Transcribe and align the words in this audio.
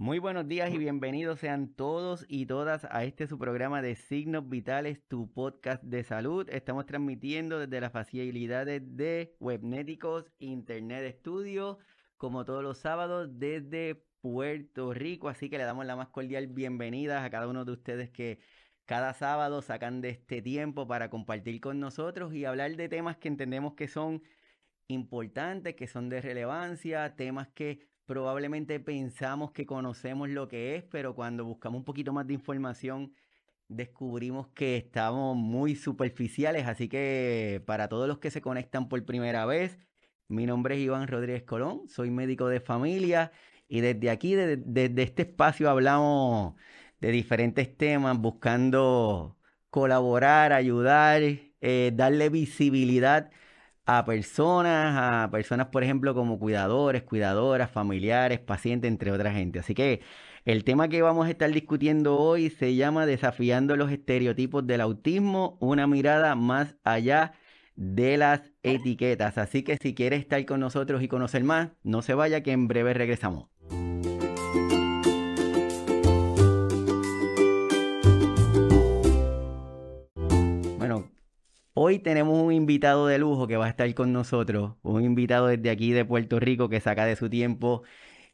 Muy 0.00 0.18
buenos 0.18 0.48
días 0.48 0.72
y 0.72 0.78
bienvenidos 0.78 1.40
sean 1.40 1.74
todos 1.74 2.24
y 2.26 2.46
todas 2.46 2.86
a 2.90 3.04
este 3.04 3.26
su 3.26 3.38
programa 3.38 3.82
de 3.82 3.96
Signos 3.96 4.48
Vitales, 4.48 5.06
tu 5.08 5.30
podcast 5.30 5.82
de 5.82 6.02
salud. 6.04 6.48
Estamos 6.48 6.86
transmitiendo 6.86 7.58
desde 7.58 7.82
las 7.82 7.92
facilidades 7.92 8.80
de 8.96 9.36
Webnéticos 9.40 10.32
Internet 10.38 11.16
Studio, 11.18 11.80
como 12.16 12.46
todos 12.46 12.62
los 12.62 12.78
sábados 12.78 13.28
desde 13.38 14.02
Puerto 14.22 14.94
Rico. 14.94 15.28
Así 15.28 15.50
que 15.50 15.58
le 15.58 15.64
damos 15.64 15.84
la 15.84 15.96
más 15.96 16.08
cordial 16.08 16.46
bienvenida 16.46 17.22
a 17.22 17.28
cada 17.28 17.46
uno 17.46 17.66
de 17.66 17.72
ustedes 17.72 18.08
que 18.08 18.38
cada 18.86 19.12
sábado 19.12 19.60
sacan 19.60 20.00
de 20.00 20.08
este 20.08 20.40
tiempo 20.40 20.88
para 20.88 21.10
compartir 21.10 21.60
con 21.60 21.78
nosotros 21.78 22.32
y 22.32 22.46
hablar 22.46 22.74
de 22.74 22.88
temas 22.88 23.18
que 23.18 23.28
entendemos 23.28 23.74
que 23.74 23.86
son 23.86 24.22
importantes, 24.88 25.74
que 25.74 25.86
son 25.86 26.08
de 26.08 26.22
relevancia, 26.22 27.16
temas 27.16 27.48
que 27.48 27.89
probablemente 28.10 28.80
pensamos 28.80 29.52
que 29.52 29.66
conocemos 29.66 30.28
lo 30.28 30.48
que 30.48 30.74
es, 30.74 30.82
pero 30.82 31.14
cuando 31.14 31.44
buscamos 31.44 31.78
un 31.78 31.84
poquito 31.84 32.12
más 32.12 32.26
de 32.26 32.34
información 32.34 33.14
descubrimos 33.68 34.48
que 34.48 34.76
estamos 34.76 35.36
muy 35.36 35.76
superficiales, 35.76 36.66
así 36.66 36.88
que 36.88 37.62
para 37.66 37.86
todos 37.88 38.08
los 38.08 38.18
que 38.18 38.32
se 38.32 38.40
conectan 38.40 38.88
por 38.88 39.04
primera 39.04 39.46
vez, 39.46 39.78
mi 40.26 40.44
nombre 40.44 40.74
es 40.74 40.80
Iván 40.80 41.06
Rodríguez 41.06 41.44
Colón, 41.44 41.88
soy 41.88 42.10
médico 42.10 42.48
de 42.48 42.58
familia 42.58 43.30
y 43.68 43.80
desde 43.80 44.10
aquí, 44.10 44.34
desde, 44.34 45.02
este 45.04 45.22
espacio 45.22 45.70
hablamos 45.70 46.56
de 47.00 47.12
diferentes 47.12 47.76
temas, 47.76 48.18
buscando 48.18 49.36
colaborar, 49.70 50.52
ayudar, 50.52 51.22
eh, 51.60 51.92
darle 51.94 52.28
visibilidad 52.28 53.30
a 53.92 54.04
personas, 54.04 54.96
a 54.96 55.30
personas, 55.32 55.66
por 55.68 55.82
ejemplo, 55.82 56.14
como 56.14 56.38
cuidadores, 56.38 57.02
cuidadoras, 57.02 57.72
familiares, 57.72 58.38
pacientes, 58.38 58.88
entre 58.88 59.10
otras 59.10 59.34
gente. 59.34 59.58
Así 59.58 59.74
que 59.74 60.00
el 60.44 60.62
tema 60.62 60.88
que 60.88 61.02
vamos 61.02 61.26
a 61.26 61.30
estar 61.30 61.50
discutiendo 61.50 62.16
hoy 62.16 62.50
se 62.50 62.76
llama 62.76 63.04
Desafiando 63.04 63.76
los 63.76 63.90
estereotipos 63.90 64.64
del 64.64 64.80
autismo, 64.80 65.58
una 65.60 65.88
mirada 65.88 66.36
más 66.36 66.76
allá 66.84 67.32
de 67.74 68.16
las 68.16 68.52
etiquetas. 68.62 69.38
Así 69.38 69.64
que 69.64 69.76
si 69.76 69.92
quieres 69.94 70.20
estar 70.20 70.44
con 70.46 70.60
nosotros 70.60 71.02
y 71.02 71.08
conocer 71.08 71.42
más, 71.42 71.70
no 71.82 72.02
se 72.02 72.14
vaya 72.14 72.42
que 72.44 72.52
en 72.52 72.68
breve 72.68 72.94
regresamos. 72.94 73.48
Hoy 81.82 81.98
tenemos 81.98 82.38
un 82.42 82.52
invitado 82.52 83.06
de 83.06 83.18
lujo 83.18 83.46
que 83.46 83.56
va 83.56 83.64
a 83.64 83.70
estar 83.70 83.92
con 83.94 84.12
nosotros, 84.12 84.74
un 84.82 85.02
invitado 85.02 85.46
desde 85.46 85.70
aquí 85.70 85.92
de 85.92 86.04
Puerto 86.04 86.38
Rico 86.38 86.68
que 86.68 86.78
saca 86.78 87.06
de 87.06 87.16
su 87.16 87.30
tiempo 87.30 87.84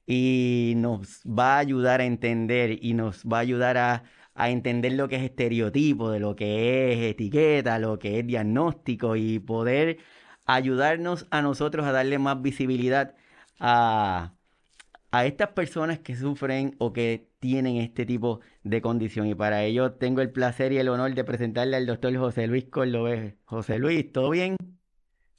y 0.07 0.75
nos 0.79 1.23
va 1.25 1.57
a 1.57 1.59
ayudar 1.59 2.01
a 2.01 2.07
entender 2.07 2.79
y 2.85 2.95
nos 2.95 3.25
va 3.25 3.39
a 3.39 3.41
ayudar 3.43 3.79
a, 3.79 4.05
entender 4.51 4.93
lo 4.95 5.09
que 5.09 5.17
es 5.17 5.23
estereotipo, 5.23 6.11
de 6.11 6.21
lo 6.21 6.35
que 6.37 6.93
es 6.93 6.99
etiqueta, 7.13 7.79
lo 7.79 7.99
que 8.01 8.19
es 8.19 8.27
diagnóstico 8.27 9.15
y 9.17 9.39
poder 9.39 9.99
ayudarnos 10.47 11.27
a 11.31 11.43
nosotros 11.43 11.87
a 11.87 11.93
darle 11.93 12.19
más 12.19 12.43
visibilidad 12.43 13.15
a, 13.61 14.35
a 15.17 15.25
estas 15.25 15.49
personas 15.53 16.01
que 16.01 16.15
sufren 16.15 16.77
o 16.79 16.93
que 16.93 17.31
tienen 17.39 17.77
este 17.77 18.05
tipo 18.05 18.41
de 18.63 18.83
condición. 18.83 19.27
Y 19.27 19.35
para 19.35 19.65
ello 19.65 19.95
tengo 19.95 20.21
el 20.21 20.31
placer 20.31 20.73
y 20.73 20.79
el 20.79 20.91
honor 20.91 21.15
de 21.15 21.25
presentarle 21.25 21.77
al 21.77 21.87
doctor 21.87 22.15
José 22.19 22.47
Luis 22.47 22.67
Cordobés. 22.67 23.35
José 23.47 23.79
Luis, 23.79 24.13
¿todo 24.13 24.29
bien? 24.29 24.57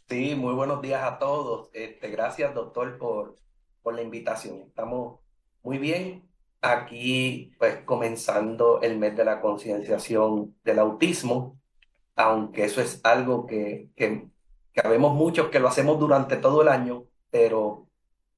Sí, 0.09 0.33
muy 0.33 0.55
buenos 0.55 0.81
días 0.81 1.03
a 1.03 1.19
todos. 1.19 1.69
Este, 1.73 2.09
gracias, 2.09 2.55
doctor, 2.55 2.97
por, 2.97 3.35
por 3.83 3.93
la 3.93 4.01
invitación. 4.01 4.63
Estamos 4.65 5.19
muy 5.61 5.77
bien 5.77 6.23
aquí, 6.61 7.53
pues 7.59 7.77
comenzando 7.85 8.81
el 8.81 8.97
mes 8.97 9.15
de 9.15 9.25
la 9.25 9.41
concienciación 9.41 10.55
del 10.63 10.79
autismo, 10.79 11.59
aunque 12.15 12.65
eso 12.65 12.81
es 12.81 12.99
algo 13.03 13.45
que, 13.45 13.89
que, 13.95 14.25
que 14.73 14.97
muchos 14.97 15.49
que 15.49 15.59
lo 15.59 15.67
hacemos 15.67 15.99
durante 15.99 16.37
todo 16.37 16.63
el 16.63 16.67
año, 16.67 17.03
pero 17.29 17.86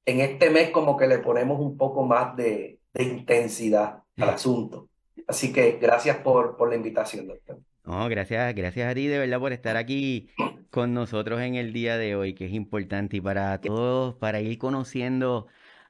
en 0.06 0.20
este 0.20 0.50
mes 0.50 0.70
como 0.70 0.96
que 0.96 1.06
le 1.06 1.18
ponemos 1.18 1.60
un 1.60 1.76
poco 1.76 2.04
más 2.04 2.36
de, 2.36 2.78
intensidad 2.98 4.02
al 4.16 4.30
mm. 4.30 4.34
asunto. 4.34 4.88
Así 5.26 5.52
que 5.52 5.78
gracias 5.80 6.16
por, 6.18 6.56
por 6.56 6.68
la 6.68 6.76
invitación, 6.76 7.28
doctor. 7.28 7.58
No, 7.84 8.08
gracias, 8.08 8.54
gracias 8.54 8.90
a 8.90 8.94
ti 8.94 9.06
de 9.06 9.18
verdad 9.18 9.38
por 9.40 9.52
estar 9.52 9.76
aquí 9.76 10.30
con 10.70 10.94
nosotros 10.94 11.40
en 11.40 11.54
el 11.54 11.72
día 11.72 11.98
de 11.98 12.14
hoy, 12.14 12.34
que 12.34 12.46
es 12.46 12.52
importante 12.52 13.16
y 13.16 13.20
para 13.20 13.60
todos, 13.60 14.14
para 14.16 14.40
ir 14.40 14.58
conociendo 14.58 15.46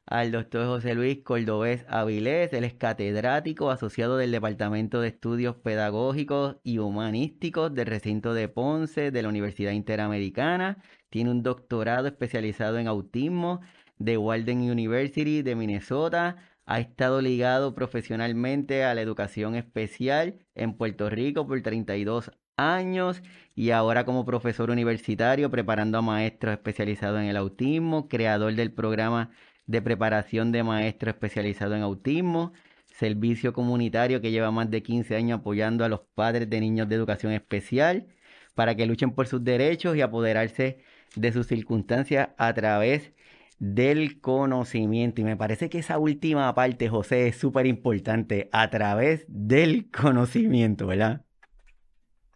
al 0.06 0.32
doctor 0.32 0.66
José 0.66 0.94
Luis 0.94 1.22
Cordobés 1.22 1.84
Avilés. 1.88 2.52
Él 2.52 2.64
es 2.64 2.74
catedrático 2.74 3.70
asociado 3.70 4.16
del 4.16 4.32
Departamento 4.32 5.00
de 5.00 5.08
Estudios 5.08 5.56
Pedagógicos 5.56 6.56
y 6.62 6.78
Humanísticos 6.78 7.74
del 7.74 7.86
recinto 7.86 8.34
de 8.34 8.48
Ponce 8.48 9.10
de 9.10 9.22
la 9.22 9.28
Universidad 9.28 9.72
Interamericana. 9.72 10.82
Tiene 11.10 11.30
un 11.30 11.42
doctorado 11.42 12.08
especializado 12.08 12.78
en 12.78 12.88
autismo 12.88 13.60
de 14.00 14.16
Walden 14.16 14.62
University 14.62 15.42
de 15.42 15.54
Minnesota. 15.54 16.36
Ha 16.66 16.80
estado 16.80 17.20
ligado 17.20 17.74
profesionalmente 17.74 18.82
a 18.82 18.94
la 18.94 19.02
educación 19.02 19.54
especial 19.54 20.40
en 20.54 20.74
Puerto 20.74 21.08
Rico 21.10 21.46
por 21.46 21.60
32 21.62 22.32
años 22.56 23.22
y 23.54 23.70
ahora 23.70 24.04
como 24.04 24.24
profesor 24.24 24.70
universitario 24.70 25.50
preparando 25.50 25.98
a 25.98 26.02
maestros 26.02 26.52
especializados 26.54 27.20
en 27.20 27.26
el 27.26 27.36
autismo, 27.36 28.08
creador 28.08 28.54
del 28.54 28.72
programa 28.72 29.30
de 29.66 29.82
preparación 29.82 30.50
de 30.50 30.62
maestros 30.62 31.14
especializados 31.14 31.76
en 31.76 31.82
autismo, 31.82 32.52
servicio 32.86 33.52
comunitario 33.52 34.20
que 34.20 34.30
lleva 34.30 34.50
más 34.50 34.70
de 34.70 34.82
15 34.82 35.16
años 35.16 35.40
apoyando 35.40 35.84
a 35.84 35.88
los 35.88 36.00
padres 36.14 36.48
de 36.48 36.60
niños 36.60 36.88
de 36.88 36.96
educación 36.96 37.32
especial 37.32 38.06
para 38.54 38.74
que 38.74 38.86
luchen 38.86 39.12
por 39.12 39.26
sus 39.26 39.44
derechos 39.44 39.96
y 39.96 40.00
apoderarse 40.00 40.78
de 41.16 41.32
sus 41.32 41.46
circunstancias 41.46 42.30
a 42.36 42.52
través 42.54 43.12
del 43.60 44.20
conocimiento. 44.20 45.20
Y 45.20 45.24
me 45.24 45.36
parece 45.36 45.68
que 45.70 45.78
esa 45.78 45.98
última 45.98 46.52
parte, 46.54 46.88
José, 46.88 47.28
es 47.28 47.36
súper 47.36 47.66
importante, 47.66 48.48
a 48.50 48.70
través 48.70 49.24
del 49.28 49.90
conocimiento, 49.90 50.88
¿verdad? 50.88 51.22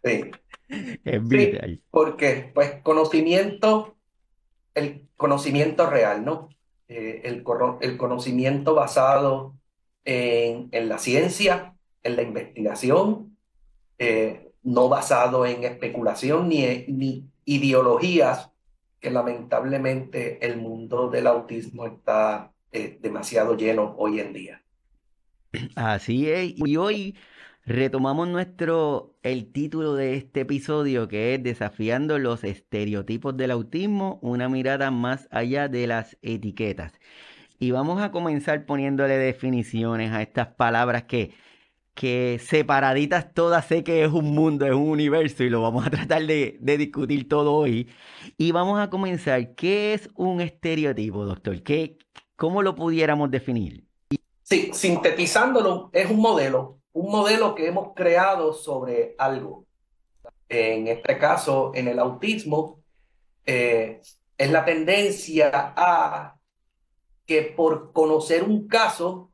Sí. 0.03 0.31
Es 1.03 1.27
vital. 1.27 1.79
porque, 1.91 2.49
pues, 2.51 2.81
conocimiento, 2.81 3.97
el 4.73 5.07
conocimiento 5.15 5.87
real, 5.87 6.25
¿no? 6.25 6.49
Eh, 6.87 7.21
el, 7.23 7.43
el, 7.81 7.97
conocimiento 7.97 8.73
basado 8.73 9.55
en, 10.05 10.69
en, 10.71 10.89
la 10.89 10.97
ciencia, 10.97 11.75
en 12.01 12.15
la 12.15 12.23
investigación, 12.23 13.37
eh, 13.99 14.49
no 14.63 14.89
basado 14.89 15.45
en 15.45 15.63
especulación 15.63 16.49
ni, 16.49 16.85
ni 16.87 17.29
ideologías 17.45 18.49
que 19.05 19.11
lamentablemente 19.11 20.43
el 20.43 20.57
mundo 20.57 21.11
del 21.11 21.27
autismo 21.27 21.85
está 21.85 22.51
eh, 22.71 22.97
demasiado 22.99 23.55
lleno 23.55 23.93
hoy 23.99 24.19
en 24.19 24.33
día. 24.33 24.63
Así 25.75 26.27
es, 26.27 26.55
y 26.57 26.75
hoy 26.77 27.15
retomamos 27.67 28.27
nuestro, 28.27 29.13
el 29.21 29.51
título 29.51 29.93
de 29.93 30.15
este 30.15 30.41
episodio 30.41 31.07
que 31.07 31.35
es 31.35 31.43
Desafiando 31.43 32.17
los 32.17 32.43
estereotipos 32.43 33.37
del 33.37 33.51
autismo, 33.51 34.17
una 34.23 34.49
mirada 34.49 34.89
más 34.89 35.27
allá 35.29 35.67
de 35.67 35.85
las 35.85 36.17
etiquetas. 36.23 36.99
Y 37.59 37.69
vamos 37.69 38.01
a 38.01 38.09
comenzar 38.09 38.65
poniéndole 38.65 39.19
definiciones 39.19 40.13
a 40.13 40.23
estas 40.23 40.47
palabras 40.47 41.03
que 41.03 41.31
que 41.95 42.39
separaditas 42.43 43.33
todas 43.33 43.65
sé 43.65 43.83
que 43.83 44.03
es 44.03 44.11
un 44.11 44.35
mundo, 44.35 44.65
es 44.65 44.73
un 44.73 44.89
universo 44.89 45.43
y 45.43 45.49
lo 45.49 45.61
vamos 45.61 45.87
a 45.87 45.89
tratar 45.91 46.23
de, 46.23 46.59
discutir 46.59 47.27
todo 47.27 47.53
hoy. 47.53 47.89
Y 48.37 48.51
vamos 48.51 48.79
a 48.79 48.89
comenzar. 48.89 49.55
¿Qué 49.55 49.93
es 49.93 50.09
un 50.13 50.41
estereotipo, 50.41 51.25
doctor? 51.25 51.63
¿Qué, 51.63 51.97
¿Cómo 52.35 52.61
lo 52.61 52.75
pudiéramos 52.75 53.31
definir? 53.31 53.85
Sí, 54.43 54.69
sintetizándolo, 54.73 55.89
es 55.91 56.11
un 56.11 56.19
modelo, 56.19 56.79
un 56.93 57.11
modelo 57.11 57.55
que 57.55 57.67
hemos 57.67 57.93
creado 57.95 58.53
sobre 58.53 59.15
algo. 59.17 59.65
En 60.47 60.87
este 60.87 61.17
caso, 61.17 61.71
en 61.73 61.87
el 61.87 61.97
autismo, 61.97 62.83
eh, 63.45 64.01
es 64.37 64.51
la 64.51 64.65
tendencia 64.65 65.73
a 65.75 66.35
que 67.25 67.41
por 67.41 67.91
conocer 67.93 68.43
un 68.43 68.67
caso 68.67 69.31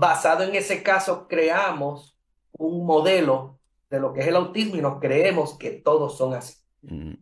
basado 0.00 0.44
en 0.44 0.54
ese 0.54 0.82
caso, 0.82 1.28
creamos 1.28 2.18
un 2.52 2.86
modelo 2.86 3.58
de 3.90 4.00
lo 4.00 4.12
que 4.12 4.20
es 4.20 4.26
el 4.26 4.36
autismo 4.36 4.76
y 4.76 4.80
nos 4.80 4.98
creemos 4.98 5.58
que 5.58 5.70
todos 5.70 6.16
son 6.16 6.34
así. 6.34 6.56
Mm, 6.82 7.10
mm. 7.10 7.16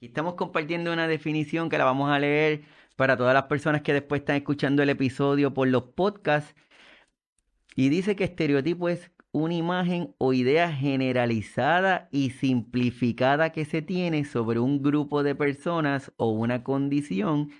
Y 0.00 0.06
estamos 0.06 0.34
compartiendo 0.34 0.92
una 0.92 1.06
definición 1.06 1.68
que 1.68 1.78
la 1.78 1.84
vamos 1.84 2.10
a 2.10 2.18
leer 2.18 2.62
para 2.96 3.16
todas 3.16 3.34
las 3.34 3.44
personas 3.44 3.82
que 3.82 3.92
después 3.92 4.22
están 4.22 4.36
escuchando 4.36 4.82
el 4.82 4.90
episodio 4.90 5.54
por 5.54 5.68
los 5.68 5.84
podcasts. 5.84 6.54
Y 7.76 7.88
dice 7.88 8.16
que 8.16 8.24
estereotipo 8.24 8.88
es 8.88 9.10
una 9.32 9.54
imagen 9.54 10.14
o 10.18 10.32
idea 10.32 10.72
generalizada 10.72 12.08
y 12.10 12.30
simplificada 12.30 13.50
que 13.50 13.64
se 13.64 13.80
tiene 13.80 14.24
sobre 14.24 14.60
un 14.60 14.82
grupo 14.82 15.22
de 15.22 15.34
personas 15.34 16.12
o 16.16 16.30
una 16.30 16.64
condición 16.64 17.50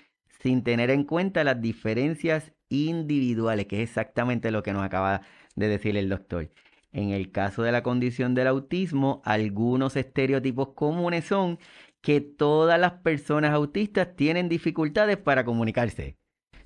sin 0.40 0.64
tener 0.64 0.90
en 0.90 1.05
cuenta 1.05 1.44
las 1.44 1.61
diferencias 1.61 2.52
individuales, 2.72 3.66
que 3.66 3.82
es 3.82 3.88
exactamente 3.90 4.50
lo 4.50 4.62
que 4.62 4.72
nos 4.72 4.82
acaba 4.82 5.22
de 5.54 5.69
decir 5.69 5.96
el 5.96 6.08
doctor. 6.08 6.50
En 6.92 7.10
el 7.10 7.30
caso 7.30 7.62
de 7.62 7.72
la 7.72 7.82
condición 7.82 8.34
del 8.34 8.48
autismo, 8.48 9.22
algunos 9.24 9.96
estereotipos 9.96 10.70
comunes 10.74 11.24
son 11.24 11.58
que 12.00 12.20
todas 12.20 12.78
las 12.80 12.92
personas 12.92 13.52
autistas 13.52 14.16
tienen 14.16 14.48
dificultades 14.48 15.16
para 15.16 15.44
comunicarse. 15.44 16.16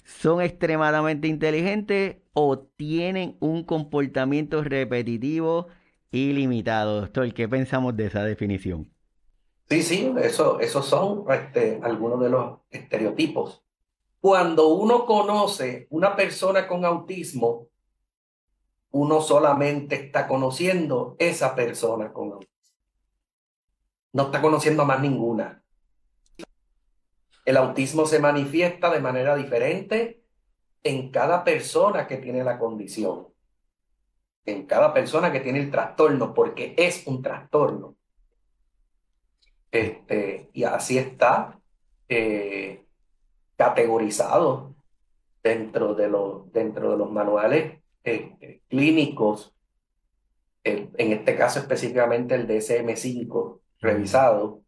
Son 0.05 0.41
extremadamente 0.41 1.29
inteligentes 1.29 2.17
o 2.33 2.59
tienen 2.59 3.37
un 3.41 3.65
comportamiento 3.65 4.63
repetitivo 4.63 5.69
ilimitado. 6.13 7.01
Doctor, 7.03 7.33
¿qué 7.35 7.49
pensamos 7.49 7.97
de 7.97 8.07
esa 8.07 8.25
definición? 8.25 8.91
Sí, 9.69 9.83
sí, 9.83 10.13
eso, 10.23 10.61
esos 10.61 10.87
son 10.87 11.25
este, 11.29 11.81
algunos 11.83 12.21
de 12.21 12.31
los 12.31 12.61
estereotipos. 12.71 13.66
Cuando 14.27 14.71
uno 14.71 15.07
conoce 15.07 15.87
una 15.91 16.17
persona 16.17 16.67
con 16.67 16.85
autismo, 16.85 17.69
uno 18.91 19.21
solamente 19.21 19.95
está 19.95 20.27
conociendo 20.27 21.15
esa 21.21 21.55
persona 21.55 22.13
con 22.13 22.33
autismo. 22.33 22.53
No 24.15 24.25
está 24.25 24.43
conociendo 24.43 24.85
más 24.85 25.01
ninguna. 25.01 25.63
El 27.45 27.57
autismo 27.57 28.05
se 28.05 28.19
manifiesta 28.19 28.91
de 28.91 28.99
manera 28.99 29.37
diferente 29.37 30.25
en 30.83 31.13
cada 31.13 31.45
persona 31.45 32.09
que 32.09 32.17
tiene 32.17 32.43
la 32.43 32.59
condición, 32.59 33.29
en 34.45 34.67
cada 34.67 34.93
persona 34.93 35.31
que 35.31 35.39
tiene 35.39 35.61
el 35.61 35.71
trastorno, 35.71 36.35
porque 36.35 36.75
es 36.77 37.07
un 37.07 37.23
trastorno. 37.23 37.95
Este, 39.71 40.51
y 40.53 40.65
así 40.65 40.99
está 40.99 41.61
eh, 42.09 42.86
categorizado 43.57 44.75
dentro 45.43 45.95
de, 45.95 46.09
los, 46.09 46.53
dentro 46.53 46.91
de 46.91 46.97
los 46.97 47.11
manuales 47.11 47.81
eh, 48.05 48.61
clínicos, 48.69 49.55
en 50.65 51.13
este 51.13 51.37
caso 51.37 51.61
específicamente 51.61 52.35
el 52.35 52.49
DSM-5 52.49 53.61
revisado, 53.81 54.63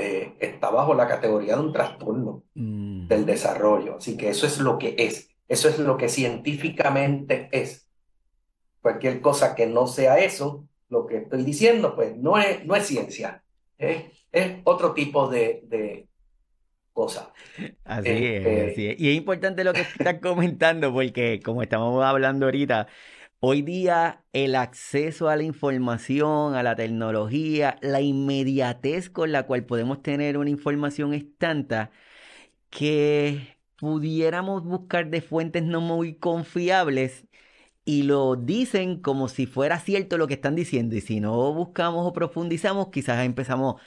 eh, 0.00 0.36
está 0.38 0.70
bajo 0.70 0.94
la 0.94 1.08
categoría 1.08 1.56
de 1.56 1.60
un 1.60 1.72
trastorno 1.72 2.44
mm. 2.54 3.08
del 3.08 3.26
desarrollo. 3.26 3.96
Así 3.96 4.16
que 4.16 4.28
eso 4.28 4.46
es 4.46 4.60
lo 4.60 4.78
que 4.78 4.94
es, 4.96 5.28
eso 5.48 5.68
es 5.68 5.80
lo 5.80 5.96
que 5.96 6.08
científicamente 6.08 7.48
es. 7.50 7.90
Cualquier 8.80 9.20
cosa 9.20 9.56
que 9.56 9.66
no 9.66 9.88
sea 9.88 10.20
eso, 10.20 10.68
lo 10.88 11.04
que 11.04 11.16
estoy 11.18 11.42
diciendo, 11.42 11.96
pues 11.96 12.16
no 12.16 12.38
es, 12.38 12.64
no 12.64 12.76
es 12.76 12.86
ciencia, 12.86 13.42
es, 13.76 14.04
otro 14.62 14.94
tipo 14.94 15.26
de, 15.28 15.62
de 15.64 16.06
cosa. 16.98 17.32
Así 17.84 18.08
es, 18.10 18.46
este 18.46 18.70
así 18.72 18.86
es. 18.88 19.00
Y 19.00 19.10
es 19.10 19.16
importante 19.16 19.62
lo 19.62 19.72
que 19.72 19.80
estás 19.98 20.18
comentando 20.20 20.92
porque 20.92 21.40
como 21.44 21.62
estamos 21.62 22.04
hablando 22.04 22.46
ahorita, 22.46 22.88
Hoy 23.40 23.62
día 23.62 24.24
el 24.32 24.56
acceso 24.56 25.28
a 25.28 25.36
la 25.36 25.44
información, 25.44 26.56
a 26.56 26.64
la 26.64 26.74
tecnología, 26.74 27.78
la 27.82 28.00
inmediatez 28.00 29.10
con 29.10 29.30
la 29.30 29.44
cual 29.46 29.64
podemos 29.64 30.02
tener 30.02 30.38
una 30.38 30.50
información 30.50 31.14
es 31.14 31.24
tanta 31.38 31.92
que 32.70 33.58
pudiéramos 33.76 34.64
buscar 34.64 35.10
de 35.10 35.20
fuentes 35.22 35.62
no 35.64 35.80
muy 35.80 36.16
confiables 36.16 37.26
y 37.84 38.04
lo 38.04 38.36
dicen 38.36 39.00
como 39.02 39.28
si 39.28 39.46
fuera 39.46 39.80
cierto 39.80 40.18
lo 40.18 40.26
que 40.28 40.34
están 40.34 40.56
diciendo. 40.56 40.96
Y 40.96 41.00
si 41.00 41.20
no 41.20 41.52
buscamos 41.54 42.06
o 42.06 42.12
profundizamos, 42.12 42.88
quizás 42.90 43.24
empezamos 43.24 43.80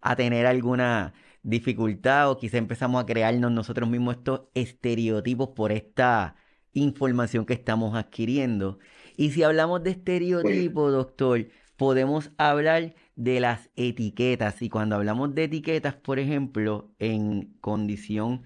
a 0.00 0.16
tener 0.16 0.46
alguna 0.46 1.14
dificultad 1.42 2.30
o 2.30 2.38
quizás 2.38 2.54
empezamos 2.58 3.02
a 3.02 3.06
crearnos 3.06 3.52
nosotros 3.52 3.88
mismos 3.88 4.16
estos 4.16 4.42
estereotipos 4.54 5.50
por 5.50 5.72
esta 5.72 6.36
información 6.72 7.46
que 7.46 7.54
estamos 7.54 7.96
adquiriendo. 7.96 8.78
Y 9.16 9.30
si 9.30 9.42
hablamos 9.42 9.82
de 9.82 9.90
estereotipos, 9.90 10.92
doctor, 10.92 11.48
podemos 11.76 12.30
hablar 12.38 12.94
de 13.16 13.40
las 13.40 13.70
etiquetas. 13.76 14.62
Y 14.62 14.68
cuando 14.68 14.96
hablamos 14.96 15.34
de 15.34 15.44
etiquetas, 15.44 15.94
por 15.94 16.18
ejemplo, 16.18 16.90
en 16.98 17.54
condición 17.60 18.42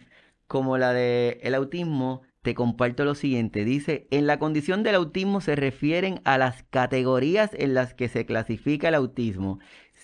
como 0.46 0.78
la 0.78 0.92
del 0.92 1.54
autismo, 1.54 2.22
te 2.42 2.54
comparto 2.54 3.04
lo 3.04 3.14
siguiente. 3.14 3.64
Dice, 3.64 4.06
en 4.10 4.26
la 4.26 4.38
condición 4.38 4.82
del 4.82 4.96
autismo 4.96 5.40
se 5.40 5.56
refieren 5.56 6.20
a 6.24 6.38
las 6.38 6.64
categorías 6.64 7.50
en 7.54 7.74
las 7.74 7.94
que 7.94 8.08
se 8.08 8.26
clasifica 8.26 8.88
el 8.88 8.94
autismo, 8.94 9.60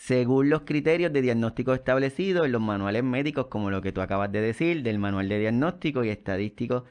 según 0.08 0.48
los 0.48 0.62
criterios 0.62 1.12
de 1.12 1.20
diagnóstico 1.20 1.74
establecidos 1.74 2.46
en 2.46 2.52
los 2.52 2.62
manuales 2.62 3.04
médicos, 3.04 3.48
como 3.48 3.70
lo 3.70 3.82
que 3.82 3.92
tú 3.92 4.00
acabas 4.00 4.32
de 4.32 4.40
decir, 4.40 4.82
del 4.82 4.98
manual 4.98 5.28
de 5.28 5.38
diagnóstico 5.38 6.02
y 6.02 6.08
estadístico 6.08 6.86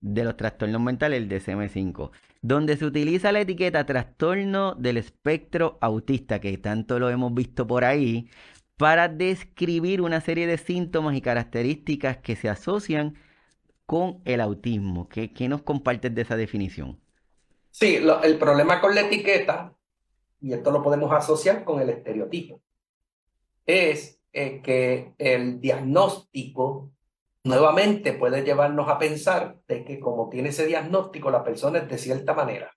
de 0.00 0.22
los 0.22 0.36
trastornos 0.36 0.80
mentales, 0.80 1.20
el 1.20 1.28
DSM-5, 1.28 2.12
donde 2.40 2.76
se 2.76 2.84
utiliza 2.84 3.32
la 3.32 3.40
etiqueta 3.40 3.84
trastorno 3.84 4.76
del 4.76 4.96
espectro 4.96 5.76
autista, 5.80 6.40
que 6.40 6.56
tanto 6.56 7.00
lo 7.00 7.10
hemos 7.10 7.34
visto 7.34 7.66
por 7.66 7.84
ahí, 7.84 8.30
para 8.76 9.08
describir 9.08 10.00
una 10.00 10.20
serie 10.20 10.46
de 10.46 10.56
síntomas 10.56 11.16
y 11.16 11.20
características 11.20 12.18
que 12.18 12.36
se 12.36 12.48
asocian 12.48 13.16
con 13.86 14.20
el 14.24 14.40
autismo. 14.40 15.08
¿Qué, 15.08 15.32
nos 15.48 15.62
compartes 15.62 16.14
de 16.14 16.22
esa 16.22 16.36
definición? 16.36 17.00
Sí, 17.72 17.96
el 18.22 18.38
problema 18.38 18.80
con 18.80 18.94
la 18.94 19.00
etiqueta, 19.00 19.74
y 20.42 20.52
esto 20.52 20.72
lo 20.72 20.82
podemos 20.82 21.12
asociar 21.12 21.64
con 21.64 21.80
el 21.80 21.88
estereotipo, 21.88 22.60
es 23.64 24.20
eh, 24.32 24.60
que 24.60 25.14
el 25.18 25.60
diagnóstico 25.60 26.90
nuevamente 27.44 28.12
puede 28.12 28.42
llevarnos 28.42 28.88
a 28.88 28.98
pensar 28.98 29.58
de 29.68 29.84
que 29.84 30.00
como 30.00 30.28
tiene 30.28 30.48
ese 30.48 30.66
diagnóstico, 30.66 31.30
la 31.30 31.44
persona 31.44 31.78
es 31.78 31.88
de 31.88 31.98
cierta 31.98 32.34
manera. 32.34 32.72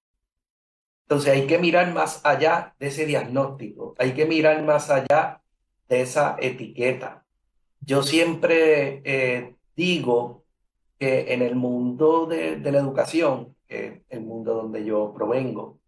Entonces 1.03 1.33
hay 1.33 1.47
que 1.47 1.57
mirar 1.57 1.93
más 1.93 2.23
allá 2.23 2.75
de 2.79 2.87
ese 2.87 3.05
diagnóstico, 3.05 3.95
hay 3.97 4.13
que 4.13 4.25
mirar 4.25 4.63
más 4.63 4.89
allá 4.89 5.41
de 5.89 6.01
esa 6.01 6.35
etiqueta. 6.39 7.25
Yo 7.79 8.03
siempre 8.03 9.01
eh, 9.03 9.55
digo 9.75 10.43
que 10.99 11.33
en 11.33 11.41
el 11.41 11.55
mundo 11.55 12.25
de, 12.25 12.57
de 12.57 12.71
la 12.71 12.79
educación, 12.79 13.55
es 13.67 14.01
el 14.09 14.21
mundo 14.21 14.53
donde 14.53 14.83
yo 14.85 15.13
provengo, 15.13 15.79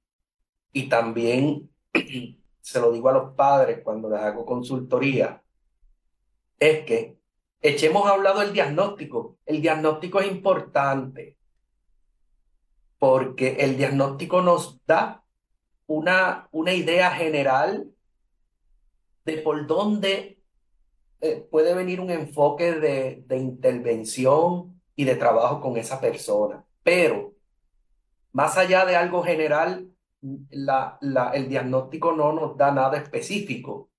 y 0.78 0.90
también 0.90 1.70
se 2.62 2.80
lo 2.80 2.92
digo 2.92 3.10
a 3.10 3.14
los 3.14 3.34
padres 3.34 3.82
cuando 3.84 4.10
les 4.10 4.20
hago 4.20 4.46
consultoría, 4.46 5.42
es 6.60 6.86
que 6.86 7.18
Echemos 7.62 8.08
hablado 8.08 8.42
del 8.42 8.54
diagnóstico. 8.54 9.38
El 9.46 9.62
diagnóstico 9.62 10.20
es 10.20 10.28
importante 10.28 11.36
porque 13.00 13.58
el 13.60 13.78
diagnóstico 13.78 14.42
nos 14.42 14.84
da 14.86 15.24
una, 15.86 16.48
una 16.52 16.74
idea 16.74 17.12
general 17.12 17.90
de 19.26 19.38
por 19.40 19.68
dónde 19.68 20.40
eh, 21.22 21.48
puede 21.50 21.74
venir 21.74 22.00
un 22.00 22.12
enfoque 22.12 22.74
de, 22.74 23.24
de 23.26 23.38
intervención 23.38 24.82
y 24.96 25.06
de 25.06 25.16
trabajo 25.16 25.60
con 25.62 25.78
esa 25.78 26.00
persona. 26.00 26.64
Pero 26.84 27.34
más 28.32 28.58
allá 28.58 28.86
de 28.86 28.96
algo 28.96 29.24
general, 29.24 29.88
el 30.50 31.50
diagnóstico 31.50 32.12
no 32.14 32.34
nos 32.34 32.58
da 32.58 32.72
nada 32.72 32.98
específico. 32.98 33.90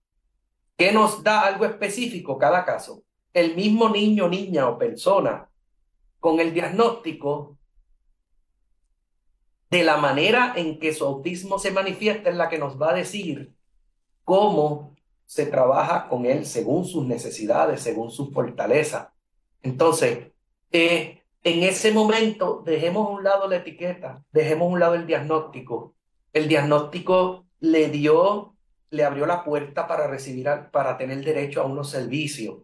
¿Qué 0.76 0.92
nos 0.92 1.22
da 1.22 1.42
algo 1.42 1.64
específico 1.64 2.38
cada 2.38 2.64
caso? 2.64 3.02
el 3.38 3.54
mismo 3.54 3.88
niño, 3.88 4.28
niña 4.28 4.68
o 4.68 4.78
persona 4.78 5.48
con 6.20 6.40
el 6.40 6.52
diagnóstico 6.52 7.56
de 9.70 9.84
la 9.84 9.98
manera 9.98 10.54
en 10.56 10.78
que 10.78 10.94
su 10.94 11.04
autismo 11.04 11.58
se 11.58 11.70
manifiesta 11.70 12.30
es 12.30 12.36
la 12.36 12.48
que 12.48 12.58
nos 12.58 12.80
va 12.80 12.90
a 12.90 12.94
decir 12.94 13.54
cómo 14.24 14.96
se 15.26 15.46
trabaja 15.46 16.08
con 16.08 16.24
él 16.24 16.46
según 16.46 16.86
sus 16.86 17.06
necesidades, 17.06 17.82
según 17.82 18.10
su 18.10 18.32
fortaleza. 18.32 19.12
Entonces, 19.62 20.32
eh, 20.72 21.22
en 21.44 21.62
ese 21.62 21.92
momento, 21.92 22.62
dejemos 22.64 23.06
a 23.06 23.10
un 23.10 23.24
lado 23.24 23.46
la 23.46 23.56
etiqueta, 23.56 24.24
dejemos 24.32 24.66
a 24.66 24.72
un 24.72 24.80
lado 24.80 24.94
el 24.94 25.06
diagnóstico. 25.06 25.94
El 26.32 26.48
diagnóstico 26.48 27.46
le 27.60 27.88
dio, 27.88 28.54
le 28.90 29.04
abrió 29.04 29.26
la 29.26 29.44
puerta 29.44 29.86
para 29.86 30.06
recibir, 30.06 30.48
para 30.70 30.96
tener 30.96 31.24
derecho 31.24 31.62
a 31.62 31.66
unos 31.66 31.90
servicios. 31.90 32.58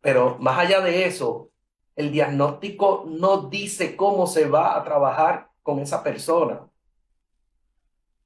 Pero 0.00 0.36
más 0.38 0.58
allá 0.58 0.80
de 0.80 1.06
eso, 1.06 1.50
el 1.96 2.10
diagnóstico 2.10 3.04
no 3.06 3.48
dice 3.48 3.96
cómo 3.96 4.26
se 4.26 4.48
va 4.48 4.76
a 4.76 4.84
trabajar 4.84 5.48
con 5.62 5.78
esa 5.78 6.02
persona. 6.02 6.66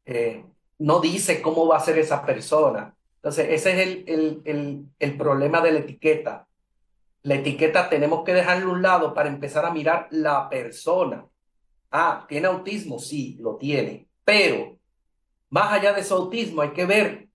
Eh, 0.04 0.44
no 0.78 1.00
dice 1.00 1.42
cómo 1.42 1.66
va 1.66 1.76
a 1.76 1.80
ser 1.80 1.98
esa 1.98 2.25
persona. 2.25 2.94
Entonces, 3.16 3.48
ese 3.50 3.72
es 3.72 3.88
el, 3.88 4.04
el, 4.06 4.42
el, 4.44 4.86
el 4.98 5.16
problema 5.16 5.60
de 5.60 5.72
la 5.72 5.78
etiqueta. 5.80 6.46
La 7.22 7.34
etiqueta 7.34 7.88
tenemos 7.88 8.25
que 8.25 8.32
dejarlo 8.32 8.70
a 8.70 8.72
un 8.75 8.82
lado 8.82 9.12
para 9.12 9.28
empezar 9.28 9.64
a 9.64 9.72
mirar 9.72 10.06
la 10.10 10.48
persona. 10.48 11.26
Ah, 11.90 12.25
¿tiene 12.28 12.46
autismo? 12.46 12.98
Sí, 12.98 13.36
lo 13.40 13.56
tiene. 13.56 14.05
Pero 14.26 14.78
más 15.49 15.73
allá 15.73 15.95
de 15.95 16.04
su 16.04 16.12
autismo 16.12 16.61
hay 16.61 16.75
que 16.75 16.85
ver 16.85 17.28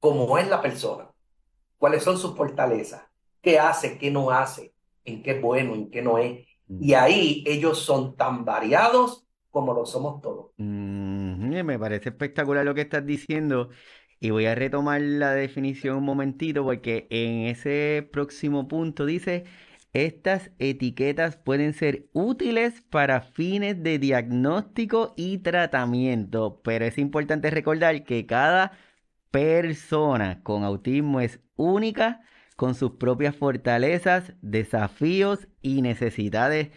cómo 0.00 0.36
es 0.36 0.46
la 0.48 0.60
persona 0.60 1.14
cuáles 1.84 2.02
son 2.02 2.16
sus 2.16 2.34
fortalezas, 2.34 3.02
qué 3.42 3.58
hace, 3.58 3.98
qué 3.98 4.10
no 4.10 4.30
hace, 4.30 4.72
en 5.04 5.22
qué 5.22 5.32
es 5.32 5.42
bueno, 5.42 5.74
en 5.74 5.90
qué 5.90 6.00
no 6.00 6.16
es, 6.16 6.46
Y 6.66 6.94
ahí 6.94 7.44
ellos 7.46 7.80
son 7.80 8.16
tan 8.16 8.46
variados 8.46 9.26
como 9.50 9.74
lo 9.74 9.84
somos 9.84 10.22
todos. 10.22 10.52
me 10.56 11.78
parece 11.78 12.08
espectacular 12.08 12.64
lo 12.64 12.74
que 12.74 12.80
estás 12.80 13.04
diciendo. 13.04 13.68
Y 14.18 14.30
voy 14.30 14.46
a 14.46 14.54
retomar 14.54 15.02
la 15.02 15.34
definición 15.34 15.98
un 15.98 16.04
momentito 16.04 16.64
porque 16.64 17.06
en 17.10 17.48
ese 17.48 18.08
próximo 18.10 18.66
punto 18.66 19.04
dice, 19.04 19.44
estas 19.94 20.50
etiquetas 20.58 21.36
pueden 21.36 21.72
ser 21.72 22.08
útiles 22.12 22.82
para 22.90 23.20
fines 23.22 23.82
de 23.82 23.98
diagnóstico 24.00 25.14
y 25.16 25.38
tratamiento, 25.38 26.60
pero 26.64 26.84
es 26.84 26.98
importante 26.98 27.50
recordar 27.50 28.04
que 28.04 28.26
cada 28.26 28.72
persona 29.30 30.42
con 30.42 30.64
autismo 30.64 31.20
es 31.20 31.40
única 31.56 32.22
con 32.56 32.74
sus 32.74 32.92
propias 32.92 33.36
fortalezas, 33.36 34.34
desafíos 34.42 35.48
y 35.62 35.82
necesidades 35.82 36.70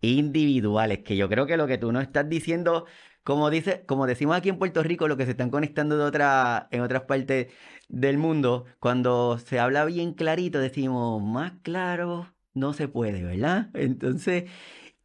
individuales, 0.00 1.00
que 1.00 1.16
yo 1.16 1.28
creo 1.28 1.46
que 1.46 1.56
lo 1.56 1.66
que 1.66 1.78
tú 1.78 1.92
nos 1.92 2.02
estás 2.02 2.28
diciendo, 2.28 2.86
como 3.24 3.50
dice, 3.50 3.84
como 3.86 4.06
decimos 4.06 4.36
aquí 4.36 4.48
en 4.48 4.58
Puerto 4.58 4.82
Rico, 4.82 5.08
lo 5.08 5.16
que 5.16 5.24
se 5.26 5.32
están 5.32 5.50
conectando 5.50 5.96
de 5.96 6.64
en 6.70 6.80
otras 6.80 7.02
partes 7.02 7.52
del 7.88 8.18
mundo, 8.18 8.66
cuando 8.80 9.38
se 9.38 9.58
habla 9.60 9.84
bien 9.84 10.14
clarito, 10.14 10.58
decimos, 10.58 11.22
más 11.22 11.52
claro 11.62 12.33
no 12.54 12.72
se 12.72 12.88
puede, 12.88 13.22
¿verdad? 13.22 13.70
Entonces, 13.74 14.44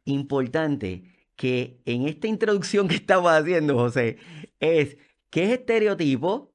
importante 0.04 1.04
que 1.36 1.80
en 1.84 2.06
esta 2.08 2.28
introducción 2.28 2.88
que 2.88 2.96
estamos 2.96 3.30
haciendo, 3.32 3.76
José, 3.76 4.18
es 4.60 4.96
qué 5.30 5.44
es 5.44 5.50
estereotipo, 5.50 6.50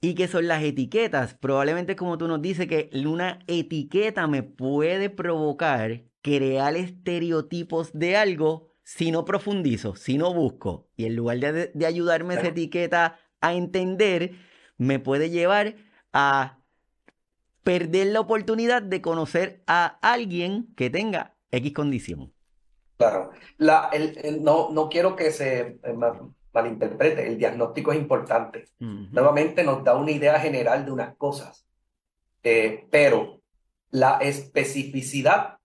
¿Y 0.00 0.14
qué 0.14 0.28
son 0.28 0.46
las 0.46 0.62
etiquetas? 0.62 1.34
Probablemente 1.34 1.96
como 1.96 2.18
tú 2.18 2.28
nos 2.28 2.42
dices 2.42 2.68
que 2.68 2.90
una 3.06 3.40
etiqueta 3.46 4.26
me 4.26 4.42
puede 4.42 5.10
provocar 5.10 6.04
crear 6.22 6.76
estereotipos 6.76 7.90
de 7.92 8.16
algo 8.16 8.68
si 8.82 9.10
no 9.10 9.24
profundizo, 9.24 9.96
si 9.96 10.18
no 10.18 10.32
busco. 10.34 10.88
Y 10.96 11.06
en 11.06 11.16
lugar 11.16 11.38
de, 11.38 11.70
de 11.74 11.86
ayudarme 11.86 12.34
esa 12.34 12.48
etiqueta 12.48 13.18
a 13.40 13.54
entender, 13.54 14.32
me 14.76 14.98
puede 14.98 15.30
llevar 15.30 15.76
a 16.12 16.60
perder 17.66 18.06
la 18.06 18.20
oportunidad 18.20 18.80
de 18.80 19.02
conocer 19.02 19.60
a 19.66 19.98
alguien 20.00 20.72
que 20.76 20.88
tenga 20.88 21.34
X 21.50 21.72
condición. 21.72 22.32
Claro, 22.96 23.32
la, 23.58 23.90
el, 23.92 24.44
no, 24.44 24.70
no 24.70 24.88
quiero 24.88 25.16
que 25.16 25.32
se 25.32 25.80
eh, 25.82 25.96
malinterprete, 26.52 27.26
el 27.26 27.36
diagnóstico 27.36 27.90
es 27.90 27.98
importante. 27.98 28.68
Nuevamente 28.78 29.64
nos 29.64 29.82
da 29.82 29.96
una 29.96 30.12
idea 30.12 30.38
general 30.38 30.84
de 30.84 30.92
unas 30.92 31.16
cosas, 31.16 31.66
eh, 32.44 32.86
pero 32.88 33.40
la 33.90 34.18
especificidad 34.18 35.58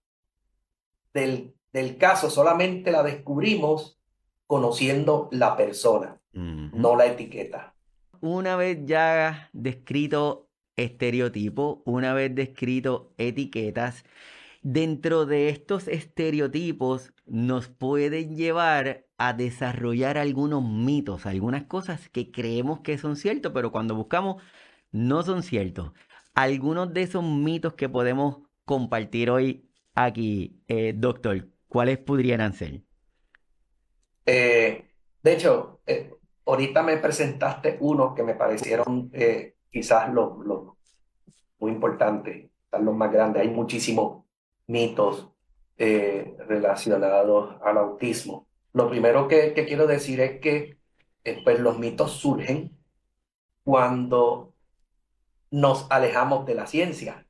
del, 1.13 1.53
del, 1.71 1.99
caso 1.99 2.31
solamente 2.31 2.91
la 2.91 3.03
descubrimos 3.03 3.99
conociendo 4.47 5.29
la 5.31 5.55
persona, 5.55 6.19
no 6.33 6.95
la 6.95 7.05
etiqueta. 7.05 7.75
Una 8.21 8.55
vez 8.55 8.79
ya 8.85 9.51
descrito 9.53 10.47
estereotipo, 10.75 11.81
una 11.85 12.13
vez 12.13 12.33
descrito 12.33 13.13
etiquetas, 13.17 14.03
dentro 14.61 15.25
de 15.25 15.49
estos 15.49 15.87
estereotipos 15.87 17.13
nos 17.25 17.67
pueden 17.67 18.35
llevar 18.35 19.05
a 19.17 19.33
desarrollar 19.33 20.17
algunos 20.17 20.63
mitos, 20.63 21.25
algunas 21.25 21.63
cosas 21.63 22.09
que 22.09 22.31
creemos 22.31 22.81
que 22.81 22.97
son 22.97 23.15
ciertos, 23.15 23.51
pero 23.53 23.71
cuando 23.71 23.95
buscamos 23.95 24.41
no 24.91 25.23
son 25.23 25.43
ciertos. 25.43 25.91
Algunos 26.33 26.93
de 26.93 27.03
esos 27.03 27.23
mitos 27.23 27.73
que 27.73 27.89
podemos 27.89 28.39
compartir 28.65 29.29
hoy 29.29 29.69
aquí, 29.95 30.61
eh, 30.67 30.93
doctor, 30.95 31.47
¿cuáles 31.67 31.97
podrían 31.97 32.53
ser? 32.53 32.81
Eh, 34.25 34.85
de 35.23 35.33
hecho, 35.33 35.81
eh, 35.85 36.13
ahorita 36.45 36.83
me 36.83 36.97
presentaste 36.97 37.77
unos 37.79 38.15
que 38.15 38.23
me 38.23 38.35
parecieron 38.35 39.11
quizás 39.71 40.13
los, 40.13 40.33
muy 41.59 41.71
importantes, 41.71 42.49
los 42.71 42.95
más 42.95 43.11
grandes. 43.11 43.41
Hay 43.41 43.49
muchísimos 43.49 44.23
mitos 44.67 45.29
relacionados 45.77 47.55
al 47.63 47.77
autismo. 47.77 48.47
Lo 48.73 48.89
primero 48.89 49.27
que, 49.27 49.53
quiero 49.53 49.87
decir 49.87 50.21
es 50.21 50.39
que 50.39 50.77
eh, 51.23 51.41
pues, 51.43 51.59
los 51.59 51.77
mitos 51.77 52.13
surgen 52.13 52.77
cuando 53.63 54.53
nos 55.49 55.89
alejamos 55.91 56.45
de 56.45 56.55
la 56.55 56.67
ciencia. 56.67 57.25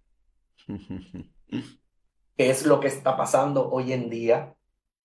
¿Qué 0.68 2.50
es 2.50 2.66
lo 2.66 2.80
que 2.80 2.88
está 2.88 3.18
pasando 3.18 3.70
hoy 3.70 3.94
en 3.94 4.10
día 4.10 4.56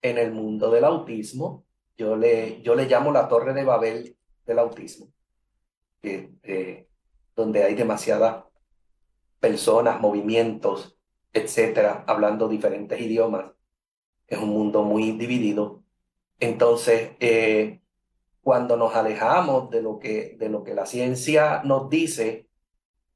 en 0.02 0.18
el 0.18 0.32
mundo 0.32 0.70
del 0.70 0.84
autismo? 0.84 1.64
Yo 1.96 2.16
le, 2.16 2.62
yo 2.62 2.74
le 2.74 2.86
llamo 2.86 3.10
la 3.10 3.28
torre 3.28 3.54
de 3.54 3.64
Babel 3.64 4.16
del 4.44 4.58
autismo, 4.58 5.08
eh, 6.02 6.85
donde 7.36 7.62
hay 7.62 7.74
demasiadas 7.74 8.44
personas, 9.38 10.00
movimientos, 10.00 10.98
etcétera, 11.32 12.04
hablando 12.08 12.48
diferentes 12.48 13.00
idiomas. 13.00 13.52
Es 14.26 14.38
un 14.38 14.48
mundo 14.48 14.82
muy 14.82 15.12
dividido 15.12 15.84
entonces, 16.38 17.12
eh, 17.20 17.80
cuando 18.42 18.76
nos 18.76 18.94
alejamos 18.94 19.70
de 19.70 19.82
lo, 19.82 19.98
que, 19.98 20.36
de 20.38 20.48
lo 20.48 20.62
que 20.64 20.74
la 20.74 20.86
ciencia 20.86 21.62
nos 21.64 21.88
dice, 21.88 22.48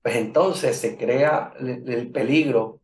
pues 0.03 0.17
entonces 0.17 0.77
se 0.77 0.97
crea 0.97 1.53
el, 1.59 2.11
peligro 2.11 2.81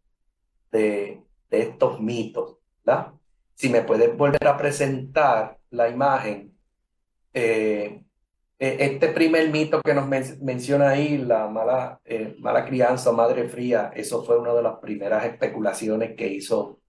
de, 0.70 1.22
estos 1.50 2.00
mitos, 2.00 2.58
¿verdad? 2.84 3.12
Si 3.54 3.70
me 3.70 3.82
puedes 3.82 4.14
volver 4.16 4.46
a 4.46 4.58
presentar 4.58 5.58
la 5.70 5.88
imagen, 5.88 6.54
eh, 7.32 8.02
e, 8.58 8.76
este 8.80 9.08
primer 9.08 9.50
mito 9.50 9.80
que 9.82 9.94
nos 9.94 10.06
menciona 10.08 10.90
ahí, 10.90 11.18
la 11.18 11.48
mala, 11.48 12.00
eh, 12.04 12.36
mala 12.38 12.64
crianza 12.64 13.12
madre 13.12 13.48
fría, 13.48 13.92
eso 13.94 14.24
fue 14.24 14.38
una 14.38 14.54
de 14.54 14.62
las 14.62 14.76
primeras 14.78 15.24
especulaciones 15.24 16.16
que 16.16 16.28
hizo 16.28 16.80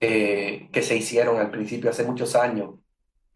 eh, 0.00 0.68
que 0.72 0.82
se 0.82 0.96
hicieron 0.96 1.38
al 1.38 1.50
principio 1.50 1.90
hace 1.90 2.04
muchos 2.04 2.36
años 2.36 2.74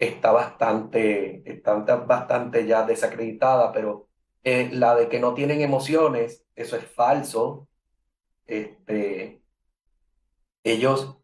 está 0.07 0.33
bastante, 0.33 1.43
está 1.51 1.75
bastante 1.75 2.67
ya 2.67 2.85
desacreditada, 2.85 3.73
pero 3.73 4.09
eh, 4.43 4.69
la 4.73 4.95
de 4.97 5.09
que 5.09 5.21
no 5.21 5.35
tienen 5.35 5.61
emociones, 5.61 6.45
eso 6.57 6.77
es 6.77 6.85
falso. 6.85 7.69
Este, 8.47 9.43
ellos, 10.65 11.19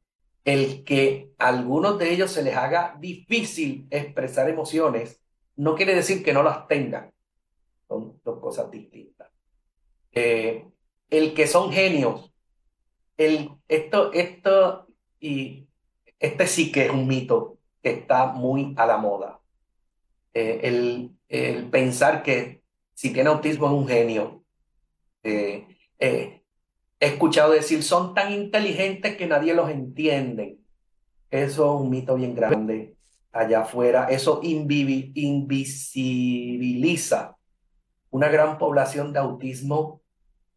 el 0.44 0.84
que 0.84 1.32
a 1.38 1.48
algunos 1.48 1.98
de 1.98 2.12
ellos 2.12 2.30
se 2.30 2.42
les 2.42 2.56
haga 2.56 2.96
difícil 3.00 3.86
expresar 3.90 4.48
emociones, 4.48 5.20
no 5.58 5.74
quiere 5.74 5.94
decir 5.94 6.24
que 6.24 6.32
no 6.32 6.42
las 6.42 6.66
tengan. 6.68 7.12
Son 7.88 8.20
dos 8.24 8.38
cosas 8.40 8.70
distintas. 8.70 9.28
Eh, 10.12 10.64
el 11.10 11.34
que 11.34 11.46
son 11.46 11.72
genios, 11.72 12.32
el, 13.16 13.50
esto, 13.66 14.12
esto 14.12 14.86
y 15.20 15.66
este 16.18 16.46
sí 16.46 16.70
que 16.70 16.86
es 16.86 16.90
un 16.90 17.08
mito 17.08 17.58
que 17.82 17.90
está 17.90 18.26
muy 18.26 18.72
a 18.76 18.86
la 18.86 18.98
moda. 18.98 19.40
Eh, 20.32 20.60
el, 20.62 21.10
el, 21.28 21.68
pensar 21.70 22.22
que 22.22 22.62
si 22.94 23.12
tiene 23.12 23.30
autismo 23.30 23.66
es 23.66 23.72
un 23.72 23.88
genio. 23.88 24.44
Eh, 25.24 25.66
he 25.98 26.42
escuchado 27.00 27.52
decir, 27.52 27.82
son 27.82 28.14
tan 28.14 28.32
inteligentes 28.32 29.16
que 29.16 29.26
nadie 29.26 29.54
los 29.54 29.68
entiende. 29.70 30.58
Eso 31.30 31.74
es 31.74 31.80
un 31.80 31.90
mito 31.90 32.14
bien 32.14 32.36
grande 32.36 32.97
allá 33.32 33.62
afuera. 33.62 34.06
Eso 34.10 34.40
invisibiliza 34.42 37.38
una 38.10 38.28
gran 38.28 38.58
población 38.58 39.12
de 39.12 39.18
autismo 39.18 40.02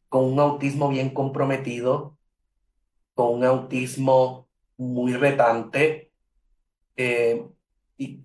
con 0.09 0.25
un 0.25 0.39
autismo 0.39 0.89
bien 0.89 1.11
comprometido, 1.11 2.17
con 3.13 3.35
un 3.35 3.45
autismo 3.45 4.47
muy 4.77 5.13
retante 5.13 6.11
eh, 6.97 7.45
y 7.97 8.21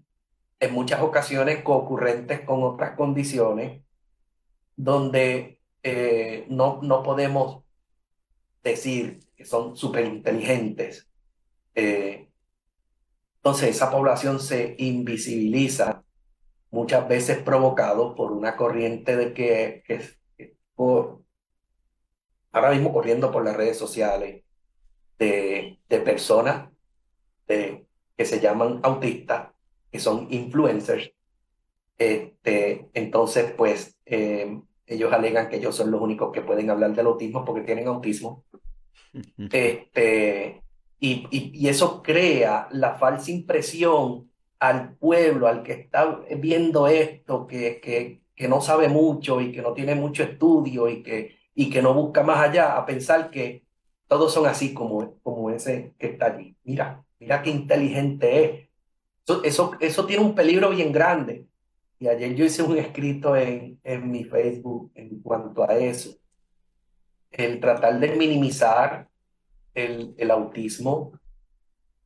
en 0.59 0.73
muchas 0.73 1.03
ocasiones 1.03 1.63
concurrentes 1.63 2.41
con 2.41 2.63
otras 2.63 2.97
condiciones 2.97 3.83
donde 4.75 5.61
eh, 5.83 6.47
no, 6.49 6.81
no 6.83 7.03
podemos 7.03 7.63
decir 8.63 9.21
que 9.37 9.45
son 9.45 9.77
súper 9.77 10.07
inteligentes. 10.07 11.09
Eh, 11.75 12.26
entonces 13.47 13.77
esa 13.77 13.93
población 13.93 14.41
se 14.41 14.75
invisibiliza 14.79 16.03
muchas 16.73 17.07
veces 17.07 17.39
provocado 17.39 18.17
por 18.17 18.33
una 18.33 18.57
corriente 18.57 19.17
de 19.17 19.33
que, 19.33 19.85
que, 19.87 20.57
por, 20.75 21.21
ahora 22.51 22.73
mismo 22.73 22.93
corriendo 22.93 23.31
por 23.31 23.45
las 23.45 23.57
redes 23.57 23.79
sociales, 23.79 24.43
de, 25.21 25.79
personas 26.05 26.71
que 27.47 28.25
se 28.25 28.41
llaman 28.41 28.81
autistas, 28.83 29.51
que 29.93 30.01
son 30.01 30.27
influencers. 30.31 31.13
Este, 31.99 32.89
entonces, 32.95 33.53
pues, 33.57 33.97
eh, 34.07 34.61
ellos 34.87 35.13
alegan 35.13 35.49
que 35.49 35.59
ellos 35.59 35.77
son 35.77 35.93
los 35.93 36.01
únicos 36.01 36.33
que 36.33 36.43
pueden 36.43 36.69
hablar 36.69 36.97
del 36.97 37.07
autismo 37.07 37.45
porque 37.45 37.63
tienen 37.63 37.87
autismo. 37.87 38.45
Este, 39.39 40.65
Y, 40.99 41.27
y, 41.31 41.69
eso 41.69 42.03
crea 42.03 42.69
la 42.71 42.95
falsa 42.95 43.31
impresión 43.31 44.31
al 44.59 44.95
pueblo, 44.95 45.47
al 45.47 45.63
que 45.63 45.73
está 45.73 46.21
viendo 46.39 46.87
esto, 46.87 47.47
que, 47.47 47.81
que, 47.81 48.23
que 48.35 48.49
no 48.49 48.61
sabe 48.63 48.89
mucho 48.89 49.41
y 49.41 49.53
que 49.53 49.61
no 49.61 49.75
tiene 49.75 49.95
mucho 49.95 50.23
estudio 50.23 50.89
y 50.89 51.03
que, 51.03 51.37
y 51.55 51.69
que 51.69 51.83
no 51.83 51.93
busca 51.93 52.23
más 52.23 52.39
allá, 52.39 52.77
a 52.77 52.87
pensar 52.87 53.31
que 53.31 53.65
todos 54.09 54.33
son 54.33 54.47
así 54.47 54.73
como, 54.73 55.19
como 55.23 55.51
ese 55.51 55.95
que 55.99 56.09
está 56.09 56.27
allí. 56.27 56.57
Mira, 56.65 57.05
mira 57.19 57.43
qué 57.43 57.51
inteligente 57.51 58.45
es. 58.45 58.69
Eso, 59.25 59.45
eso, 59.45 59.73
eso 59.81 60.07
tiene 60.07 60.25
un 60.25 60.35
peligro 60.35 60.71
bien 60.71 60.93
grande. 60.93 61.47
Y 61.99 62.09
ayer 62.09 62.35
yo 62.35 62.45
hice 62.45 62.63
un 62.63 62.77
escrito 62.77 63.37
en, 63.37 63.81
en 63.83 64.11
mi 64.11 64.25
Facebook 64.25 64.93
en 64.95 65.21
cuanto 65.21 65.69
a 65.69 65.77
eso. 65.77 66.17
El 67.31 67.61
tratar 67.61 67.99
de 67.99 68.15
minimizar 68.17 69.09
el, 69.77 70.15
el 70.19 70.31
autismo, 70.33 71.13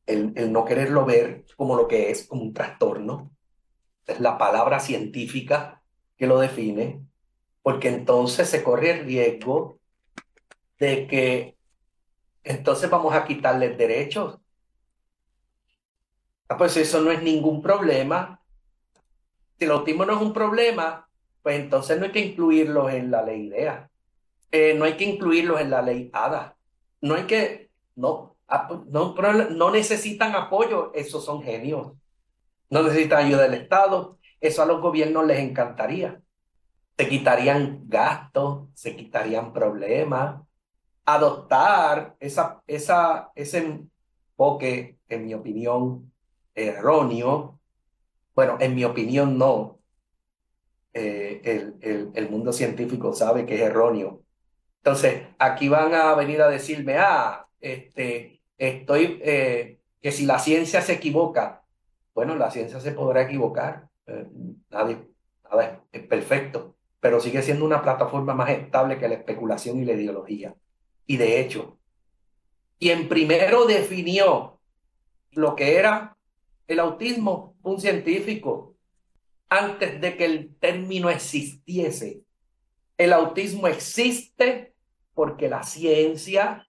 el, 0.05 0.33
el, 0.35 0.51
no 0.51 0.65
quererlo 0.65 1.05
ver 1.05 1.45
como 1.55 1.75
lo 1.75 1.87
que 1.87 2.11
es, 2.11 2.27
como 2.27 2.43
un 2.43 2.53
trastorno. 2.53 3.31
Es 4.05 4.19
la 4.19 4.37
palabra 4.37 4.79
científica 4.79 5.81
que 6.17 6.27
lo 6.27 6.39
define, 6.39 7.01
porque 7.63 7.87
entonces 7.87 8.49
se 8.49 8.63
corre 8.63 8.91
el 8.91 9.05
riesgo 9.05 9.79
de 10.77 11.07
que 11.07 11.55
entonces 12.43 12.89
vamos 12.89 13.13
a 13.13 13.25
quitarles 13.25 13.77
derechos. 13.77 14.39
Ah, 16.49 16.57
pues 16.57 16.75
eso 16.75 17.01
no 17.01 17.11
es 17.11 17.21
ningún 17.21 17.61
problema. 17.61 18.41
Si 19.57 19.65
el 19.65 19.71
autismo 19.71 20.05
no 20.05 20.13
es 20.13 20.21
un 20.21 20.33
problema, 20.33 21.07
pues 21.41 21.59
entonces 21.59 21.97
no 21.97 22.05
hay 22.05 22.11
que 22.11 22.19
incluirlos 22.19 22.91
en 22.91 23.11
la 23.11 23.23
ley 23.23 23.47
IDEA. 23.47 23.89
Eh, 24.51 24.73
no 24.73 24.85
hay 24.85 24.97
que 24.97 25.05
incluirlos 25.05 25.61
en 25.61 25.69
la 25.69 25.81
ley 25.81 26.09
ADA. 26.11 26.57
No 26.99 27.15
hay 27.15 27.23
que, 27.23 27.60
no, 27.95 28.35
no, 28.87 29.15
no 29.15 29.71
necesitan 29.71 30.35
apoyo, 30.35 30.91
esos 30.93 31.23
son 31.23 31.41
genios. 31.41 31.93
No 32.69 32.83
necesitan 32.83 33.25
ayuda 33.25 33.43
del 33.43 33.55
Estado, 33.55 34.17
eso 34.39 34.61
a 34.61 34.65
los 34.65 34.81
gobiernos 34.81 35.25
les 35.25 35.39
encantaría. 35.39 36.21
Se 36.97 37.07
quitarían 37.09 37.83
gastos, 37.87 38.69
se 38.73 38.95
quitarían 38.95 39.53
problemas. 39.53 40.41
Adoptar 41.05 42.15
esa, 42.19 42.61
esa, 42.67 43.31
ese 43.35 43.57
enfoque, 43.57 44.97
en 45.09 45.25
mi 45.25 45.33
opinión, 45.33 46.11
erróneo. 46.55 47.59
Bueno, 48.35 48.57
en 48.59 48.75
mi 48.75 48.85
opinión 48.85 49.37
no. 49.37 49.79
Eh, 50.93 51.41
el, 51.43 51.75
el, 51.81 52.11
el 52.13 52.29
mundo 52.29 52.53
científico 52.53 53.13
sabe 53.13 53.45
que 53.45 53.55
es 53.55 53.61
erróneo. 53.61 54.21
Entonces, 54.77 55.23
aquí 55.39 55.69
van 55.69 55.93
a 55.93 56.13
venir 56.15 56.41
a 56.41 56.49
decirme, 56.49 56.97
ah, 56.97 57.47
este, 57.61 58.41
estoy, 58.57 59.19
eh, 59.23 59.79
que 60.01 60.11
si 60.11 60.25
la 60.25 60.39
ciencia 60.39 60.81
se 60.81 60.93
equivoca, 60.93 61.63
bueno, 62.13 62.35
la 62.35 62.51
ciencia 62.51 62.79
se 62.79 62.91
podrá 62.91 63.21
equivocar, 63.21 63.87
eh, 64.07 64.25
nadie, 64.69 65.07
nada 65.49 65.83
es 65.91 66.03
perfecto, 66.07 66.75
pero 66.99 67.19
sigue 67.19 67.41
siendo 67.41 67.65
una 67.65 67.81
plataforma 67.81 68.33
más 68.33 68.49
estable 68.49 68.97
que 68.97 69.07
la 69.07 69.15
especulación 69.15 69.79
y 69.79 69.85
la 69.85 69.93
ideología. 69.93 70.55
Y 71.05 71.17
de 71.17 71.39
hecho, 71.39 71.77
quien 72.79 73.07
primero 73.07 73.65
definió 73.65 74.59
lo 75.31 75.55
que 75.55 75.77
era 75.77 76.17
el 76.67 76.79
autismo, 76.79 77.55
un 77.63 77.79
científico, 77.79 78.75
antes 79.49 79.99
de 79.99 80.15
que 80.15 80.25
el 80.25 80.55
término 80.55 81.09
existiese. 81.09 82.21
El 82.97 83.13
autismo 83.13 83.67
existe 83.67 84.73
porque 85.13 85.49
la 85.49 85.63
ciencia 85.63 86.67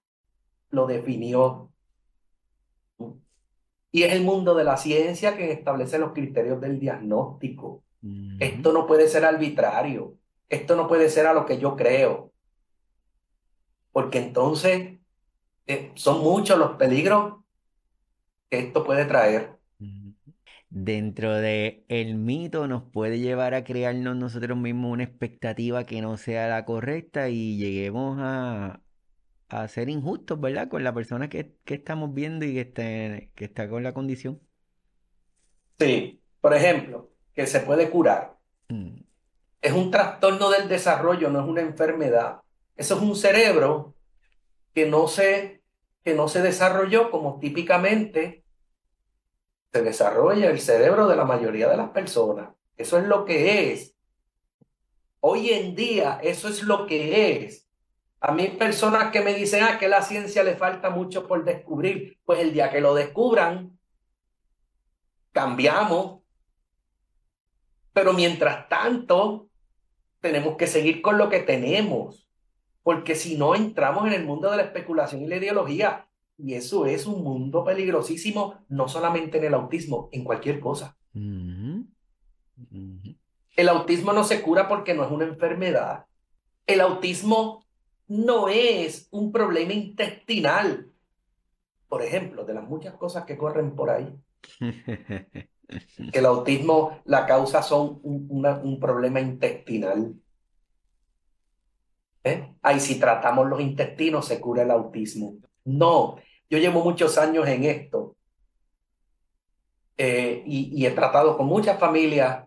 lo 0.73 0.87
definió. 0.87 1.71
Y 3.93 4.03
es 4.03 4.13
el 4.13 4.23
mundo 4.23 4.55
de 4.55 4.65
la 4.65 4.77
ciencia 4.77 5.37
que 5.37 5.53
establece 5.53 5.99
los 5.99 6.13
criterios 6.13 6.61
del 6.61 6.81
diagnóstico. 6.81 7.85
Esto 8.41 8.73
no 8.73 8.87
puede 8.87 9.07
ser 9.07 9.25
arbitrario. 9.25 10.17
Esto 10.49 10.75
no 10.75 10.89
puede 10.89 11.09
ser 11.09 11.27
a 11.27 11.35
lo 11.35 11.47
que 11.47 11.59
yo 11.59 11.77
creo. 11.77 12.33
Porque 13.93 14.19
entonces 14.19 14.99
eh, 15.67 15.93
son 15.95 16.23
muchos 16.23 16.59
los 16.59 16.73
peligros 16.73 17.35
que 18.51 18.59
esto 18.59 18.83
puede 18.83 19.05
traer. 19.05 19.59
Dentro 20.71 21.35
de 21.35 21.85
el 21.89 22.17
mito 22.17 22.67
nos 22.67 22.83
puede 22.83 23.19
llevar 23.19 23.53
a 23.53 23.63
crearnos 23.63 24.17
nosotros 24.17 24.57
mismos 24.57 24.91
una 24.91 25.05
expectativa 25.05 25.85
que 25.85 26.01
no 26.01 26.17
sea 26.17 26.49
la 26.49 26.65
correcta 26.65 27.29
y 27.29 27.59
lleguemos 27.59 28.17
a, 28.21 28.82
a 29.53 29.69
ser 29.69 29.91
injustos, 29.91 30.41
¿verdad? 30.41 30.69
Con 30.69 30.83
la 30.83 30.95
persona 30.95 31.29
que, 31.29 31.55
que 31.65 31.75
estamos 31.75 32.15
viendo 32.15 32.47
y 32.47 32.55
que 32.55 32.61
está, 32.63 32.83
que 33.35 33.45
está 33.45 33.69
con 33.69 33.83
la 33.83 33.93
condición. 33.93 34.41
Sí, 35.79 36.23
por 36.41 36.55
ejemplo, 36.55 37.13
que 37.35 37.47
se 37.47 37.61
puede 37.61 37.91
curar. 37.91 38.39
Mm. 38.69 39.03
Es 39.61 39.73
un 39.73 39.91
trastorno 39.91 40.49
del 40.49 40.69
desarrollo, 40.69 41.29
no 41.29 41.41
es 41.41 41.47
una 41.47 41.61
enfermedad. 41.61 42.41
Eso 42.77 42.97
es 42.97 43.03
un 43.03 43.15
cerebro 43.15 43.95
que 44.73 44.87
no 44.87 45.07
se, 45.07 45.63
que 46.03 46.15
no 46.15 46.29
se 46.29 46.41
desarrolló 46.41 47.11
como 47.11 47.39
típicamente 47.39 48.43
se 49.71 49.83
desarrolla 49.83 50.51
el 50.51 50.61
cerebro 50.61 51.09
de 51.09 51.17
la 51.17 51.25
mayoría 51.25 51.69
de 51.69 51.77
las 51.77 51.91
personas. 51.91 52.51
Eso 52.77 52.99
es 52.99 53.07
lo 53.07 53.25
que 53.27 53.73
es. 53.73 53.95
Hoy 55.21 55.51
en 55.51 55.75
día, 55.75 56.21
eso 56.23 56.49
es 56.49 56.63
lo 56.63 56.87
que 56.87 57.45
es. 57.45 57.62
A 58.25 58.31
mí 58.31 58.47
personas 58.57 59.11
que 59.11 59.21
me 59.21 59.35
dicen, 59.35 59.65
ah, 59.65 59.81
que 59.81 59.89
la 59.89 60.01
ciencia 60.01 60.45
le 60.45 60.55
falta 60.55 60.91
mucho 60.91 61.27
por 61.27 61.45
descubrir. 61.45 62.19
Pues 62.25 62.39
el 62.39 62.53
día 62.53 62.71
que 62.71 62.81
lo 62.81 62.95
descubran, 62.95 63.77
cambiamos. 65.33 66.21
Pero 67.93 68.13
mientras 68.13 68.69
tanto, 68.69 69.49
tenemos 70.21 70.57
que 70.57 70.69
seguir 70.69 71.03
con 71.03 71.19
lo 71.19 71.29
que 71.29 71.41
tenemos. 71.41 72.29
Porque 72.85 73.17
si 73.17 73.37
no, 73.37 73.57
entramos 73.57 74.07
en 74.07 74.13
el 74.13 74.25
mundo 74.25 74.49
de 74.53 74.59
la 74.59 74.63
especulación 74.63 75.23
y 75.23 75.27
la 75.27 75.39
ideología. 75.39 76.07
Y 76.39 76.55
eso 76.55 76.87
es 76.87 77.07
un 77.07 77.25
mundo 77.25 77.65
peligrosísimo, 77.65 78.65
no 78.69 78.87
solamente 78.87 79.39
en 79.39 79.45
el 79.47 79.55
autismo, 79.55 80.09
en 80.13 80.23
cualquier 80.23 80.61
cosa. 80.61 80.97
El 81.13 81.89
autismo 83.69 84.13
no 84.13 84.23
se 84.23 84.43
cura 84.43 84.69
porque 84.69 84.95
no 84.95 85.05
es 85.05 85.11
una 85.11 85.25
enfermedad. 85.25 86.07
El 86.69 86.81
autismo 86.81 87.63
no 88.09 88.49
es 88.49 89.09
un 89.11 89.33
problema 89.33 89.73
intestinal. 89.73 90.91
Por 91.89 92.03
ejemplo, 92.03 92.45
de 92.45 92.55
las 92.55 92.69
muchas 92.69 92.95
cosas 92.95 93.25
que 93.25 93.37
corren 93.37 93.75
por 93.75 93.91
ahí. 93.91 94.15
El 96.13 96.27
autismo, 96.27 97.01
la 97.05 97.27
causa 97.27 97.63
son 97.63 98.01
un, 98.03 98.79
problema 98.81 99.21
intestinal. 99.21 100.15
¿Eh? 102.25 102.55
Ahí 102.63 102.79
si 102.79 103.01
tratamos 103.01 103.49
los 103.49 103.61
intestinos 103.61 104.27
se 104.27 104.41
cura 104.41 104.63
el 104.63 104.71
autismo. 104.71 105.37
No, 105.65 106.17
yo 106.51 106.59
llevo 106.59 106.85
muchos 106.85 107.19
años 107.19 107.49
en 107.49 107.65
esto 107.65 108.17
eh, 109.97 110.43
y, 110.47 110.85
he 110.87 110.91
tratado 110.91 111.37
con 111.37 111.47
muchas 111.47 111.79
familias 111.79 112.45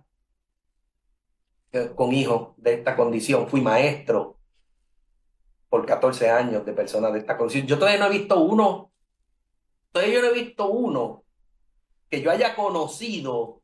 eh, 1.72 1.92
con 1.96 2.14
hijos 2.14 2.50
de 2.58 2.76
esta 2.76 2.96
condición. 2.96 3.48
Fui 3.48 3.62
maestro 3.62 4.35
por 5.76 5.86
14 5.86 6.30
años 6.30 6.66
de 6.66 6.72
personas 6.72 7.12
de 7.12 7.20
esta 7.20 7.36
condición. 7.36 7.68
Yo 7.68 7.78
todavía 7.78 8.00
no 8.00 8.06
he 8.06 8.18
visto 8.18 8.40
uno, 8.40 8.94
todavía 9.92 10.16
yo 10.16 10.22
no 10.22 10.28
he 10.30 10.34
visto 10.34 10.70
uno 10.70 11.24
que 12.10 12.22
yo 12.22 12.32
haya 12.32 12.56
conocido, 12.56 13.62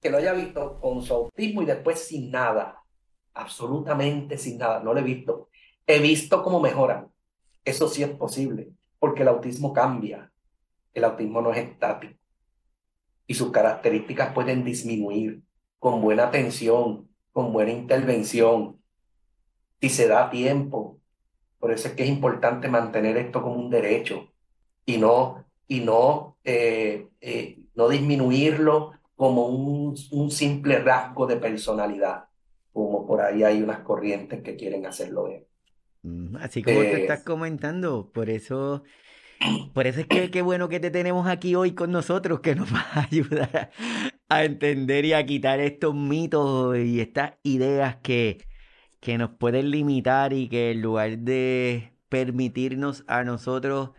que 0.00 0.10
lo 0.10 0.18
haya 0.18 0.32
visto 0.32 0.80
con 0.80 1.00
su 1.00 1.14
autismo 1.14 1.62
y 1.62 1.66
después 1.66 2.08
sin 2.08 2.32
nada, 2.32 2.82
absolutamente 3.34 4.36
sin 4.36 4.58
nada, 4.58 4.80
no 4.80 4.94
lo 4.94 4.98
he 4.98 5.04
visto. 5.04 5.48
He 5.86 6.00
visto 6.00 6.42
cómo 6.42 6.58
mejoran. 6.58 7.06
Eso 7.64 7.86
sí 7.86 8.02
es 8.02 8.10
posible, 8.10 8.72
porque 8.98 9.22
el 9.22 9.28
autismo 9.28 9.72
cambia. 9.72 10.32
El 10.92 11.04
autismo 11.04 11.40
no 11.40 11.52
es 11.52 11.58
estático. 11.58 12.18
Y 13.28 13.34
sus 13.34 13.52
características 13.52 14.34
pueden 14.34 14.64
disminuir 14.64 15.40
con 15.78 16.00
buena 16.00 16.24
atención, 16.24 17.08
con 17.32 17.52
buena 17.52 17.70
intervención, 17.70 18.80
si 19.80 19.88
se 19.88 20.08
da 20.08 20.30
tiempo, 20.30 20.98
por 21.64 21.72
eso 21.72 21.88
es 21.88 21.94
que 21.94 22.02
es 22.02 22.10
importante 22.10 22.68
mantener 22.68 23.16
esto 23.16 23.40
como 23.40 23.54
un 23.54 23.70
derecho 23.70 24.30
y 24.84 24.98
no, 24.98 25.46
y 25.66 25.80
no, 25.80 26.36
eh, 26.44 27.08
eh, 27.22 27.58
no 27.74 27.88
disminuirlo 27.88 28.92
como 29.16 29.46
un, 29.46 29.96
un, 30.10 30.30
simple 30.30 30.80
rasgo 30.80 31.26
de 31.26 31.38
personalidad, 31.38 32.24
como 32.70 33.06
por 33.06 33.22
ahí 33.22 33.44
hay 33.44 33.62
unas 33.62 33.78
corrientes 33.78 34.42
que 34.42 34.56
quieren 34.56 34.84
hacerlo 34.84 35.24
ver. 35.24 35.46
Así 36.38 36.62
como 36.62 36.80
te 36.80 37.00
estás 37.00 37.22
comentando, 37.22 38.10
por 38.12 38.28
eso, 38.28 38.82
por 39.72 39.86
eso 39.86 40.00
es 40.00 40.06
que 40.06 40.30
qué 40.30 40.42
bueno 40.42 40.68
que 40.68 40.80
te 40.80 40.90
tenemos 40.90 41.26
aquí 41.26 41.54
hoy 41.54 41.72
con 41.72 41.90
nosotros, 41.90 42.40
que 42.40 42.54
nos 42.54 42.70
va 42.74 42.84
a 42.92 43.04
ayudar 43.10 43.70
a 44.28 44.44
entender 44.44 45.06
y 45.06 45.14
a 45.14 45.24
quitar 45.24 45.60
estos 45.60 45.94
mitos 45.94 46.76
y 46.76 47.00
estas 47.00 47.38
ideas 47.42 47.96
que, 48.02 48.44
que 49.04 49.18
nos 49.18 49.30
pueden 49.30 49.70
limitar 49.70 50.32
y 50.32 50.48
que 50.48 50.70
en 50.72 50.80
lugar 50.80 51.18
de 51.18 51.92
permitirnos 52.08 53.04
a 53.06 53.22
nosotros 53.22 53.90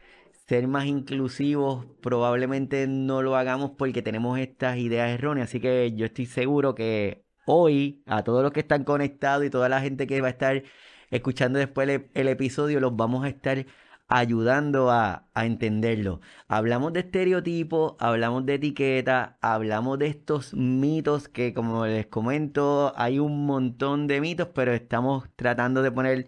ser 0.47 0.67
más 0.67 0.85
inclusivos, 0.87 1.85
probablemente 2.01 2.87
no 2.87 3.21
lo 3.21 3.35
hagamos 3.35 3.71
porque 3.77 4.01
tenemos 4.01 4.39
estas 4.39 4.77
ideas 4.77 5.11
erróneas. 5.11 5.49
Así 5.49 5.59
que 5.59 5.93
yo 5.95 6.07
estoy 6.07 6.25
seguro 6.25 6.73
que 6.73 7.23
hoy, 7.45 8.03
a 8.07 8.23
todos 8.23 8.41
los 8.41 8.51
que 8.51 8.61
están 8.61 8.83
conectados 8.83 9.45
y 9.45 9.51
toda 9.51 9.69
la 9.69 9.79
gente 9.79 10.07
que 10.07 10.21
va 10.21 10.27
a 10.27 10.31
estar 10.31 10.63
escuchando 11.11 11.59
después 11.59 11.87
el, 12.15 12.27
episodio, 12.27 12.79
los 12.79 12.95
vamos 12.95 13.25
a 13.25 13.29
estar 13.29 13.65
ayudando 14.07 14.91
a, 14.91 15.27
a, 15.33 15.45
entenderlo. 15.45 16.21
Hablamos 16.47 16.93
de 16.93 17.01
estereotipos, 17.01 17.95
hablamos 17.99 18.45
de 18.45 18.55
etiquetas, 18.55 19.31
hablamos 19.41 19.99
de 19.99 20.07
estos 20.07 20.53
mitos 20.53 21.27
que 21.27 21.53
como 21.53 21.85
les 21.85 22.07
comento 22.07 22.93
hay 22.97 23.19
un 23.19 23.45
montón 23.45 24.07
de 24.07 24.21
mitos, 24.21 24.49
pero 24.53 24.73
estamos 24.73 25.27
tratando 25.35 25.81
de 25.81 25.91
poner 25.91 26.27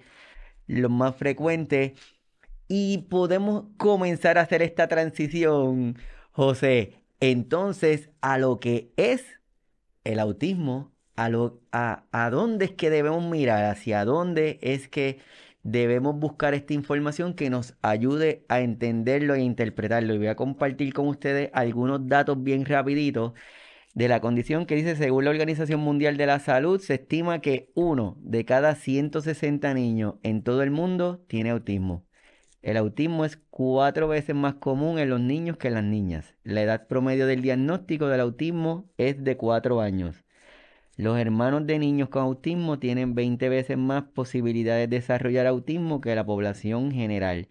los 0.68 0.92
más 0.92 1.16
frecuentes 1.16 1.94
y 2.68 3.00
podemos 3.10 3.66
comenzar 3.78 4.38
a 4.38 4.42
hacer 4.42 4.62
esta 4.62 4.88
transición, 4.88 5.98
José, 6.32 7.04
entonces 7.20 8.10
a 8.22 8.38
lo 8.38 8.60
que 8.60 8.92
es 8.98 9.26
el 10.04 10.20
autismo, 10.20 10.92
a, 11.16 11.30
lo, 11.30 11.62
a, 11.72 12.06
a 12.12 12.30
dónde 12.30 12.66
es 12.66 12.72
que 12.72 12.90
debemos 12.90 13.24
mirar, 13.30 13.66
hacia 13.66 14.06
dónde 14.06 14.60
es 14.62 14.88
que 14.88 15.20
debemos 15.68 16.18
buscar 16.18 16.54
esta 16.54 16.74
información 16.74 17.34
que 17.34 17.50
nos 17.50 17.76
ayude 17.82 18.46
a 18.48 18.62
entenderlo 18.62 19.36
e 19.36 19.42
interpretarlo. 19.42 20.14
Y 20.14 20.18
voy 20.18 20.28
a 20.28 20.36
compartir 20.38 20.94
con 20.94 21.10
ustedes 21.10 21.50
algunos 21.54 22.08
datos 22.08 22.42
bien 22.42 22.64
rapiditos 22.64 23.34
de 23.94 24.08
la 24.08 24.22
condición 24.22 24.66
que 24.66 24.76
dice, 24.76 24.96
según 24.96 25.26
la 25.26 25.32
Organización 25.32 25.82
Mundial 25.82 26.16
de 26.16 26.26
la 26.26 26.40
Salud, 26.40 26.80
se 26.80 26.94
estima 26.94 27.42
que 27.42 27.70
uno 27.76 28.16
de 28.22 28.46
cada 28.46 28.76
160 28.76 29.74
niños 29.74 30.16
en 30.24 30.42
todo 30.42 30.64
el 30.64 30.72
mundo 30.72 31.26
tiene 31.28 31.50
autismo. 31.50 32.06
El 32.62 32.78
autismo 32.78 33.26
es 33.26 33.38
cuatro 33.50 34.08
veces 34.08 34.36
más 34.36 34.56
común 34.56 35.00
en 35.00 35.10
los 35.10 35.20
niños 35.20 35.58
que 35.58 35.68
en 35.68 35.74
las 35.74 35.84
niñas. 35.84 36.36
La 36.44 36.62
edad 36.62 36.88
promedio 36.88 37.28
del 37.28 37.42
diagnóstico 37.42 38.08
del 38.08 38.22
autismo 38.22 38.90
es 38.98 39.22
de 39.22 39.36
cuatro 39.36 39.82
años. 39.82 40.24
Los 40.98 41.18
hermanos 41.20 41.68
de 41.68 41.80
niños 41.80 42.10
con 42.10 42.24
autismo 42.24 42.80
tienen 42.80 43.14
20 43.16 43.50
veces 43.50 43.78
más 43.78 44.04
posibilidades 44.06 44.90
de 44.90 44.98
desarrollar 44.98 45.46
autismo 45.48 46.02
que 46.02 46.16
la 46.16 46.26
población 46.26 46.92
general. 46.92 47.48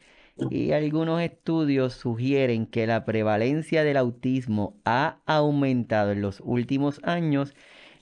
Y 0.50 0.72
algunos 0.72 1.22
estudios 1.22 1.94
sugieren 1.94 2.66
que 2.66 2.86
la 2.86 3.04
prevalencia 3.04 3.84
del 3.84 3.96
autismo 3.98 4.80
ha 4.84 5.20
aumentado 5.26 6.12
en 6.12 6.22
los 6.22 6.40
últimos 6.44 7.00
años 7.04 7.54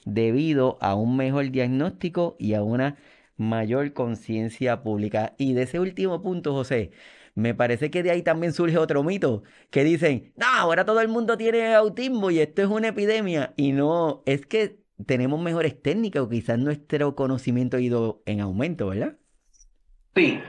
debido 0.05 0.79
a 0.81 0.95
un 0.95 1.17
mejor 1.17 1.51
diagnóstico 1.51 2.37
y 2.39 2.55
a 2.55 2.63
una 2.63 2.97
mayor 3.37 3.93
conciencia 3.93 4.83
pública. 4.83 5.35
Y 5.39 5.53
de 5.55 5.63
ese 5.63 5.79
último 5.81 6.23
punto, 6.23 6.53
José, 6.55 6.91
me 7.35 7.55
parece 7.55 7.91
que 7.91 8.03
de 8.03 8.11
ahí 8.11 8.23
también 8.23 8.53
surge 8.53 8.79
otro 8.79 9.03
mito, 9.03 9.43
que 9.71 9.85
dicen, 9.85 10.33
no, 10.37 10.47
ahora 10.47 10.85
todo 10.85 11.01
el 11.01 11.09
mundo 11.09 11.37
tiene 11.37 11.75
autismo 11.75 12.31
y 12.31 12.41
esto 12.41 12.63
es 12.63 12.69
una 12.69 12.89
epidemia. 12.89 13.53
Y 13.57 13.73
no, 13.73 14.23
es 14.27 14.47
que 14.47 14.84
tenemos 15.07 15.41
mejores 15.41 15.81
técnicas 15.83 16.23
o 16.23 16.29
quizás 16.29 16.59
nuestro 16.59 17.15
conocimiento 17.15 17.77
ha 17.77 17.81
ido 17.81 18.23
en 18.27 18.41
aumento, 18.41 18.89
¿verdad? 18.89 19.17
Sí, 20.15 20.41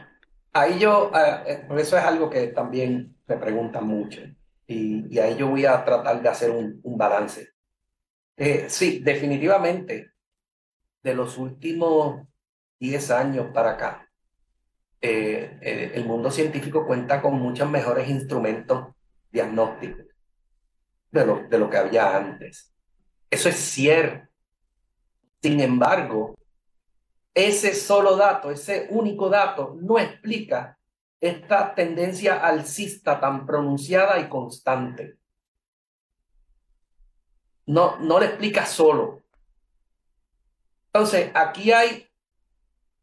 ahí 0.54 0.80
yo, 0.80 1.12
eh, 1.48 1.66
por 1.68 1.80
eso 1.80 1.98
es 1.98 2.04
algo 2.04 2.30
que 2.30 2.48
también 2.48 3.16
me 3.28 3.38
preguntan 3.38 3.88
mucho. 3.88 4.22
Y, 4.68 5.18
ahí 5.20 5.38
yo 5.38 5.50
voy 5.50 5.66
a 5.66 5.84
tratar 5.84 6.22
de 6.22 6.30
hacer 6.30 6.52
un, 6.52 6.82
balance. 6.84 7.50
Eh, 8.38 8.66
sí, 8.70 9.00
definitivamente, 9.00 10.12
de 11.04 11.16
los 11.16 11.38
últimos 11.38 12.28
10 12.80 13.12
años 13.12 13.48
para 13.54 13.72
acá, 13.72 14.10
eh, 15.02 15.60
eh, 15.62 15.92
el 15.94 16.06
mundo 16.06 16.32
científico 16.32 16.86
cuenta 16.86 17.22
con 17.22 17.40
muchos 17.40 17.70
mejores 17.70 18.10
instrumentos 18.10 18.88
diagnósticos 19.32 20.06
de 21.12 21.26
lo, 21.26 21.48
de 21.48 21.60
lo 21.60 21.70
que 21.70 21.78
había 21.78 22.18
antes. 22.18 22.74
Eso 23.30 23.50
es 23.50 23.56
cierto. 23.56 24.28
Sin 25.46 25.60
embargo, 25.60 26.34
ese 27.36 27.76
solo 27.76 28.16
dato, 28.16 28.50
ese 28.50 28.88
único 28.90 29.30
dato, 29.30 29.78
no 29.80 30.00
explica 30.00 30.80
esta 31.22 31.76
tendencia 31.76 32.44
alcista 32.44 33.20
tan 33.20 33.46
pronunciada 33.46 34.20
y 34.20 34.28
constante. 34.28 35.20
No, 37.68 37.98
no 37.98 38.20
le 38.20 38.26
explica 38.26 38.66
solo. 38.66 39.22
Entonces, 40.88 41.30
aquí 41.36 41.72
hay 41.72 42.10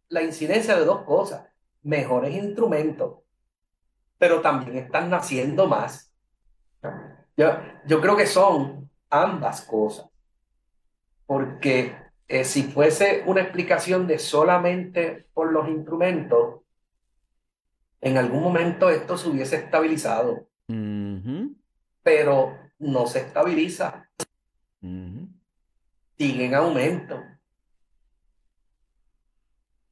la 0.08 0.24
incidencia 0.24 0.74
de 0.74 0.84
dos 0.84 1.02
cosas, 1.02 1.46
mejores 1.84 2.34
instrumentos, 2.34 3.20
pero 4.18 4.40
también 4.40 4.78
están 4.78 5.08
naciendo 5.10 5.68
más. 5.68 6.12
Yo, 7.36 7.50
yo 7.86 8.00
creo 8.00 8.16
que 8.16 8.26
son 8.26 8.90
ambas 9.10 9.60
cosas, 9.60 10.06
porque 11.24 12.01
eh, 12.32 12.44
si 12.44 12.62
fuese 12.62 13.24
una 13.26 13.42
explicación 13.42 14.06
de 14.06 14.18
solamente 14.18 15.26
por 15.34 15.52
los 15.52 15.68
instrumentos, 15.68 16.62
en 18.00 18.16
algún 18.16 18.42
momento 18.42 18.88
esto 18.88 19.18
se 19.18 19.28
hubiese 19.28 19.56
estabilizado, 19.56 20.48
pero 22.02 22.58
no 22.78 23.06
se 23.06 23.18
estabiliza, 23.18 24.08
sigue 24.80 26.46
en 26.46 26.54
aumento. 26.54 27.22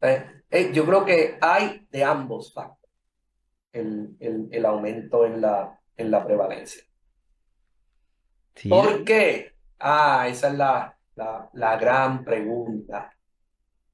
Eh, 0.01 0.43
eh, 0.49 0.71
yo 0.73 0.87
creo 0.87 1.05
que 1.05 1.37
hay 1.43 1.87
de 1.91 2.05
ambos 2.05 2.55
factores 2.55 2.91
el, 3.73 4.17
el, 4.51 4.65
aumento 4.65 5.27
en 5.27 5.43
la, 5.43 5.79
en 5.95 6.11
la 6.11 6.25
prevalencia. 6.25 6.83
¿Por 8.67 9.05
qué? 9.05 9.53
Ah, 9.79 10.27
esa 10.27 10.49
es 10.49 10.55
la, 10.55 11.00
la, 11.53 11.77
gran 11.77 12.25
pregunta. 12.25 13.13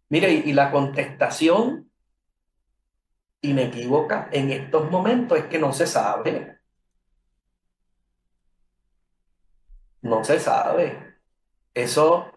Mire, 0.09 0.31
y, 0.31 0.53
la 0.53 0.71
contestación 0.71 1.91
inequívoca 3.41 4.29
en 4.33 4.51
estos 4.51 4.91
momentos 4.91 5.39
es 5.39 5.45
que 5.47 5.59
no 5.59 5.73
se 5.73 5.87
sabe. 5.87 6.59
No 10.03 10.23
se 10.25 10.39
sabe. 10.39 11.17
Eso, 11.75 12.31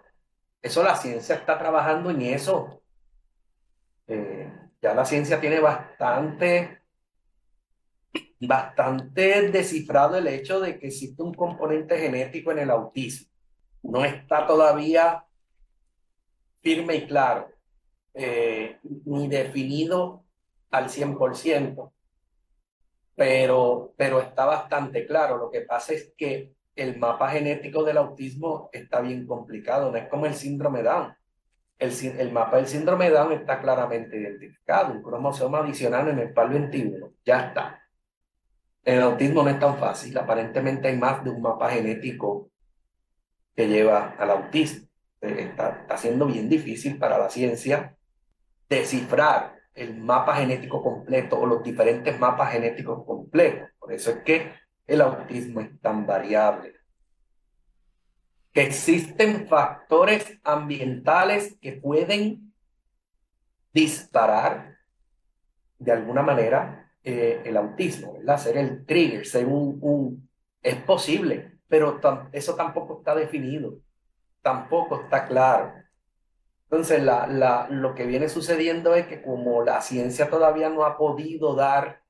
eso 0.62 0.84
la 0.84 0.96
ciencia 0.96 1.36
está 1.36 1.58
trabajando 1.58 2.10
en 2.10 2.22
eso. 2.22 2.82
Eh, 4.08 4.52
ya 4.82 4.94
la 4.94 5.06
ciencia 5.06 5.40
tiene 5.40 5.60
bastante, 5.60 6.82
bastante 8.40 9.50
descifrado 9.52 10.18
el 10.18 10.28
hecho 10.28 10.60
de 10.60 10.80
que 10.80 10.88
existe 10.88 11.22
un 11.22 11.34
componente 11.34 12.00
genético 12.00 12.52
en 12.52 12.60
el 12.60 12.72
autismo. 12.72 13.30
No 13.84 14.06
está 14.06 14.46
todavía 14.46 15.26
firme 16.62 16.96
y 16.96 17.08
claro, 17.08 17.50
eh, 18.14 18.80
ni 19.06 19.28
definido 19.28 20.26
al 20.72 20.90
100%, 20.90 21.92
pero, 23.16 23.94
pero 23.96 24.22
está 24.22 24.46
bastante 24.46 25.06
claro. 25.06 25.38
Lo 25.38 25.50
que 25.50 25.62
pasa 25.62 25.94
es 25.94 26.14
que 26.18 26.54
el 26.76 26.98
mapa 26.98 27.30
genético 27.30 27.84
del 27.84 27.98
autismo 27.98 28.70
está 28.72 29.02
bien 29.02 29.26
complicado, 29.26 29.92
no 29.92 29.98
es 29.98 30.08
como 30.08 30.26
el 30.26 30.34
síndrome 30.34 30.84
Down 30.84 31.14
el, 31.80 32.32
mapa 32.32 32.58
del 32.58 32.68
síndrome 32.68 33.10
Down 33.10 33.32
está 33.32 33.62
claramente 33.62 34.18
identificado, 34.18 34.94
un 34.94 35.02
cromosoma 35.02 35.60
adicional 35.60 36.10
en 36.10 36.20
el 36.20 36.34
PAL 36.34 36.50
21, 36.50 37.14
ya 37.26 37.48
está. 37.48 37.82
El 38.84 39.02
autismo 39.02 39.44
no 39.44 39.50
es 39.50 39.60
tan 39.60 39.78
fácil, 39.78 40.18
aparentemente 40.18 40.90
hay 40.90 40.98
más 40.98 41.24
de 41.24 41.30
un 41.30 41.42
mapa 41.42 41.70
genético 41.70 42.50
que 43.56 43.68
lleva 43.68 44.16
al 44.18 44.32
autismo. 44.32 44.88
Eh, 45.22 45.50
está, 45.50 45.82
está 45.82 45.98
siendo 45.98 46.26
bien 46.26 46.50
difícil 46.50 46.98
para 46.98 47.18
la 47.18 47.30
ciencia 47.30 47.96
descifrar 48.70 49.56
el 49.74 49.98
mapa 49.98 50.36
genético 50.36 50.84
completo 50.84 51.40
o 51.40 51.46
los 51.46 51.64
diferentes 51.64 52.20
mapas 52.20 52.52
genéticos 52.52 53.06
completos. 53.06 53.70
Por 53.80 53.94
eso 53.94 54.12
es 54.12 54.18
que 54.24 54.52
el 54.88 55.02
autismo 55.02 55.62
es 55.62 55.80
tan 55.82 56.06
variable 56.06 56.76
que 58.52 58.64
existen 58.64 59.48
factores 59.48 60.40
ambientales 60.44 61.58
que 61.62 61.74
pueden 61.74 62.54
disparar 63.74 64.78
de 65.78 65.92
alguna 65.92 66.24
manera 66.24 66.92
eh, 67.04 67.44
el 67.46 67.56
autismo, 67.58 68.14
¿verdad? 68.14 68.38
Ser 68.38 68.58
el 68.58 68.86
trigger, 68.86 69.26
ser 69.26 69.46
un... 69.46 70.28
Es 70.62 70.76
posible, 70.76 71.59
pero 71.70 72.00
eso 72.34 72.56
tampoco 72.56 72.98
está 72.98 73.16
definido, 73.16 73.78
tampoco 74.42 75.02
está 75.02 75.28
claro. 75.28 75.72
Entonces, 76.64 77.02
la, 77.02 77.28
la, 77.28 77.68
lo 77.70 77.96
que 77.96 78.06
viene 78.06 78.28
sucediendo 78.28 78.94
es 78.96 79.08
que 79.08 79.22
como 79.22 79.64
la 79.64 79.82
ciencia 79.82 80.30
todavía 80.30 80.70
no 80.70 80.84
ha 80.84 80.98
podido 80.98 81.56
dar 81.56 82.02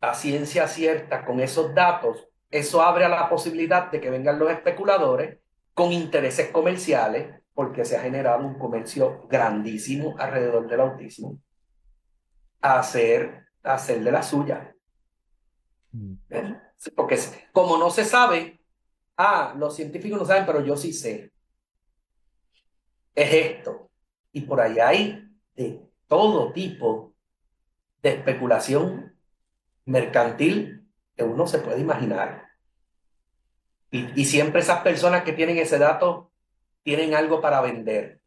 a 0.00 0.14
ciencia 0.14 0.66
cierta 0.66 1.24
con 1.24 1.40
esos 1.40 1.74
datos, 1.74 2.26
eso 2.50 2.80
abre 2.82 3.04
a 3.04 3.08
la 3.08 3.28
posibilidad 3.28 3.90
de 3.90 4.00
que 4.00 4.10
vengan 4.10 4.38
los 4.38 4.50
especuladores 4.50 5.38
con 5.74 5.92
intereses 5.92 6.50
comerciales, 6.50 7.34
porque 7.54 7.84
se 7.84 7.96
ha 7.96 8.00
generado 8.00 8.44
un 8.46 8.58
comercio 8.58 9.26
grandísimo 9.28 10.14
alrededor 10.18 10.66
del 10.66 10.80
autismo, 10.80 11.38
a 12.60 12.78
hacer, 12.78 13.46
hacer 13.62 14.02
de 14.02 14.12
la 14.12 14.22
suya. 14.22 14.74
Porque 16.94 17.18
como 17.52 17.76
no 17.76 17.90
se 17.90 18.04
sabe, 18.04 18.60
ah, 19.16 19.54
los 19.56 19.76
científicos 19.76 20.18
no 20.18 20.24
saben, 20.24 20.46
pero 20.46 20.64
yo 20.64 20.76
sí 20.76 20.92
sé. 20.92 21.30
Es 23.14 23.34
esto. 23.34 23.90
Y 24.32 24.42
por 24.42 24.60
ahí 24.60 24.78
hay 24.78 25.28
de 25.54 25.82
todo 26.06 26.52
tipo 26.52 27.12
de 28.02 28.10
especulación 28.10 29.14
mercantil 29.84 30.88
que 31.16 31.24
uno 31.24 31.46
se 31.46 31.58
puede 31.58 31.80
imaginar. 31.80 32.48
Y, 33.90 34.20
y 34.20 34.24
siempre 34.24 34.60
esas 34.60 34.80
personas 34.82 35.22
que 35.22 35.32
tienen 35.32 35.58
ese 35.58 35.78
dato 35.78 36.30
tienen 36.82 37.14
algo 37.14 37.40
para 37.40 37.60
vender. 37.60 38.22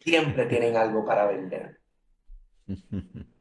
Siempre 0.00 0.46
tienen 0.46 0.76
algo 0.76 1.04
para 1.04 1.26
vender. 1.26 1.78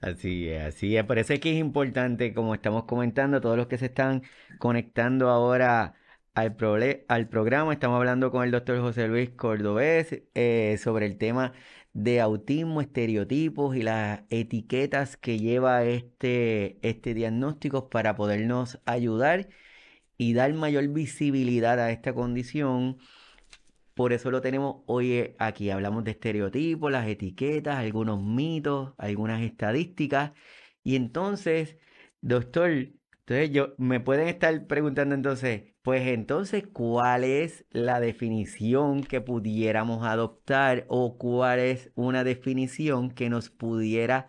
Así 0.00 0.48
es, 0.48 0.62
así 0.62 0.96
es. 0.96 1.04
Por 1.04 1.18
eso 1.18 1.32
es 1.32 1.40
que 1.40 1.50
es 1.52 1.58
importante, 1.58 2.32
como 2.32 2.54
estamos 2.54 2.84
comentando, 2.84 3.40
todos 3.40 3.56
los 3.56 3.66
que 3.66 3.78
se 3.78 3.86
están 3.86 4.22
conectando 4.58 5.28
ahora 5.28 5.94
al, 6.34 6.56
al 7.08 7.28
programa, 7.28 7.72
estamos 7.72 7.96
hablando 7.98 8.30
con 8.30 8.44
el 8.44 8.52
doctor 8.52 8.80
José 8.80 9.08
Luis 9.08 9.30
Cordobés 9.30 10.22
eh, 10.34 10.78
sobre 10.80 11.06
el 11.06 11.18
tema 11.18 11.52
de 11.94 12.20
autismo, 12.20 12.80
estereotipos 12.80 13.74
y 13.76 13.82
las 13.82 14.22
etiquetas 14.30 15.16
que 15.16 15.38
lleva 15.40 15.84
este, 15.84 16.78
este 16.88 17.12
diagnóstico 17.14 17.90
para 17.90 18.14
podernos 18.14 18.80
ayudar 18.86 19.48
y 20.16 20.34
dar 20.34 20.52
mayor 20.54 20.88
visibilidad 20.88 21.80
a 21.80 21.90
esta 21.92 22.14
condición 22.14 22.98
por 23.98 24.12
eso 24.12 24.30
lo 24.30 24.40
tenemos 24.40 24.82
hoy 24.86 25.34
aquí. 25.38 25.70
Hablamos 25.70 26.04
de 26.04 26.12
estereotipos, 26.12 26.92
las 26.92 27.08
etiquetas, 27.08 27.78
algunos 27.78 28.22
mitos, 28.22 28.94
algunas 28.96 29.42
estadísticas. 29.42 30.32
Y 30.84 30.94
entonces, 30.94 31.76
doctor, 32.20 32.70
entonces 32.70 33.50
yo 33.50 33.74
me 33.76 33.98
pueden 33.98 34.28
estar 34.28 34.68
preguntando 34.68 35.16
entonces, 35.16 35.74
pues 35.82 36.06
entonces, 36.06 36.64
¿cuál 36.72 37.24
es 37.24 37.66
la 37.70 37.98
definición 37.98 39.02
que 39.02 39.20
pudiéramos 39.20 40.06
adoptar 40.06 40.84
o 40.88 41.18
cuál 41.18 41.58
es 41.58 41.90
una 41.96 42.22
definición 42.22 43.10
que 43.10 43.28
nos 43.30 43.50
pudiera 43.50 44.28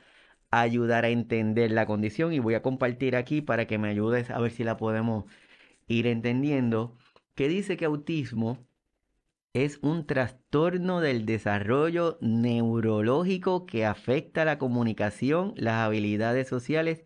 ayudar 0.50 1.06
a 1.06 1.10
entender 1.10 1.72
la 1.72 1.86
condición? 1.86 2.34
Y 2.34 2.40
voy 2.40 2.56
a 2.56 2.64
compartir 2.64 3.16
aquí 3.16 3.42
para 3.42 3.68
que 3.68 3.78
me 3.78 3.90
ayudes 3.90 4.32
a 4.32 4.40
ver 4.40 4.52
si 4.52 4.64
la 4.64 4.78
podemos 4.78 5.26
ir 5.88 6.08
entendiendo, 6.08 6.98
que 7.36 7.48
dice 7.50 7.78
que 7.78 7.86
autismo 7.86 8.69
es 9.54 9.80
un 9.82 10.06
trastorno 10.06 11.02
del 11.02 11.26
desarrollo 11.26 12.18
neurológico 12.22 13.66
que 13.66 13.86
afecta 13.86 14.46
la 14.46 14.60
comunicación, 14.60 15.54
las 15.56 15.86
habilidades 15.86 16.48
sociales 16.48 17.04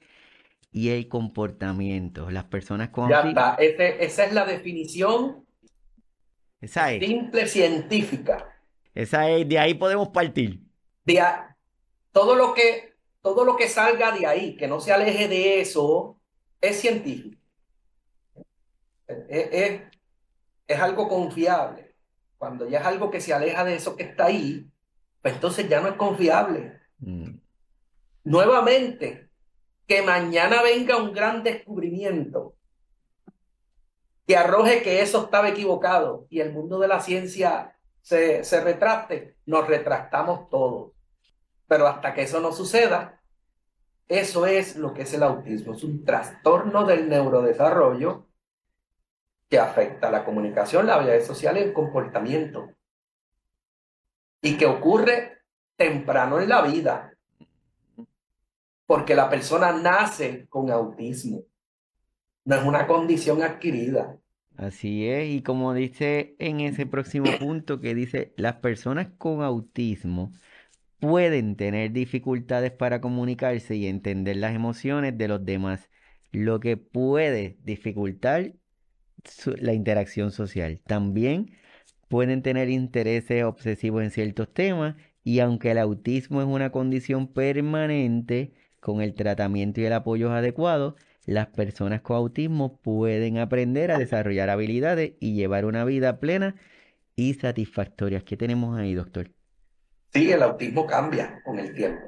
y 0.72 0.90
el 0.90 1.08
comportamiento. 1.08 2.30
Las 2.30 2.46
personas 2.46 2.90
con 2.90 3.10
Ya 3.10 3.22
está, 3.22 3.56
esa 3.56 4.26
es 4.26 4.34
la 4.34 4.46
definición 4.46 5.46
simple 6.62 7.48
científica. 7.48 8.50
Esa 8.94 9.30
es, 9.30 9.48
de 9.48 9.60
ahí 9.60 9.74
podemos 9.74 10.10
partir. 10.10 10.60
De 11.06 11.22
todo, 12.12 12.36
lo 12.36 12.54
que, 12.54 12.94
todo 13.22 13.46
lo 13.46 13.56
que 13.56 13.68
salga 13.68 14.12
de 14.12 14.26
ahí, 14.26 14.56
que 14.56 14.68
no 14.68 14.80
se 14.80 14.92
aleje 14.92 15.28
de 15.28 15.62
eso, 15.62 16.20
es 16.62 16.80
científico. 16.80 17.38
es 19.08 20.80
algo 20.80 21.08
confiable. 21.08 21.83
Cuando 22.44 22.68
ya 22.68 22.80
es 22.80 22.86
algo 22.86 23.10
que 23.10 23.22
se 23.22 23.34
aleja 23.34 23.64
de 23.64 23.76
eso 23.76 23.96
que 23.96 24.04
está 24.04 24.26
ahí, 24.26 24.70
pues 25.22 25.36
entonces 25.36 25.70
ya 25.70 25.80
no 25.80 25.88
es 25.88 25.94
confiable. 25.94 26.78
Mm. 27.00 27.38
Nuevamente, 28.26 29.30
que 29.88 30.02
mañana 30.02 30.62
venga 30.62 30.98
un 30.98 31.14
gran 31.14 31.42
descubrimiento 31.42 32.58
que 34.28 34.36
arroje 34.36 34.84
que 34.84 35.02
eso 35.02 35.24
estaba 35.24 35.48
equivocado 35.48 36.28
y 36.30 36.42
el 36.42 36.52
mundo 36.52 36.80
de 36.80 36.90
la 36.90 37.00
ciencia 37.00 37.78
se, 38.02 38.44
se 38.44 38.60
retracte, 38.60 39.38
nos 39.46 39.66
retractamos 39.66 40.50
todos. 40.50 40.92
Pero 41.66 41.88
hasta 41.88 42.14
que 42.14 42.24
eso 42.24 42.42
no 42.42 42.52
suceda, 42.52 43.22
eso 44.10 44.46
es 44.48 44.76
lo 44.76 44.94
que 44.94 45.04
es 45.04 45.14
el 45.14 45.24
autismo, 45.24 45.76
es 45.76 45.84
un 45.86 46.04
trastorno 46.04 46.84
del 46.84 47.08
neurodesarrollo 47.08 48.28
que 49.54 49.60
afecta 49.60 50.10
la 50.10 50.26
comunicación, 50.26 50.88
la 50.88 50.96
habilidad 50.96 51.22
social 51.22 51.56
y 51.56 51.62
el 51.62 51.74
comportamiento. 51.74 52.72
Y 54.42 54.58
que 54.58 54.66
ocurre 54.66 55.44
temprano 55.76 56.42
en 56.42 56.50
la 56.50 56.64
vida. 56.64 57.14
Porque 58.88 59.14
la 59.14 59.30
persona 59.30 59.72
nace 59.72 60.48
con 60.50 60.72
autismo. 60.72 61.44
No 62.46 62.56
es 62.56 62.64
una 62.64 62.88
condición 62.88 63.44
adquirida. 63.44 64.18
Así 64.58 65.08
es, 65.08 65.30
y 65.30 65.44
como 65.44 65.76
dice 65.76 66.36
en 66.40 66.60
ese 66.60 66.88
próximo 66.88 67.30
punto 67.38 67.80
que 67.80 67.94
dice, 67.94 68.34
las 68.38 68.56
personas 68.56 69.10
con 69.20 69.44
autismo 69.44 70.32
pueden 70.98 71.58
tener 71.58 71.92
dificultades 71.92 72.72
para 72.72 73.02
comunicarse 73.02 73.76
y 73.76 73.86
entender 73.86 74.38
las 74.38 74.56
emociones 74.56 75.16
de 75.16 75.28
los 75.28 75.46
demás, 75.46 75.92
lo 76.32 76.60
que 76.60 76.76
puede 76.76 77.60
dificultar 77.62 78.54
la 79.60 79.74
interacción 79.74 80.32
social. 80.32 80.80
También 80.86 81.52
pueden 82.08 82.42
tener 82.42 82.70
intereses 82.70 83.44
obsesivos 83.44 84.04
en 84.04 84.12
ciertos 84.12 84.54
temas 84.54 84.96
y 85.24 85.40
aunque 85.40 85.72
el 85.72 85.78
autismo 85.78 86.42
es 86.42 86.48
una 86.48 86.72
condición 86.72 87.28
permanente, 87.28 88.54
con 88.80 89.02
el 89.02 89.16
tratamiento 89.16 89.80
y 89.80 89.86
el 89.86 89.94
apoyo 89.94 90.32
adecuado, 90.32 90.98
las 91.26 91.48
personas 91.48 92.02
con 92.02 92.18
autismo 92.18 92.82
pueden 92.82 93.38
aprender 93.38 93.92
a 93.92 93.98
desarrollar 93.98 94.50
habilidades 94.50 95.14
y 95.22 95.36
llevar 95.36 95.64
una 95.66 95.86
vida 95.86 96.20
plena 96.20 96.56
y 97.16 97.34
satisfactoria. 97.36 98.22
¿Qué 98.22 98.36
tenemos 98.36 98.78
ahí, 98.78 98.94
doctor? 98.94 99.30
Sí, 100.14 100.32
el 100.32 100.44
autismo 100.44 100.86
cambia 100.86 101.42
con 101.46 101.60
el 101.60 101.74
tiempo. 101.74 102.02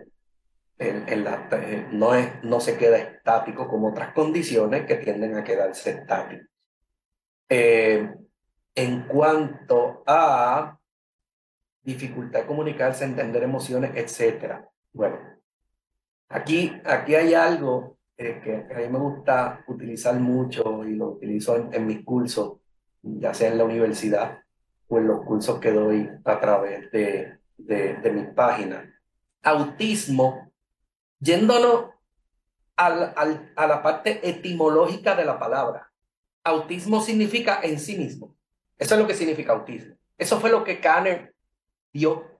Eh, 0.77 1.85
no, 1.93 2.13
es, 2.13 2.43
no 2.43 2.59
se 2.59 2.77
queda 2.77 2.97
estático 2.97 3.67
como 3.69 3.87
otras 3.89 4.13
condiciones 4.13 4.85
que 4.85 4.95
tienden 4.95 5.37
a 5.37 5.43
quedarse 5.45 5.91
estáticos. 5.91 6.47
Eh, 7.49 8.11
en 8.73 9.07
cuanto 9.07 10.03
a 10.05 10.77
dificultad 11.83 12.41
de 12.41 12.47
comunicarse, 12.47 13.05
entender 13.05 13.43
emociones, 13.43 13.91
etc. 13.95 14.55
Bueno, 14.91 15.17
aquí, 16.29 16.73
aquí 16.83 17.15
hay 17.15 17.33
algo 17.35 17.97
eh, 18.17 18.41
que 18.43 18.73
a 18.73 18.79
mí 18.79 18.87
me 18.89 18.99
gusta 18.99 19.63
utilizar 19.67 20.15
mucho 20.15 20.83
y 20.83 20.95
lo 20.95 21.09
utilizo 21.11 21.69
en, 21.71 21.85
mis 21.85 22.03
cursos, 22.03 22.57
ya 23.03 23.33
sea 23.33 23.51
en 23.51 23.59
la 23.59 23.65
universidad 23.65 24.39
o 24.87 24.97
en 24.97 25.07
los 25.07 25.23
cursos 25.23 25.59
que 25.59 25.71
doy 25.71 26.09
a 26.23 26.39
través 26.39 26.91
de, 26.91 27.37
de, 27.57 27.95
de 27.95 28.11
mis 28.11 28.27
páginas. 28.29 28.85
Autismo, 29.43 30.51
yéndonos 31.19 31.91
a 32.75 32.89
la 33.67 33.81
parte 33.83 34.27
etimológica 34.27 35.15
de 35.15 35.23
la 35.23 35.39
palabra. 35.39 35.84
Autismo 36.45 37.01
significa 37.01 37.59
en 37.63 37.79
sí 37.79 37.97
mismo. 37.97 38.35
Eso 38.77 38.93
es 38.93 39.01
lo 39.01 39.07
que 39.07 39.15
significa 39.15 39.53
autismo. 39.53 39.95
Eso 40.15 40.39
fue 40.39 40.51
lo 40.51 40.63
que 40.63 40.79
Kanner 40.79 41.33
dio 41.91 42.39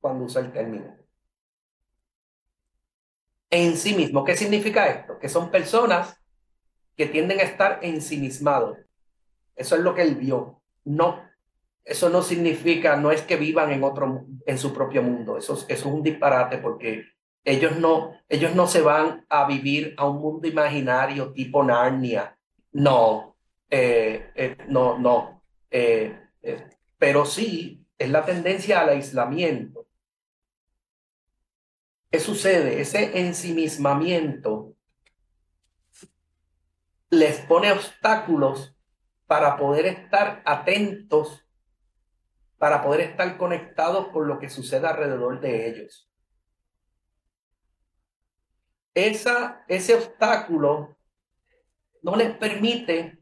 cuando 0.00 0.24
usó 0.24 0.38
el 0.38 0.52
término. 0.52 0.96
En 3.50 3.76
sí 3.76 3.94
mismo. 3.94 4.24
¿Qué 4.24 4.36
significa 4.36 4.86
esto? 4.86 5.18
Que 5.18 5.28
son 5.28 5.50
personas 5.50 6.16
que 6.96 7.06
tienden 7.06 7.40
a 7.40 7.42
estar 7.42 7.80
ensimismados. 7.82 8.78
Eso 9.56 9.74
es 9.74 9.82
lo 9.82 9.96
que 9.96 10.02
él 10.02 10.14
vio. 10.14 10.62
No, 10.84 11.28
eso 11.84 12.08
no 12.08 12.22
significa, 12.22 12.96
no 12.96 13.10
es 13.10 13.22
que 13.22 13.36
vivan 13.36 13.72
en 13.72 13.82
otro, 13.82 14.26
en 14.46 14.58
su 14.58 14.72
propio 14.72 15.02
mundo. 15.02 15.38
Eso, 15.38 15.54
eso 15.54 15.66
es 15.68 15.84
un 15.84 16.04
disparate 16.04 16.58
porque 16.58 17.04
ellos 17.44 17.76
no, 17.78 18.12
ellos 18.28 18.54
no 18.54 18.68
se 18.68 18.80
van 18.80 19.26
a 19.28 19.44
vivir 19.46 19.94
a 19.96 20.06
un 20.06 20.20
mundo 20.20 20.46
imaginario 20.46 21.32
tipo 21.32 21.64
Narnia 21.64 22.38
no, 22.72 23.36
eh, 23.70 24.32
eh, 24.34 24.56
no, 24.68 24.98
no. 24.98 25.42
Eh, 25.70 26.18
pero 26.98 27.24
sí 27.24 27.86
es 27.98 28.10
la 28.10 28.24
tendencia 28.24 28.80
al 28.80 28.90
aislamiento. 28.90 29.86
¿Qué 32.10 32.20
sucede? 32.20 32.80
Ese 32.80 33.18
ensimismamiento 33.18 34.74
les 37.10 37.40
pone 37.40 37.72
obstáculos 37.72 38.76
para 39.26 39.56
poder 39.56 39.86
estar 39.86 40.42
atentos, 40.44 41.46
para 42.58 42.82
poder 42.82 43.00
estar 43.00 43.36
conectados 43.38 44.08
con 44.08 44.28
lo 44.28 44.38
que 44.38 44.50
sucede 44.50 44.86
alrededor 44.86 45.40
de 45.40 45.68
ellos. 45.68 46.10
Esa, 48.94 49.64
ese 49.68 49.94
obstáculo 49.94 50.96
no 52.02 52.16
les 52.16 52.36
permite 52.36 53.18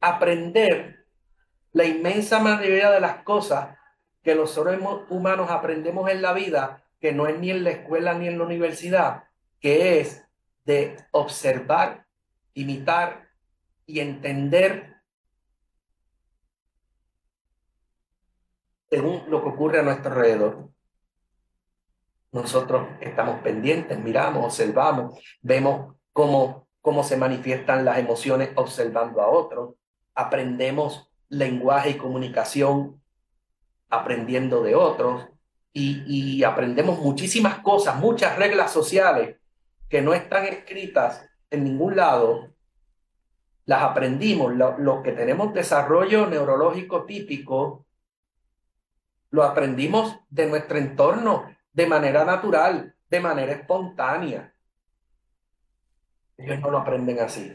aprender 0.00 1.06
la 1.72 1.84
inmensa 1.84 2.40
mayoría 2.40 2.90
de 2.90 3.00
las 3.00 3.22
cosas 3.22 3.76
que 4.22 4.34
los 4.34 4.50
seres 4.50 4.80
humanos 5.08 5.50
aprendemos 5.50 6.10
en 6.10 6.22
la 6.22 6.32
vida, 6.32 6.84
que 7.00 7.12
no 7.12 7.26
es 7.26 7.38
ni 7.38 7.50
en 7.50 7.64
la 7.64 7.70
escuela 7.70 8.14
ni 8.14 8.26
en 8.26 8.38
la 8.38 8.44
universidad, 8.44 9.24
que 9.60 10.00
es 10.00 10.24
de 10.64 10.96
observar, 11.12 12.06
imitar 12.54 13.28
y 13.86 14.00
entender 14.00 14.96
según 18.90 19.24
lo 19.28 19.42
que 19.42 19.48
ocurre 19.48 19.80
a 19.80 19.82
nuestro 19.82 20.10
alrededor. 20.10 20.70
Nosotros 22.32 22.88
estamos 23.00 23.40
pendientes, 23.40 23.98
miramos, 23.98 24.44
observamos, 24.44 25.20
vemos 25.40 25.94
cómo, 26.12 26.65
cómo 26.86 27.02
se 27.02 27.16
manifiestan 27.16 27.84
las 27.84 27.98
emociones 27.98 28.50
observando 28.54 29.20
a 29.20 29.26
otros, 29.26 29.74
aprendemos 30.14 31.10
lenguaje 31.28 31.90
y 31.90 31.96
comunicación 31.96 33.02
aprendiendo 33.88 34.62
de 34.62 34.76
otros 34.76 35.26
y, 35.72 36.44
aprendemos 36.44 37.00
muchísimas 37.00 37.58
cosas, 37.58 37.96
muchas 37.96 38.38
reglas 38.38 38.70
sociales 38.70 39.34
que 39.88 40.00
no 40.00 40.14
están 40.14 40.44
escritas 40.46 41.28
en 41.50 41.64
ningún 41.64 41.96
lado, 41.96 42.52
las 43.64 43.82
aprendimos. 43.82 44.54
Lo, 44.54 45.02
que 45.02 45.10
tenemos 45.10 45.52
desarrollo 45.54 46.28
neurológico 46.28 47.04
típico, 47.04 47.84
lo 49.30 49.42
aprendimos 49.42 50.20
de 50.30 50.46
nuestro 50.46 50.78
entorno 50.78 51.52
de 51.72 51.86
manera 51.88 52.24
natural, 52.24 52.94
de 53.10 53.18
manera 53.18 53.54
espontánea. 53.54 54.54
Ellos 56.38 56.60
no 56.60 56.70
lo 56.70 56.78
aprenden 56.78 57.20
así. 57.20 57.52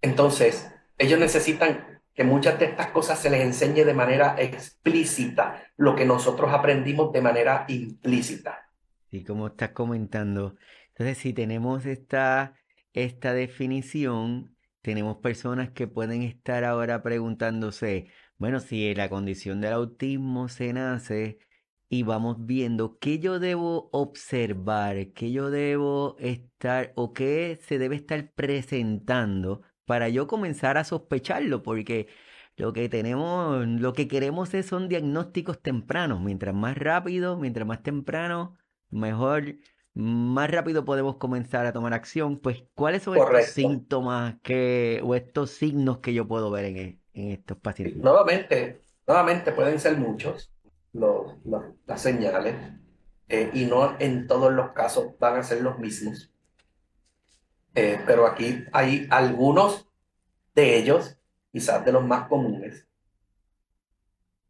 Entonces, 0.00 0.70
ellos 0.98 1.18
necesitan 1.18 2.00
que 2.14 2.24
muchas 2.24 2.58
de 2.58 2.66
estas 2.66 2.88
cosas 2.88 3.18
se 3.18 3.30
les 3.30 3.40
enseñe 3.40 3.84
de 3.84 3.94
manera 3.94 4.36
explícita, 4.38 5.64
lo 5.76 5.96
que 5.96 6.04
nosotros 6.04 6.52
aprendimos 6.52 7.12
de 7.12 7.20
manera 7.20 7.64
implícita. 7.68 8.70
Y 9.10 9.24
como 9.24 9.48
estás 9.48 9.70
comentando, 9.70 10.56
entonces 10.88 11.18
si 11.18 11.32
tenemos 11.32 11.86
esta, 11.86 12.54
esta 12.92 13.32
definición, 13.32 14.56
tenemos 14.82 15.16
personas 15.16 15.70
que 15.70 15.88
pueden 15.88 16.22
estar 16.22 16.62
ahora 16.64 17.02
preguntándose, 17.02 18.08
bueno, 18.38 18.60
si 18.60 18.94
la 18.94 19.08
condición 19.08 19.60
del 19.60 19.72
autismo 19.72 20.48
se 20.48 20.72
nace 20.72 21.38
y 21.94 22.02
vamos 22.02 22.38
viendo 22.40 22.98
qué 22.98 23.20
yo 23.20 23.38
debo 23.38 23.88
observar, 23.92 25.12
qué 25.12 25.30
yo 25.30 25.50
debo 25.50 26.16
estar 26.18 26.92
o 26.96 27.12
qué 27.12 27.56
se 27.62 27.78
debe 27.78 27.94
estar 27.94 28.32
presentando 28.32 29.62
para 29.84 30.08
yo 30.08 30.26
comenzar 30.26 30.76
a 30.76 30.82
sospecharlo, 30.82 31.62
porque 31.62 32.08
lo 32.56 32.72
que 32.72 32.88
tenemos, 32.88 33.64
lo 33.68 33.92
que 33.92 34.08
queremos 34.08 34.52
es, 34.54 34.66
son 34.66 34.88
diagnósticos 34.88 35.62
tempranos. 35.62 36.20
Mientras 36.20 36.52
más 36.52 36.76
rápido, 36.76 37.38
mientras 37.38 37.64
más 37.64 37.84
temprano, 37.84 38.56
mejor, 38.90 39.54
más 39.94 40.50
rápido 40.50 40.84
podemos 40.84 41.18
comenzar 41.18 41.64
a 41.64 41.72
tomar 41.72 41.94
acción. 41.94 42.40
Pues, 42.40 42.64
¿cuáles 42.74 43.04
son 43.04 43.18
estos 43.18 43.44
síntomas 43.52 44.34
que, 44.42 45.00
o 45.04 45.14
estos 45.14 45.50
signos 45.50 45.98
que 45.98 46.12
yo 46.12 46.26
puedo 46.26 46.50
ver 46.50 46.64
en, 46.64 46.76
en 47.12 47.30
estos 47.30 47.56
pacientes? 47.58 48.02
Nuevamente, 48.02 48.80
nuevamente 49.06 49.52
pueden 49.52 49.78
ser 49.78 49.96
muchos 49.96 50.53
los, 50.94 51.34
las 51.86 52.00
señales 52.00 52.54
eh, 53.28 53.50
y 53.52 53.66
no 53.66 53.96
en 53.98 54.26
todos 54.26 54.52
los 54.52 54.72
casos 54.72 55.18
van 55.18 55.36
a 55.36 55.42
ser 55.42 55.60
los 55.60 55.78
mismos. 55.78 56.32
Eh, 57.74 58.00
pero 58.06 58.26
aquí 58.26 58.64
hay 58.72 59.06
algunos 59.10 59.88
de 60.54 60.78
ellos, 60.78 61.18
quizás 61.52 61.84
de 61.84 61.92
los 61.92 62.04
más 62.04 62.28
comunes. 62.28 62.86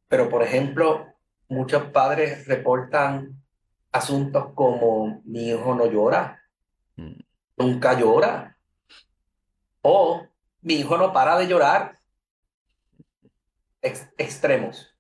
Pero, 0.09 0.28
por 0.28 0.42
ejemplo, 0.42 1.07
muchos 1.48 1.85
padres 1.85 2.46
reportan 2.46 3.42
asuntos 3.90 4.52
como 4.54 5.22
mi 5.24 5.48
hijo 5.48 5.74
no 5.74 5.87
llora, 5.87 6.42
mm. 6.96 7.20
nunca 7.57 7.98
llora, 7.98 8.59
o 9.80 10.26
mi 10.61 10.74
hijo 10.74 10.98
no 10.98 11.12
para 11.12 11.38
de 11.38 11.46
llorar. 11.46 11.98
extremos. 13.80 14.93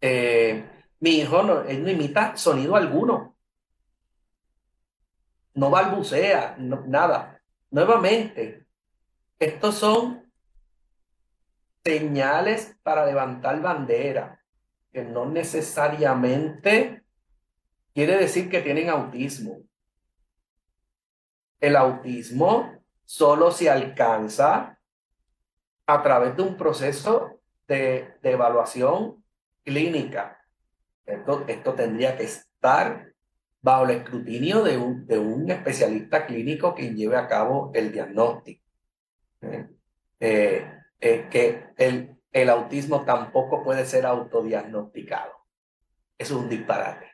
Eh, 0.00 0.64
mi 1.00 1.10
hijo 1.10 1.42
no, 1.42 1.62
él 1.62 1.82
no 1.82 1.90
imita 1.90 2.36
sonido 2.36 2.76
alguno 2.76 3.30
no 5.54 5.70
balbucea, 5.70 6.56
nada. 6.58 7.42
Nuevamente, 7.70 8.66
estos 9.38 9.74
son 9.76 10.30
señales 11.84 12.76
para 12.82 13.06
levantar 13.06 13.60
bandera, 13.60 14.42
que 14.92 15.02
no 15.04 15.26
necesariamente 15.26 17.04
quiere 17.94 18.16
decir 18.16 18.50
que 18.50 18.60
tienen 18.60 18.90
autismo. 18.90 19.60
El 21.60 21.76
autismo 21.76 22.82
solo 23.04 23.50
se 23.50 23.68
alcanza 23.68 24.78
a 25.86 26.02
través 26.02 26.36
de 26.36 26.42
un 26.42 26.56
proceso 26.56 27.40
de, 27.66 28.16
evaluación 28.22 29.22
clínica. 29.64 30.38
Esto, 31.06 31.44
esto 31.48 31.74
tendría 31.74 32.16
que 32.16 32.24
estar 32.24 33.12
bajo 33.62 33.84
el 33.84 33.90
escrutinio 33.90 34.62
de 34.62 34.76
un, 34.78 35.06
de 35.06 35.18
un 35.18 35.50
especialista 35.50 36.26
clínico 36.26 36.74
que 36.74 36.94
lleve 36.94 37.16
a 37.16 37.26
cabo 37.26 37.70
el 37.74 37.92
diagnóstico. 37.92 38.64
¿Eh? 39.42 39.66
Eh, 40.20 40.66
eh, 41.00 41.28
que 41.30 41.64
el, 41.78 42.16
el 42.32 42.50
autismo 42.50 43.04
tampoco 43.04 43.62
puede 43.62 43.84
ser 43.86 44.06
autodiagnosticado. 44.06 45.32
Eso 46.18 46.36
es 46.36 46.42
un 46.42 46.48
disparate. 46.48 47.06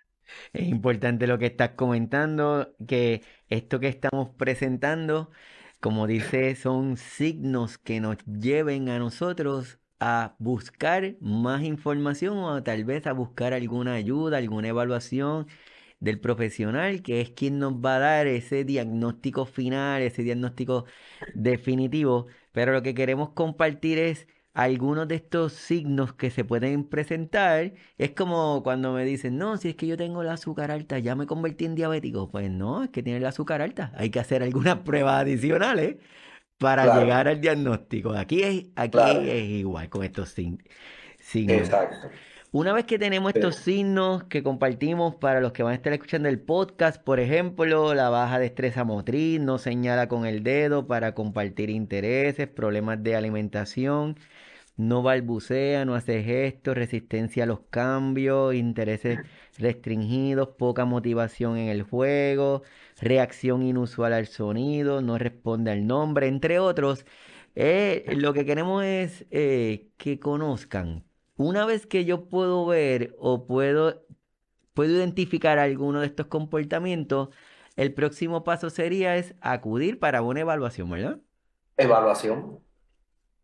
Es 0.52 0.66
importante 0.66 1.26
lo 1.28 1.38
que 1.38 1.46
estás 1.46 1.70
comentando, 1.70 2.74
que 2.86 3.22
esto 3.48 3.78
que 3.78 3.88
estamos 3.88 4.30
presentando, 4.36 5.30
como 5.80 6.08
dice, 6.08 6.56
son 6.56 6.96
signos 6.96 7.78
que 7.78 8.00
nos 8.00 8.16
lleven 8.24 8.88
a 8.88 8.98
nosotros 8.98 9.78
a 10.00 10.36
buscar 10.38 11.16
más 11.20 11.62
información 11.62 12.38
o 12.38 12.62
tal 12.62 12.84
vez 12.84 13.06
a 13.06 13.12
buscar 13.12 13.52
alguna 13.54 13.94
ayuda, 13.94 14.38
alguna 14.38 14.68
evaluación 14.68 15.46
del 16.00 16.20
profesional, 16.20 17.02
que 17.02 17.20
es 17.20 17.30
quien 17.30 17.58
nos 17.58 17.74
va 17.74 17.96
a 17.96 17.98
dar 18.00 18.26
ese 18.26 18.64
diagnóstico 18.64 19.46
final, 19.46 20.02
ese 20.02 20.22
diagnóstico 20.22 20.84
definitivo. 21.34 22.26
Pero 22.52 22.72
lo 22.72 22.82
que 22.82 22.94
queremos 22.94 23.30
compartir 23.30 23.98
es 23.98 24.26
algunos 24.54 25.06
de 25.08 25.16
estos 25.16 25.52
signos 25.52 26.14
que 26.14 26.30
se 26.30 26.44
pueden 26.44 26.84
presentar. 26.88 27.74
Es 27.98 28.12
como 28.12 28.62
cuando 28.62 28.92
me 28.92 29.04
dicen, 29.04 29.36
no, 29.38 29.56
si 29.58 29.70
es 29.70 29.76
que 29.76 29.86
yo 29.86 29.96
tengo 29.96 30.22
el 30.22 30.28
azúcar 30.28 30.70
alta, 30.70 30.98
ya 30.98 31.14
me 31.14 31.26
convertí 31.26 31.64
en 31.66 31.74
diabético. 31.74 32.30
Pues 32.30 32.50
no, 32.50 32.84
es 32.84 32.90
que 32.90 33.02
tiene 33.02 33.18
el 33.18 33.26
azúcar 33.26 33.62
alta. 33.62 33.92
Hay 33.96 34.10
que 34.10 34.20
hacer 34.20 34.42
algunas 34.42 34.78
pruebas 34.80 35.20
adicionales 35.22 35.96
para 36.58 36.98
llegar 36.98 37.28
al 37.28 37.40
diagnóstico. 37.40 38.12
Aquí 38.12 38.42
es, 38.42 38.66
aquí 38.76 38.98
es 39.28 39.44
igual 39.44 39.88
con 39.88 40.04
estos 40.04 40.30
signos. 40.30 40.62
Exacto. 41.34 42.08
Una 42.52 42.72
vez 42.72 42.86
que 42.86 42.98
tenemos 42.98 43.34
estos 43.34 43.56
signos 43.56 44.24
que 44.24 44.42
compartimos 44.42 45.16
para 45.16 45.40
los 45.40 45.52
que 45.52 45.62
van 45.62 45.72
a 45.72 45.74
estar 45.74 45.92
escuchando 45.92 46.28
el 46.28 46.40
podcast, 46.40 47.02
por 47.02 47.20
ejemplo, 47.20 47.92
la 47.92 48.08
baja 48.08 48.38
destreza 48.38 48.82
motriz, 48.84 49.40
no 49.40 49.58
señala 49.58 50.08
con 50.08 50.24
el 50.24 50.42
dedo 50.42 50.86
para 50.86 51.12
compartir 51.14 51.68
intereses, 51.68 52.48
problemas 52.48 53.02
de 53.02 53.14
alimentación, 53.14 54.16
no 54.76 55.02
balbucea, 55.02 55.84
no 55.84 55.94
hace 55.94 56.22
gestos, 56.22 56.76
resistencia 56.76 57.44
a 57.44 57.46
los 57.46 57.60
cambios, 57.70 58.54
intereses 58.54 59.20
restringidos, 59.58 60.48
poca 60.56 60.84
motivación 60.84 61.56
en 61.58 61.68
el 61.68 61.82
juego, 61.82 62.62
reacción 63.00 63.62
inusual 63.62 64.12
al 64.12 64.26
sonido, 64.26 65.02
no 65.02 65.18
responde 65.18 65.70
al 65.72 65.86
nombre, 65.86 66.28
entre 66.28 66.58
otros. 66.58 67.04
Eh, 67.54 68.04
lo 68.16 68.32
que 68.34 68.44
queremos 68.44 68.84
es 68.84 69.26
eh, 69.30 69.88
que 69.96 70.18
conozcan 70.20 71.04
una 71.36 71.66
vez 71.66 71.86
que 71.86 72.04
yo 72.04 72.28
puedo 72.28 72.66
ver 72.66 73.14
o 73.18 73.46
puedo, 73.46 74.04
puedo 74.74 74.92
identificar 74.96 75.58
alguno 75.58 76.00
de 76.00 76.06
estos 76.06 76.26
comportamientos, 76.26 77.30
el 77.76 77.94
próximo 77.94 78.44
paso 78.44 78.70
sería 78.70 79.16
es 79.16 79.34
acudir 79.40 79.98
para 79.98 80.22
una 80.22 80.40
evaluación, 80.40 80.90
¿verdad? 80.90 81.20
Evaluación. 81.76 82.65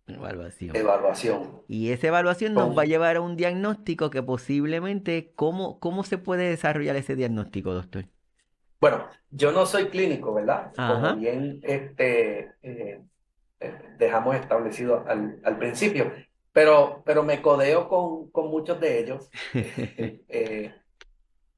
Evaluación. 0.06 0.76
Evaluación. 0.76 1.62
Y 1.68 1.90
esa 1.90 2.08
evaluación 2.08 2.54
nos 2.54 2.76
va 2.76 2.82
a 2.82 2.86
llevar 2.86 3.16
a 3.16 3.20
un 3.20 3.36
diagnóstico 3.36 4.10
que 4.10 4.22
posiblemente, 4.22 5.32
¿cómo, 5.34 5.78
cómo 5.78 6.04
se 6.04 6.18
puede 6.18 6.48
desarrollar 6.50 6.96
ese 6.96 7.16
diagnóstico, 7.16 7.72
doctor? 7.72 8.06
Bueno, 8.80 9.06
yo 9.30 9.52
no 9.52 9.64
soy 9.64 9.86
clínico, 9.86 10.34
¿verdad? 10.34 10.72
Como 10.74 11.16
bien 11.16 11.60
este, 11.62 12.50
eh, 12.62 13.00
eh, 13.60 13.82
dejamos 13.98 14.34
establecido 14.36 15.04
al, 15.06 15.38
al 15.44 15.56
principio 15.58 16.12
pero, 16.52 17.02
pero 17.04 17.22
me 17.22 17.40
codeo 17.40 17.88
con, 17.88 18.30
con 18.30 18.50
muchos 18.50 18.80
de 18.80 19.00
ellos. 19.00 19.30
Eh, 20.34 20.74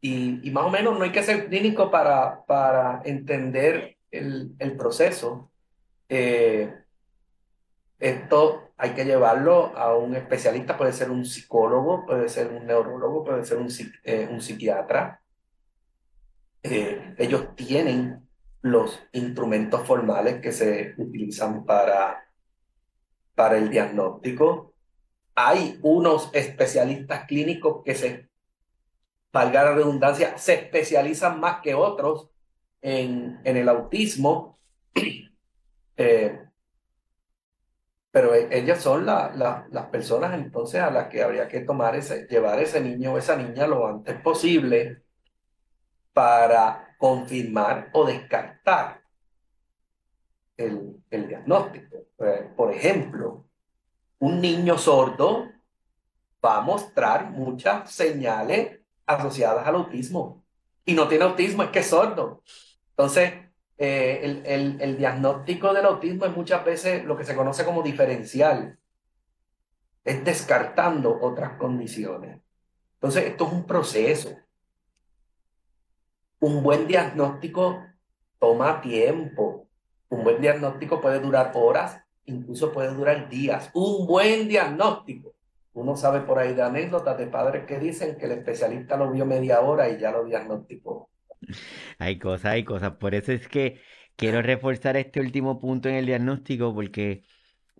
y, 0.01 0.47
y, 0.47 0.51
más 0.51 0.65
o 0.65 0.71
menos 0.71 0.99
no 0.99 1.05
hay 1.05 1.13
que 1.13 1.23
ser 1.23 1.49
clínico 1.49 1.91
para, 1.91 2.45
para 2.45 3.01
entender 3.05 3.97
el, 4.11 4.55
el 4.59 4.77
proceso. 4.77 5.51
Eh, 6.11 6.75
esto 8.05 8.73
hay 8.77 8.91
que 8.91 9.05
llevarlo 9.05 9.77
a 9.77 9.97
un 9.97 10.15
especialista, 10.15 10.77
puede 10.77 10.93
ser 10.93 11.11
un 11.11 11.25
psicólogo, 11.25 12.05
puede 12.05 12.29
ser 12.29 12.49
un 12.53 12.67
neurólogo, 12.67 13.25
puede 13.25 13.45
ser 13.45 13.57
un, 13.57 13.69
eh, 14.05 14.29
un 14.31 14.41
psiquiatra. 14.43 15.23
eh, 16.63 17.15
ellos 17.19 17.55
tienen 17.57 18.27
los 18.63 19.01
instrumentos 19.13 19.87
formales 19.87 20.41
que 20.41 20.53
se 20.53 20.95
utilizan 20.99 21.65
para, 21.65 22.27
para 23.35 23.59
el 23.59 23.71
diagnóstico. 23.71 24.75
Hay 25.35 25.79
unos 25.83 26.31
especialistas 26.33 27.27
clínicos 27.27 27.83
que 27.85 27.95
se, 27.95 28.29
valga 29.33 29.65
la 29.65 29.75
redundancia, 29.75 30.39
se 30.39 30.55
especializan 30.55 31.41
más 31.41 31.61
que 31.61 31.75
otros 31.75 32.31
en, 32.83 33.41
en 33.45 33.57
el 33.57 33.69
autismo. 33.69 34.59
Eh, 35.97 36.44
pero 38.15 38.33
e, 38.33 38.47
ellas 38.57 38.81
son 38.81 39.07
las 39.07 39.87
personas 39.91 40.35
entonces 40.35 40.81
a 40.81 40.89
las 40.89 41.09
que 41.09 41.21
habría 41.21 41.49
que 41.49 41.63
tomar 41.63 41.97
ese, 41.97 42.29
llevar 42.29 42.61
ese 42.61 42.81
niño 42.81 43.13
o 43.13 43.19
esa 43.19 43.35
niña 43.35 43.67
lo 43.67 43.89
antes 43.89 44.21
posible 44.21 45.03
para 46.13 46.95
confirmar 46.97 47.91
o 47.93 48.07
descartar 48.07 49.03
el, 50.57 51.03
el 51.11 51.27
diagnóstico. 51.27 51.97
Eh, 52.21 52.53
por 52.57 52.73
ejemplo, 52.73 53.47
un 54.21 54.41
niño 54.41 54.79
sordo 54.79 55.49
va 56.45 56.59
a 56.59 56.61
mostrar 56.61 57.33
muchas 57.33 57.91
señales 57.91 58.79
asociadas 59.07 59.67
al 59.67 59.75
autismo 59.75 60.45
y 60.85 60.95
no 60.95 61.09
tiene 61.09 61.25
autismo, 61.25 61.65
es 61.65 61.71
que 61.71 61.81
es 61.81 61.89
sordo. 61.89 62.45
Entonces, 62.91 63.33
eh, 63.77 64.21
el, 64.23 64.43
el, 64.47 64.81
el, 64.81 64.97
diagnóstico 64.97 65.73
del 65.73 65.87
autismo 65.87 66.27
es 66.27 66.37
muchas 66.37 66.65
veces 66.65 67.05
lo 67.05 67.17
que 67.17 67.25
se 67.25 67.35
conoce 67.35 67.65
como 67.65 67.83
diferencial. 67.83 68.79
Es 70.05 70.25
descartando 70.25 71.19
otras 71.21 71.59
condiciones. 71.59 72.41
Entonces, 72.95 73.25
esto 73.25 73.47
es 73.47 73.53
un 73.53 73.67
proceso. 73.67 74.37
Un 76.41 76.63
buen 76.63 76.87
diagnóstico 76.87 77.83
toma 78.39 78.81
tiempo. 78.81 79.67
Un 80.09 80.23
buen 80.23 80.41
diagnóstico 80.41 81.01
puede 81.01 81.19
durar 81.19 81.53
horas, 81.55 82.01
incluso 82.27 82.73
puede 82.73 82.95
durar 82.95 83.29
días. 83.29 83.71
Un 83.75 84.07
buen 84.07 84.49
diagnóstico. 84.49 85.35
Uno 85.73 85.97
sabe 85.97 86.21
por 86.21 86.39
ahí 86.39 86.55
de 86.55 86.63
anécdotas 86.63 87.19
de 87.19 87.27
padres 87.27 87.65
que 87.65 87.81
dicen 87.81 88.17
que 88.17 88.27
el 88.27 88.33
especialista 88.33 88.97
lo 88.97 89.11
vio 89.11 89.27
media 89.27 89.61
hora 89.61 89.89
y 89.89 89.99
ya 89.99 90.13
lo 90.13 90.25
diagnosticó. 90.25 91.09
Hay 91.99 92.19
cosas, 92.19 92.47
hay 92.53 92.65
cosas. 92.65 92.93
Por 92.97 93.15
eso 93.15 93.33
es 93.33 93.49
que 93.49 93.81
quiero 94.17 94.43
reforzar 94.43 94.97
este 94.97 95.21
último 95.21 95.61
punto 95.61 95.89
en 95.89 95.97
el 95.97 96.07
diagnóstico 96.07 96.75
porque 96.75 97.25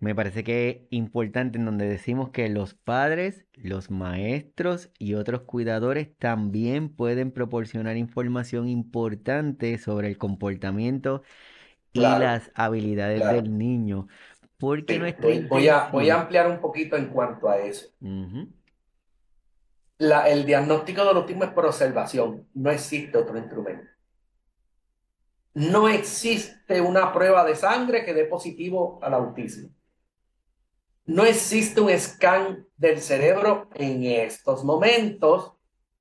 me 0.01 0.15
parece 0.15 0.45
que 0.45 0.69
es 0.71 0.79
importante 0.91 1.59
en 1.59 1.65
donde 1.65 1.89
decimos 1.89 2.31
que 2.31 2.49
los 2.49 2.75
padres, 2.75 3.47
los 3.55 3.91
maestros 3.91 4.91
y 4.99 5.15
otros 5.15 5.43
cuidadores 5.43 6.17
también 6.19 6.89
pueden 6.91 7.33
proporcionar 7.33 7.97
información 7.97 8.69
importante 8.69 9.79
sobre 9.79 10.09
el 10.09 10.19
comportamiento 10.19 11.23
y 11.93 12.17
las 12.17 12.51
habilidades 12.55 13.29
del 13.29 13.57
niño. 13.59 14.09
Porque 14.59 15.09
voy, 15.49 15.69
a, 15.69 15.89
voy 15.91 16.11
a 16.11 16.21
ampliar 16.23 16.49
un 16.51 16.61
poquito 16.61 16.97
en 16.97 17.09
cuanto 17.09 17.49
a 17.49 17.59
eso 17.59 17.89
el 19.99 20.45
diagnóstico 20.45 21.05
del 21.05 21.17
autismo 21.17 21.45
es 21.45 21.51
por 21.51 21.67
observación, 21.67 22.49
no 22.55 22.71
existe 22.71 23.17
otro 23.17 23.39
instrumento. 23.39 23.89
No 25.55 25.89
existe 25.89 26.81
una 26.81 27.13
prueba 27.13 27.45
de 27.45 27.55
sangre 27.55 28.05
que 28.05 28.13
dé 28.13 28.25
positivo 28.25 28.99
al 29.03 29.15
autismo. 29.15 29.71
No 31.07 31.25
existe 31.25 31.81
un 31.81 31.97
scan 31.97 32.67
del 32.77 33.01
cerebro 33.01 33.69
en 33.75 34.05
estos 34.05 34.65
momentos 34.65 35.53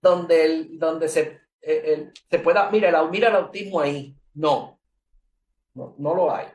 donde, 0.01 0.45
el, 0.45 0.79
donde 0.79 1.07
se, 1.07 1.41
eh, 1.61 2.11
se 2.29 2.39
pueda, 2.39 2.71
mira, 2.71 3.03
mira 3.09 3.29
el 3.29 3.35
autismo 3.35 3.79
ahí. 3.79 4.17
No, 4.33 4.79
no, 5.75 5.93
no 5.99 6.15
lo 6.15 6.33
hay. 6.33 6.47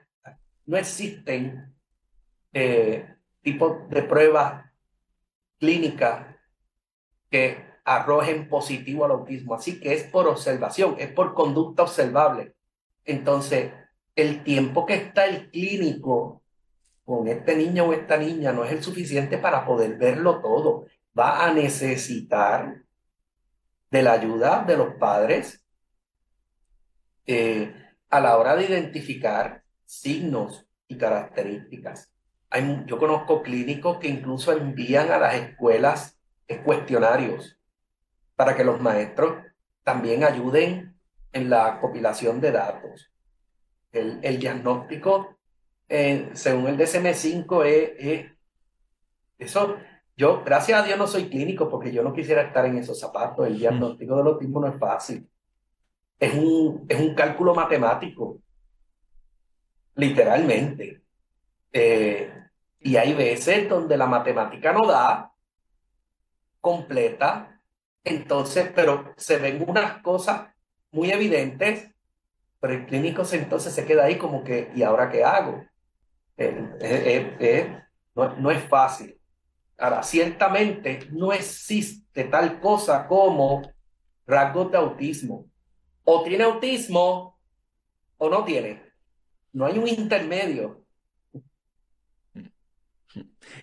No 0.66 0.76
existen 0.76 1.72
eh, 2.53 3.14
tipos 3.43 3.89
de 3.91 4.03
pruebas 4.03 4.64
clínicas 5.59 6.28
que 7.31 7.66
arrojen 7.85 8.49
positivo 8.49 9.05
al 9.05 9.12
autismo. 9.12 9.55
Así 9.55 9.81
que 9.81 9.95
es 9.95 10.05
por 10.05 10.29
observación, 10.29 10.97
es 10.99 11.11
por 11.11 11.35
conducta 11.35 11.83
observable. 11.83 12.55
Entonces, 13.05 13.72
el 14.14 14.43
tiempo 14.43 14.85
que 14.85 14.95
está 14.95 15.26
el 15.26 15.51
clínico 15.51 16.43
con 17.05 17.26
este 17.29 17.57
niño 17.57 17.85
o 17.85 17.93
esta 17.93 18.18
niña 18.18 18.53
no 18.53 18.64
es 18.64 18.72
el 18.72 18.83
suficiente 18.83 19.39
para 19.39 19.64
poder 19.64 19.97
verlo 19.97 20.41
todo. 20.41 20.87
Va 21.18 21.47
a 21.47 21.53
necesitar 21.53 22.83
de 23.91 24.03
la 24.03 24.12
ayuda 24.12 24.64
de 24.64 24.76
los 24.76 24.95
padres 24.97 25.64
eh, 27.26 27.74
a 28.11 28.20
la 28.20 28.37
hora 28.37 28.57
de 28.57 28.64
identificar 28.64 29.62
signos 29.87 30.66
y 30.87 30.99
características. 30.99 32.12
Hay, 32.51 32.85
yo 32.87 32.99
conozco 32.99 33.43
clínicos 33.43 33.99
que 33.99 34.09
incluso 34.09 34.53
envían 34.53 35.11
a 35.11 35.18
las 35.18 35.35
escuelas 35.35 36.17
cuestionarios 36.57 37.59
para 38.34 38.57
que 38.57 38.64
los 38.64 38.80
maestros 38.80 39.44
también 39.82 40.24
ayuden 40.24 40.94
en 41.32 41.51
la 41.51 41.80
compilación 41.80 42.40
de 42.40 42.53
datos. 42.53 43.11
El, 43.92 44.20
el 44.22 44.38
diagnóstico, 44.38 45.36
eh, 45.88 46.30
según 46.34 46.68
el 46.68 46.78
DSM-5, 46.78 47.64
es, 47.99 48.30
eso. 49.38 49.76
Yo, 50.16 50.42
gracias 50.44 50.82
a 50.82 50.84
Dios, 50.84 50.99
no 50.99 51.07
soy 51.07 51.28
clínico 51.28 51.68
porque 51.68 51.92
yo 51.92 52.03
no 52.03 52.12
quisiera 52.12 52.42
estar 52.42 52.66
en 52.66 52.78
esos 52.78 52.99
zapatos. 52.99 53.46
El 53.46 53.59
diagnóstico 53.59 54.16
del 54.16 54.26
autismo 54.26 54.61
no 54.61 54.68
es 54.68 54.78
fácil. 54.78 55.28
Es 56.18 56.34
un, 56.34 56.84
es 56.88 56.99
un 56.99 57.14
cálculo 57.14 57.55
matemático, 57.55 58.40
literalmente. 59.94 61.03
Eh, 61.72 62.32
y 62.80 62.96
hay 62.96 63.14
veces 63.14 63.68
donde 63.68 63.96
la 63.96 64.07
matemática 64.07 64.72
no 64.72 64.86
da 64.86 65.32
completa, 66.61 67.61
entonces, 68.04 68.70
pero 68.74 69.14
se 69.16 69.38
ven 69.38 69.64
unas 69.66 70.02
cosas 70.02 70.48
muy 70.90 71.11
evidentes, 71.11 71.90
pero 72.61 72.74
el 72.74 72.86
clínico 72.86 73.22
entonces 73.32 73.72
se 73.72 73.84
queda 73.84 74.04
ahí 74.04 74.16
como 74.16 74.42
que, 74.42 74.70
¿y 74.74 74.82
ahora 74.82 75.11
qué 75.11 75.24
hago? 75.24 75.64
Eh, 76.36 77.36
eh, 77.40 77.82
no, 78.14 78.36
no 78.36 78.50
es 78.50 78.62
fácil. 78.64 79.18
Ahora, 79.76 80.02
ciertamente 80.02 81.09
no 81.12 81.32
existe 81.32 82.24
tal 82.24 82.61
cosa 82.61 83.06
como 83.06 83.62
rasgos 84.26 84.72
de 84.72 84.78
autismo. 84.78 85.46
O 86.04 86.22
tiene 86.24 86.44
autismo 86.44 87.38
o 88.16 88.28
no 88.28 88.44
tiene. 88.44 88.82
No 89.52 89.66
hay 89.66 89.78
un 89.78 89.86
intermedio. 89.86 90.84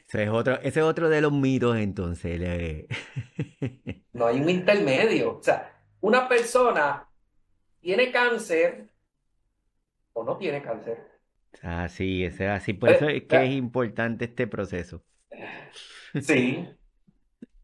Ese 0.07 0.23
es 0.23 0.29
otro, 0.29 0.55
ese 0.61 0.79
es 0.79 0.85
otro 0.85 1.09
de 1.09 1.21
los 1.21 1.31
mitos 1.31 1.77
entonces. 1.77 2.87
No 4.13 4.27
hay 4.27 4.39
un 4.39 4.49
intermedio. 4.49 5.37
O 5.37 5.43
sea, 5.43 5.83
una 6.01 6.27
persona 6.27 7.07
tiene 7.81 8.11
cáncer 8.11 8.89
o 10.13 10.23
no 10.23 10.37
tiene 10.37 10.61
cáncer. 10.61 10.97
Ah, 11.61 11.87
sí, 11.89 12.23
es 12.23 12.39
así. 12.41 12.73
Por 12.73 12.89
eso 12.89 13.07
es 13.07 13.23
que 13.23 13.43
es 13.43 13.51
importante 13.51 14.25
este 14.25 14.47
proceso. 14.47 15.03
Sí. 16.21 16.67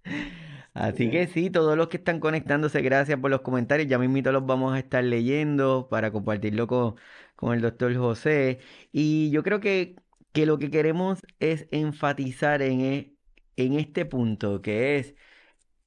Así 0.74 1.10
que 1.12 1.28
sí, 1.28 1.50
todos 1.50 1.78
los 1.78 1.90
que 1.90 1.98
están 1.98 2.22
conectándose, 2.22 2.82
gracias 2.82 3.20
por 3.20 3.30
los 3.30 3.42
comentarios. 3.42 3.90
Ya 3.90 4.00
mismito 4.00 4.32
los 4.32 4.46
vamos 4.46 4.74
a 4.74 4.80
estar 4.80 5.04
leyendo 5.04 5.88
para 5.90 6.12
compartirlo 6.12 6.66
con, 6.68 6.96
con 7.36 7.54
el 7.54 7.62
doctor 7.62 7.94
José. 7.96 8.60
Y 8.92 9.32
yo 9.32 9.44
creo 9.44 9.60
que 9.60 9.96
que 10.34 10.46
lo 10.46 10.60
que 10.60 10.72
queremos 10.72 11.20
es 11.40 11.68
enfatizar 11.72 12.62
en, 12.62 12.82
e, 12.82 13.16
en 13.58 13.74
este 13.74 14.06
punto, 14.06 14.62
que 14.62 14.98
es, 14.98 15.16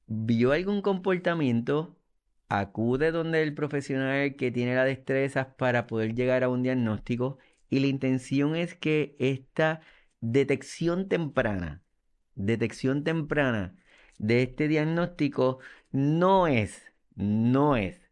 ¿vio 0.07 0.51
algún 0.53 0.81
comportamiento? 0.81 1.97
Acude 2.49 3.11
donde 3.11 3.43
el 3.43 3.55
profesional 3.55 4.35
que 4.35 4.51
tiene 4.51 4.75
las 4.75 4.85
destrezas 4.85 5.47
para 5.57 5.87
poder 5.87 6.15
llegar 6.15 6.43
a 6.43 6.49
un 6.49 6.63
diagnóstico 6.63 7.39
y 7.69 7.79
la 7.79 7.87
intención 7.87 8.55
es 8.55 8.75
que 8.75 9.15
esta 9.19 9.81
detección 10.21 11.09
temprana, 11.09 11.83
detección 12.35 13.03
temprana 13.03 13.75
de 14.19 14.43
este 14.43 14.67
diagnóstico 14.67 15.59
no 15.91 16.47
es, 16.47 16.83
no 17.15 17.77
es 17.77 18.04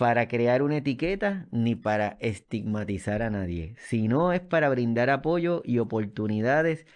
para 0.00 0.28
crear 0.28 0.62
una 0.62 0.78
etiqueta 0.78 1.46
ni 1.50 1.74
para 1.74 2.16
estigmatizar 2.20 3.20
a 3.20 3.28
nadie, 3.28 3.74
sino 3.76 4.32
es 4.32 4.40
para 4.40 4.70
brindar 4.70 5.10
apoyo 5.10 5.60
y 5.62 5.78
oportunidades 5.78 6.86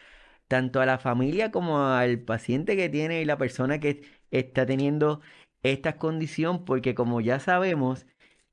tanto 0.48 0.80
a 0.80 0.86
la 0.86 0.96
familia 0.96 1.50
como 1.50 1.86
al 1.86 2.20
paciente 2.20 2.78
que 2.78 2.88
tiene 2.88 3.20
y 3.20 3.26
la 3.26 3.36
persona 3.36 3.78
que 3.78 4.04
está 4.30 4.64
teniendo 4.64 5.20
esta 5.62 5.98
condición, 5.98 6.64
porque 6.64 6.94
como 6.94 7.20
ya 7.20 7.40
sabemos 7.40 8.06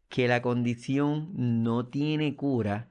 que 0.09 0.27
la 0.27 0.41
condición 0.41 1.29
no 1.63 1.87
tiene 1.87 2.35
cura, 2.35 2.89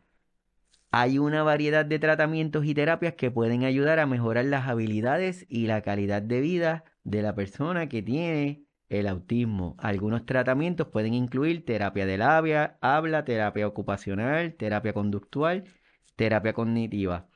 hay 0.90 1.18
una 1.18 1.42
variedad 1.42 1.84
de 1.84 1.98
tratamientos 1.98 2.64
y 2.64 2.72
terapias 2.72 3.16
que 3.16 3.30
pueden 3.30 3.64
ayudar 3.64 3.98
a 3.98 4.06
mejorar 4.06 4.46
las 4.46 4.66
habilidades 4.66 5.44
y 5.50 5.66
la 5.66 5.82
calidad 5.82 6.22
de 6.22 6.40
vida 6.40 6.84
de 7.04 7.20
la 7.20 7.34
persona 7.34 7.90
que 7.90 8.00
tiene 8.00 8.64
el 8.90 9.06
autismo. 9.08 9.76
Algunos 9.78 10.26
tratamientos 10.26 10.88
pueden 10.88 11.14
incluir 11.14 11.64
terapia 11.64 12.04
de 12.04 12.18
labia, 12.18 12.76
habla, 12.82 13.24
terapia 13.24 13.66
ocupacional, 13.66 14.54
terapia 14.54 14.92
conductual, 14.92 15.64
terapia 16.16 16.52
cognitiva. 16.52 17.28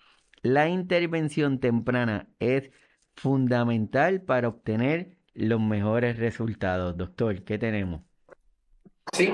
La 0.43 0.69
intervención 0.69 1.61
temprana 1.61 2.29
es 2.41 2.71
fundamental 3.15 4.21
para 4.21 4.49
obtener 4.49 5.17
los 5.33 5.61
mejores 5.61 6.19
resultados. 6.19 6.97
Doctor, 6.97 7.43
¿qué 7.45 7.57
tenemos? 7.57 8.03
Sí, 9.13 9.33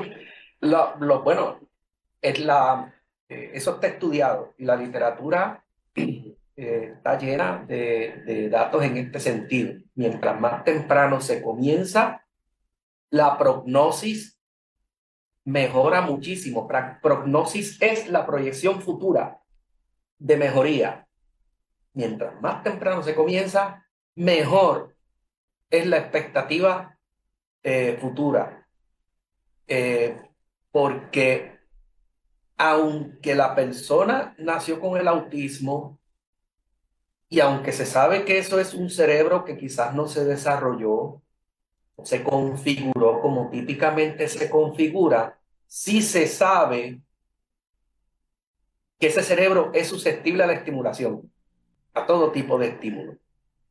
lo, 0.60 1.22
bueno, 1.22 1.58
es 2.20 2.38
la, 2.38 2.94
eh, 3.28 3.50
eso 3.54 3.74
está 3.74 3.86
estudiado 3.88 4.54
la 4.58 4.76
literatura 4.76 5.64
eh, 6.62 6.92
está 6.94 7.18
llena 7.18 7.64
de, 7.66 8.50
datos 8.50 8.84
en 8.84 8.98
este 8.98 9.18
sentido. 9.18 9.80
Mientras 9.94 10.38
más 10.38 10.62
temprano 10.62 11.18
se 11.22 11.42
comienza, 11.42 12.26
la 13.08 13.38
prognosis 13.38 14.38
mejora 15.44 16.02
muchísimo. 16.02 16.68
Prognosis 17.00 17.80
es 17.80 18.10
la 18.10 18.26
proyección 18.26 18.82
futura 18.82 19.40
de 20.18 20.36
mejoría. 20.36 21.08
Mientras 21.94 22.38
más 22.42 22.62
temprano 22.62 23.02
se 23.02 23.14
comienza, 23.14 23.86
mejor 24.14 24.94
es 25.70 25.86
la 25.86 25.96
expectativa 25.96 26.98
eh, 27.62 27.96
futura. 27.98 28.66
Eh, 29.66 30.14
porque 30.70 31.58
aunque 32.58 33.34
la 33.34 33.54
persona 33.54 34.34
nació 34.36 34.78
con 34.78 34.98
el 34.98 35.08
autismo 35.08 35.99
y 37.32 37.38
aunque 37.38 37.72
se 37.72 37.86
sabe 37.86 38.24
que 38.24 38.38
eso 38.38 38.58
es 38.58 38.74
un 38.74 38.90
cerebro 38.90 39.44
que 39.44 39.56
quizás 39.56 39.94
no 39.94 40.08
se 40.08 40.24
desarrolló, 40.24 41.22
se 42.02 42.24
configuró 42.24 43.20
como 43.20 43.50
típicamente 43.50 44.26
se 44.26 44.50
configura, 44.50 45.38
sí 45.68 46.02
se 46.02 46.26
sabe 46.26 47.00
que 48.98 49.06
ese 49.06 49.22
cerebro 49.22 49.70
es 49.72 49.86
susceptible 49.86 50.42
a 50.42 50.48
la 50.48 50.54
estimulación, 50.54 51.32
a 51.94 52.04
todo 52.04 52.32
tipo 52.32 52.58
de 52.58 52.68
estímulo. 52.68 53.16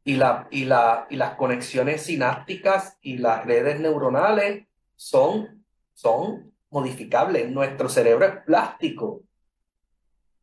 Y, 0.06 0.16
la, 0.16 0.48
y, 0.50 0.64
la, 0.64 1.06
y 1.10 1.18
las 1.18 1.36
conexiones 1.36 2.04
sinápticas 2.04 2.98
y 3.02 3.18
las 3.18 3.46
redes 3.46 3.82
neuronales 3.82 4.68
son, 4.96 5.66
son 5.94 6.54
modificables. 6.70 7.52
Nuestro 7.52 7.90
cerebro 7.90 8.26
es 8.26 8.38
plástico. 8.46 9.22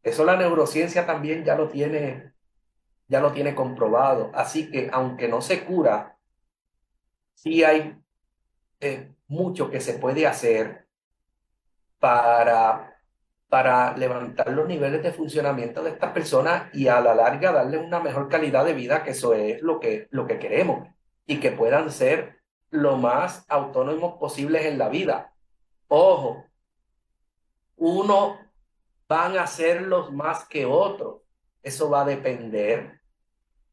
Eso 0.02 0.22
la 0.24 0.36
neurociencia 0.36 1.06
también 1.06 1.44
ya 1.44 1.56
lo 1.56 1.68
tiene, 1.68 2.36
ya 3.09 3.20
lo 3.20 3.32
tiene 3.32 3.54
comprobado. 3.54 4.30
Así 4.34 4.70
que 4.70 4.88
aunque 4.92 5.28
no 5.28 5.40
se 5.40 5.64
cura, 5.64 6.18
sí 7.34 7.64
hay 7.64 7.96
eh, 8.80 9.12
mucho 9.28 9.70
que 9.70 9.80
se 9.80 9.94
puede 9.94 10.26
hacer 10.26 10.86
para 11.98 12.96
para 13.48 13.96
levantar 13.96 14.50
los 14.50 14.66
niveles 14.66 15.02
de 15.02 15.12
funcionamiento 15.12 15.82
de 15.82 15.90
estas 15.90 16.12
personas 16.12 16.68
y 16.74 16.88
a 16.88 17.00
la 17.00 17.14
larga 17.14 17.52
darles 17.52 17.80
una 17.80 18.00
mejor 18.00 18.28
calidad 18.28 18.64
de 18.64 18.74
vida, 18.74 19.04
que 19.04 19.11
eso 19.11 19.34
es 19.34 19.62
lo 19.62 19.78
que, 19.78 20.09
lo 20.11 20.26
que 20.26 20.38
queremos, 20.38 20.88
y 21.26 21.38
que 21.38 21.52
puedan 21.52 21.90
ser 21.90 22.40
lo 22.70 22.96
más 22.96 23.44
autónomos 23.48 24.18
posibles 24.18 24.66
en 24.66 24.78
la 24.78 24.88
vida. 24.88 25.32
Ojo, 25.88 26.44
uno 27.76 28.38
van 29.09 29.38
a 29.38 29.46
ser 29.46 29.82
los 29.82 30.12
más 30.12 30.44
que 30.46 30.66
otros. 30.66 31.22
Eso 31.62 31.88
va 31.88 32.02
a 32.02 32.07
depender 32.07 32.95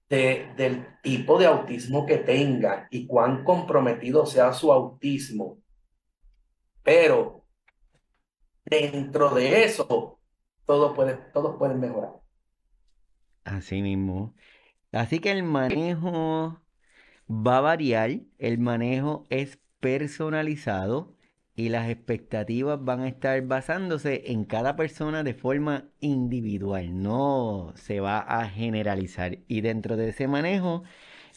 de, 0.09 0.53
del 0.57 0.85
tipo 1.01 1.39
de 1.39 1.45
autismo 1.47 2.05
que 2.05 2.17
tenga 2.17 2.87
y 2.91 3.07
cuán 3.07 3.43
comprometido 3.43 4.25
sea 4.25 4.53
su 4.53 4.71
autismo. 4.71 5.59
Pero 6.83 7.45
dentro 8.65 9.33
de 9.33 9.63
eso, 9.63 10.19
todo 10.65 10.93
puede, 10.93 11.15
todos 11.33 11.57
pueden 11.57 11.79
mejorar. 11.79 12.13
Así 13.43 13.81
mismo. 13.81 14.35
Así 14.91 15.19
que 15.19 15.31
el 15.31 15.43
manejo 15.43 16.61
va 17.29 17.57
a 17.57 17.61
variar, 17.61 18.11
el 18.37 18.59
manejo 18.59 19.25
es 19.29 19.59
personalizado 19.79 21.15
y 21.55 21.69
las 21.69 21.89
expectativas 21.89 22.83
van 22.83 23.01
a 23.01 23.07
estar 23.07 23.39
basándose 23.43 24.31
en 24.31 24.43
cada 24.45 24.75
persona 24.75 25.23
de 25.23 25.33
forma 25.33 25.85
individual, 25.99 27.01
no 27.01 27.73
se 27.75 27.99
va 27.99 28.19
a 28.19 28.49
generalizar. 28.49 29.37
Y 29.47 29.61
dentro 29.61 29.95
de 29.95 30.09
ese 30.09 30.27
manejo 30.27 30.83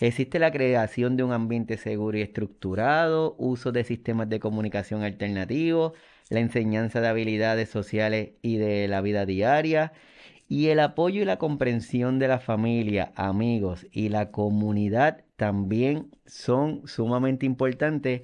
existe 0.01 0.39
la 0.39 0.51
creación 0.53 1.17
de 1.17 1.25
un 1.25 1.33
ambiente 1.33 1.77
seguro 1.77 2.17
y 2.17 2.23
estructurado, 2.23 3.37
uso 3.39 3.73
de 3.73 3.85
sistemas 3.85 4.29
de 4.31 4.41
comunicación 4.41 5.03
alternativos, 5.03 5.93
la 6.31 6.41
enseñanza 6.41 7.01
de 7.01 7.09
habilidades 7.09 7.69
sociales 7.69 8.31
y 8.43 8.57
de 8.57 8.89
la 8.89 9.03
vida 9.03 9.27
diaria, 9.27 9.93
y 10.49 10.69
el 10.69 10.81
apoyo 10.81 11.23
y 11.23 11.25
la 11.25 11.39
comprensión 11.39 12.19
de 12.19 12.29
la 12.29 12.39
familia, 12.39 13.13
amigos 13.17 13.87
y 13.91 14.09
la 14.09 14.31
comunidad 14.31 15.25
también 15.37 16.11
son 16.25 16.87
sumamente 16.87 17.47
importantes 17.47 18.23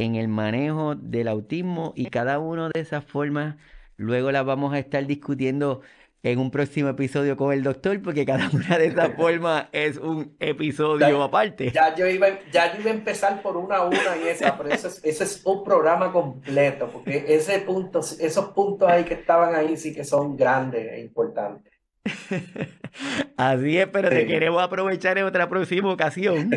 en 0.00 0.14
el 0.14 0.28
manejo 0.28 0.94
del 0.94 1.28
autismo 1.28 1.92
y 1.94 2.06
cada 2.06 2.38
una 2.38 2.70
de 2.72 2.80
esas 2.80 3.04
formas 3.04 3.56
luego 3.98 4.32
las 4.32 4.46
vamos 4.46 4.72
a 4.72 4.78
estar 4.78 5.06
discutiendo 5.06 5.82
en 6.22 6.38
un 6.38 6.50
próximo 6.50 6.88
episodio 6.88 7.36
con 7.36 7.52
el 7.52 7.62
doctor, 7.62 8.00
porque 8.02 8.24
cada 8.24 8.48
una 8.52 8.78
de 8.78 8.86
esas 8.86 9.14
formas 9.16 9.66
es 9.72 9.98
un 9.98 10.34
episodio 10.40 11.22
aparte. 11.22 11.70
Ya 11.70 11.94
yo, 11.94 12.06
iba, 12.06 12.28
ya 12.50 12.74
iba 12.78 12.90
a 12.90 12.94
empezar 12.94 13.42
por 13.42 13.58
una 13.58 13.76
a 13.76 13.86
una 13.86 14.16
y 14.24 14.28
esa, 14.28 14.56
pero 14.56 14.70
ese 14.70 14.88
es, 14.88 15.04
ese 15.04 15.24
es 15.24 15.42
un 15.44 15.62
programa 15.64 16.10
completo, 16.10 16.88
porque 16.90 17.26
ese 17.28 17.58
punto, 17.60 18.00
esos 18.00 18.46
puntos 18.52 18.88
ahí 18.88 19.04
que 19.04 19.14
estaban 19.14 19.54
ahí 19.54 19.76
sí 19.76 19.94
que 19.94 20.04
son 20.04 20.34
grandes 20.34 20.92
e 20.92 21.00
importantes. 21.00 21.74
Así 23.36 23.78
es, 23.78 23.86
pero 23.88 24.08
te 24.08 24.26
queremos 24.26 24.62
aprovechar 24.62 25.18
en 25.18 25.24
otra 25.24 25.46
próxima 25.48 25.92
ocasión 25.92 26.50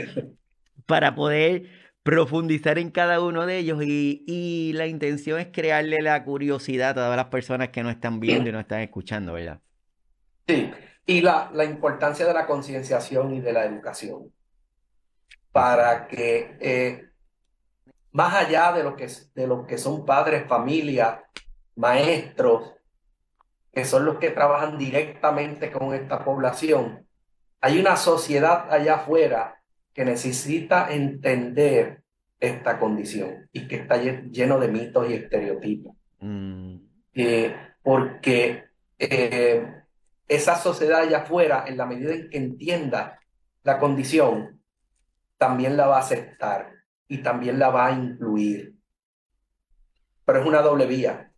para 0.85 1.13
poder 1.13 1.82
profundizar 2.03 2.77
en 2.77 2.91
cada 2.91 3.21
uno 3.21 3.45
de 3.45 3.57
ellos 3.57 3.81
y, 3.81 4.23
y, 4.27 4.73
la 4.73 4.87
intención 4.87 5.39
es 5.39 5.47
crearle 5.47 6.01
la 6.01 6.23
curiosidad 6.23 6.91
a 6.91 6.93
todas 6.95 7.15
las 7.15 7.27
personas 7.27 7.69
que 7.69 7.81
no 7.81 7.89
están 7.89 8.19
viendo 8.19 8.49
y 8.49 8.51
no 8.51 8.59
están 8.59 8.81
escuchando, 8.81 9.33
¿verdad? 9.33 9.61
Sí, 10.45 10.69
y 11.05 11.21
la, 11.21 11.49
la 11.53 11.63
importancia 11.63 12.25
de 12.25 12.33
la 12.33 12.45
concienciación 12.45 13.33
y 13.33 13.39
de 13.39 13.53
la 13.53 13.65
educación 13.65 14.31
para 15.53 16.07
que 16.07 16.57
eh, 16.59 17.09
más 18.11 18.33
allá 18.33 18.73
de 18.73 18.83
lo 18.83 18.95
que, 18.95 19.07
de 19.33 19.47
lo 19.47 19.65
que 19.65 19.77
son 19.77 20.05
padres, 20.05 20.45
familia, 20.47 21.23
maestros, 21.75 22.73
que 23.71 23.85
son 23.85 24.05
los 24.05 24.17
que 24.17 24.31
trabajan 24.31 24.77
directamente 24.77 25.71
con 25.71 25.93
esta 25.93 26.23
población, 26.23 27.07
hay 27.61 27.79
una 27.79 27.95
sociedad 27.95 28.71
allá 28.71 28.95
afuera 28.95 29.62
que 29.93 30.05
necesita 30.05 30.91
entender 30.91 32.03
esta 32.39 32.79
condición 32.79 33.49
y 33.53 33.67
que 33.67 33.77
está 33.77 33.97
lleno 33.97 34.59
de 34.59 34.67
mitos 34.67 35.09
y 35.09 35.13
estereotipos. 35.13 35.95
Mm. 36.19 36.75
Eh, 37.13 37.55
porque 37.81 38.65
eh, 38.97 39.83
esa 40.27 40.55
sociedad 40.55 41.01
allá 41.01 41.19
afuera, 41.19 41.65
en 41.67 41.77
la 41.77 41.85
medida 41.85 42.13
en 42.13 42.29
que 42.29 42.37
entienda 42.37 43.19
la 43.63 43.79
condición, 43.79 44.61
también 45.37 45.77
la 45.77 45.87
va 45.87 45.97
a 45.97 46.01
aceptar 46.01 46.71
y 47.07 47.19
también 47.19 47.59
la 47.59 47.69
va 47.69 47.87
a 47.87 47.91
incluir. 47.91 48.75
Pero 50.25 50.39
es 50.39 50.45
una 50.45 50.61
doble 50.61 50.85
vía. 50.85 51.31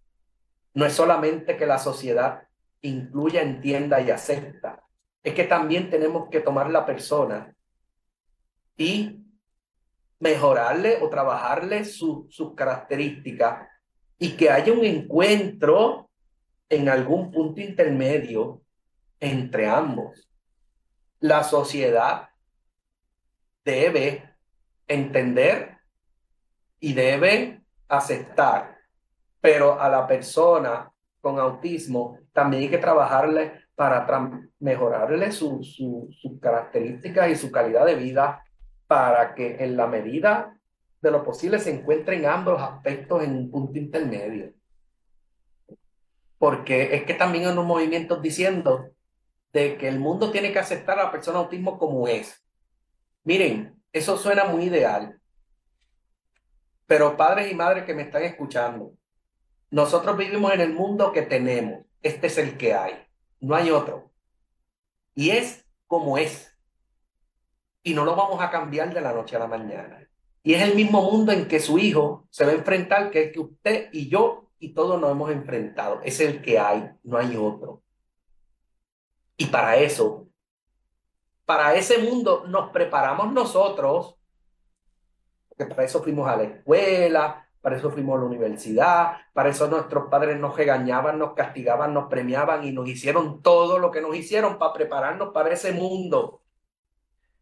No 0.74 0.86
es 0.86 0.94
solamente 0.94 1.58
que 1.58 1.66
la 1.66 1.80
sociedad 1.80 2.44
incluya, 2.82 3.42
entienda 3.42 4.00
y 4.02 4.12
acepta, 4.12 4.84
es 5.24 5.34
que 5.34 5.46
también 5.46 5.90
tenemos 5.90 6.30
que 6.30 6.40
tomar 6.40 6.70
la 6.70 6.86
persona 6.86 7.56
y 8.78 9.22
mejorarle 10.20 11.00
o 11.02 11.10
trabajarle 11.10 11.86
sus 11.86 12.56
características 12.56 13.68
y 14.18 14.36
que 14.36 14.50
haya 14.50 14.72
un 14.72 14.86
encuentro 14.86 16.10
en 16.70 16.90
algún 16.90 17.32
punto 17.32 17.62
intermedio 17.62 18.62
entre 19.20 19.68
ambos. 19.68 20.30
La 21.20 21.44
sociedad 21.44 22.30
debe 23.64 24.36
entender 24.88 25.78
y 26.80 26.94
debe 26.94 27.62
aceptar, 27.88 28.78
pero 29.42 29.80
a 29.80 29.90
la 29.90 30.08
persona 30.08 30.92
con 31.22 31.40
autismo 31.40 32.20
también 32.32 32.64
hay 32.64 32.70
que 32.70 32.78
trabajarle 32.78 33.66
para 33.76 34.06
mejorarle 34.60 35.32
sus 35.32 35.78
características 36.42 37.30
y 37.30 37.36
su 37.36 37.52
calidad 37.52 37.86
de 37.86 37.96
vida 37.96 38.45
para 38.88 39.36
que 39.36 39.64
en 39.64 39.78
la 39.78 39.88
medida 39.88 40.58
de 41.02 41.12
lo 41.12 41.24
posible 41.24 41.60
se 41.60 41.72
encuentren 41.72 42.26
ambos 42.26 42.62
aspectos 42.62 43.24
en 43.24 43.36
un 43.36 43.52
punto 43.52 43.78
intermedio. 43.78 44.54
Porque 46.38 46.96
es 46.96 47.04
que 47.04 47.14
también 47.14 47.46
hay 47.46 47.52
unos 47.52 47.66
movimientos 47.66 48.22
diciendo 48.22 48.90
de 49.54 49.78
que 49.78 49.88
el 49.88 50.00
mundo 50.00 50.32
tiene 50.32 50.52
que 50.52 50.60
aceptar 50.60 51.00
a 51.00 51.06
la 51.06 51.12
persona 51.12 51.40
autismo 51.40 51.78
como 51.78 52.08
es. 52.08 52.44
Miren, 53.24 53.82
eso 53.94 54.18
suena 54.18 54.46
muy 54.46 54.66
ideal, 54.66 55.20
Pero 56.88 57.18
padres 57.18 57.52
y 57.52 57.56
madres 57.56 57.86
que 57.86 57.96
me 57.96 58.04
están 58.04 58.24
escuchando, 58.24 58.94
nosotros 59.72 60.16
vivimos 60.18 60.54
en 60.54 60.62
el 60.62 60.74
mundo 60.74 61.12
que 61.12 61.24
tenemos. 61.24 61.86
Este 62.02 62.28
es 62.28 62.38
el 62.38 62.58
que 62.58 62.74
hay. 62.74 62.94
No 63.40 63.56
hay 63.56 63.72
otro. 63.72 64.12
Y 65.16 65.32
es 65.32 65.66
como 65.88 66.18
es. 66.18 66.55
Y 67.86 67.94
no 67.94 68.04
lo 68.04 68.16
vamos 68.16 68.42
a 68.42 68.50
cambiar 68.50 68.92
de 68.92 69.00
la 69.00 69.14
noche 69.14 69.36
a 69.36 69.40
la 69.40 69.48
mañana. 69.48 70.10
Y 70.42 70.56
es 70.56 70.64
el 70.64 70.74
mismo 70.74 71.04
mundo 71.04 71.32
en 71.32 71.48
que 71.48 71.60
su 71.60 71.78
hijo 71.78 72.26
se 72.32 72.44
va 72.44 72.52
a 72.52 72.56
enfrentar, 72.56 73.12
que 73.12 73.26
es 73.26 73.32
que 73.32 73.40
usted 73.40 73.90
y 73.92 74.10
yo 74.10 74.50
y 74.58 74.74
todos 74.74 75.00
nos 75.00 75.12
hemos 75.12 75.30
enfrentado. 75.30 76.02
Es 76.04 76.20
el 76.20 76.42
que 76.42 76.58
hay, 76.58 76.90
no 77.04 77.20
hay 77.20 77.38
otro. 77.38 77.84
Y 79.38 79.46
para 79.46 79.78
eso, 79.78 80.28
para 81.46 81.76
ese 81.76 82.00
mundo 82.00 82.46
nos 82.48 82.72
preparamos 82.72 83.32
nosotros, 83.32 84.16
porque 85.48 85.66
para 85.66 85.84
eso 85.84 86.02
fuimos 86.02 86.28
a 86.28 86.38
la 86.38 86.44
escuela, 86.44 87.48
para 87.62 87.78
eso 87.78 87.92
fuimos 87.92 88.18
a 88.18 88.22
la 88.22 88.26
universidad, 88.26 89.18
para 89.32 89.50
eso 89.50 89.68
nuestros 89.68 90.10
padres 90.10 90.40
nos 90.40 90.58
regañaban, 90.58 91.20
nos 91.20 91.34
castigaban, 91.34 91.94
nos 91.94 92.08
premiaban 92.08 92.64
y 92.64 92.72
nos 92.72 92.90
hicieron 92.90 93.44
todo 93.44 93.78
lo 93.78 93.92
que 93.92 94.02
nos 94.02 94.16
hicieron 94.16 94.58
para 94.58 94.74
prepararnos 94.74 95.30
para 95.32 95.54
ese 95.54 95.72
mundo. 95.72 96.42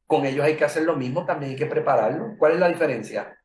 Con 0.07 0.25
ellos 0.25 0.45
hay 0.45 0.55
que 0.55 0.65
hacer 0.65 0.83
lo 0.83 0.95
mismo, 0.95 1.25
también 1.25 1.51
hay 1.51 1.57
que 1.57 1.65
prepararlo. 1.65 2.35
¿Cuál 2.37 2.53
es 2.53 2.59
la 2.59 2.69
diferencia? 2.69 3.37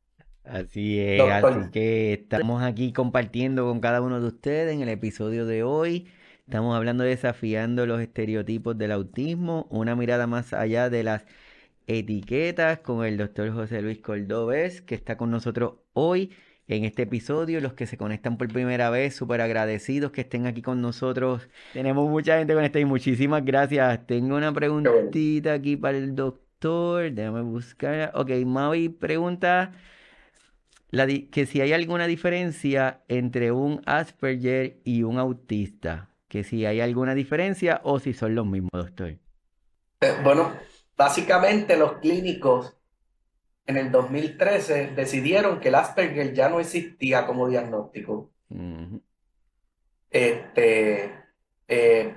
Así 0.45 0.99
es, 0.99 1.31
así 1.31 1.71
que 1.71 2.15
estamos 2.15 2.63
aquí 2.63 2.93
compartiendo 2.93 3.67
con 3.67 3.81
cada 3.81 4.01
uno 4.01 4.19
de 4.21 4.27
ustedes 4.29 4.73
en 4.75 4.81
el 4.81 4.89
episodio 4.89 5.45
de 5.45 5.63
hoy. 5.63 6.09
Estamos 6.47 6.75
hablando 6.75 7.05
de 7.05 7.11
desafiando 7.11 7.85
los 7.85 8.01
estereotipos 8.01 8.79
del 8.79 8.93
autismo, 8.93 9.67
una 9.71 9.95
mirada 9.95 10.27
más 10.27 10.55
allá 10.55 10.89
de 10.89 11.03
las 11.05 11.27
etiquetas 11.87 12.79
con 12.79 13.05
el 13.05 13.19
doctor 13.19 13.53
José 13.53 13.83
Luis 13.83 13.99
Cordobés, 14.01 14.81
que 14.81 14.95
está 14.95 15.19
con 15.19 15.31
nosotros 15.31 15.75
hoy 15.93 16.33
en 16.67 16.85
este 16.85 17.03
episodio. 17.03 17.61
Los 17.61 17.75
que 17.75 17.87
se 17.87 17.99
conectan 17.99 18.39
por 18.39 18.49
primera 18.49 18.89
vez, 18.89 19.15
súper 19.15 19.43
agradecidos 19.43 20.13
que 20.13 20.23
estén 20.23 20.47
aquí 20.47 20.63
con 20.63 20.81
nosotros. 20.81 21.47
Tenemos 21.75 22.09
mucha 22.09 22.39
gente 22.39 22.55
conectada 22.55 22.81
y 22.81 22.87
muchísimas 22.87 23.45
gracias. 23.45 24.07
Tengo 24.07 24.37
una 24.37 24.53
preguntita 24.53 25.53
aquí 25.53 25.77
para 25.77 25.99
el 25.99 26.15
doctor. 26.15 26.48
Déjame 26.61 27.43
buscar. 27.43 28.11
Ok, 28.15 28.31
Maui 28.45 28.89
pregunta 28.89 29.73
que 30.91 31.47
si 31.47 31.61
hay 31.61 31.73
alguna 31.73 32.07
diferencia 32.07 33.03
entre 33.09 33.53
un 33.53 33.83
Asperger 33.87 34.81
y 34.85 35.03
un 35.03 35.19
autista, 35.19 36.11
que 36.29 36.45
si 36.45 36.67
hay 36.67 36.81
alguna 36.81 37.15
diferencia 37.15 37.81
o 37.85 38.01
si 38.01 38.13
son 38.13 38.35
los 38.35 38.47
mismos, 38.47 38.71
doctor. 38.73 39.19
Eh, 40.01 40.17
bueno, 40.25 40.53
básicamente 40.97 41.77
los 41.77 41.99
clínicos 41.99 42.77
en 43.67 43.77
el 43.77 43.93
2013 43.93 44.93
decidieron 44.97 45.61
que 45.61 45.69
el 45.69 45.75
Asperger 45.77 46.33
ya 46.33 46.49
no 46.49 46.59
existía 46.59 47.27
como 47.27 47.49
diagnóstico. 47.49 48.33
Este, 50.11 51.05
eh, 51.69 52.15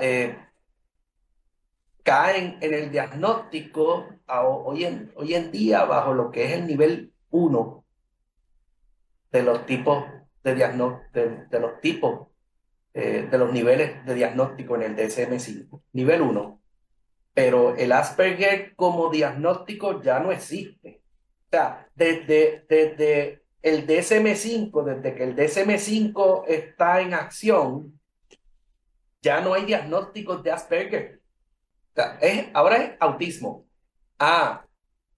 eh, 0.00 0.36
caen 2.02 2.58
en 2.60 2.74
el 2.74 2.90
diagnóstico 2.90 4.06
hoy, 4.26 4.84
en, 4.84 5.12
hoy 5.16 5.34
en 5.34 5.50
día 5.52 5.84
bajo 5.84 6.14
lo 6.14 6.30
que 6.30 6.44
es 6.44 6.52
el 6.52 6.66
nivel 6.66 7.12
1 7.30 7.84
de 9.30 9.42
los 9.42 9.66
tipos 9.66 10.04
de, 10.44 10.54
de, 10.54 11.60
los 11.60 11.80
tipos 11.80 12.28
eh, 12.94 13.28
de 13.30 13.38
los 13.38 13.52
niveles 13.52 14.04
de 14.04 14.14
diagnóstico 14.14 14.76
en 14.76 14.82
el 14.82 14.96
DSM-5. 14.96 15.80
Nivel 15.92 16.20
1. 16.20 16.60
Pero 17.34 17.74
el 17.76 17.92
Asperger 17.92 18.74
como 18.76 19.08
diagnóstico 19.10 20.02
ya 20.02 20.20
no 20.20 20.32
existe. 20.32 21.00
O 21.46 21.50
sea, 21.50 21.88
desde, 21.94 22.66
desde 22.68 23.42
el 23.62 23.86
DSM-5, 23.86 24.84
desde 24.84 25.14
que 25.14 25.24
el 25.24 25.36
DSM-5 25.36 26.44
está 26.48 27.00
en 27.00 27.14
acción, 27.14 27.98
ya 29.22 29.40
no 29.40 29.54
hay 29.54 29.64
diagnósticos 29.64 30.42
de 30.42 30.50
Asperger. 30.50 31.21
Es, 32.20 32.46
ahora 32.54 32.76
es 32.76 32.96
autismo. 33.00 33.66
Ah, 34.18 34.64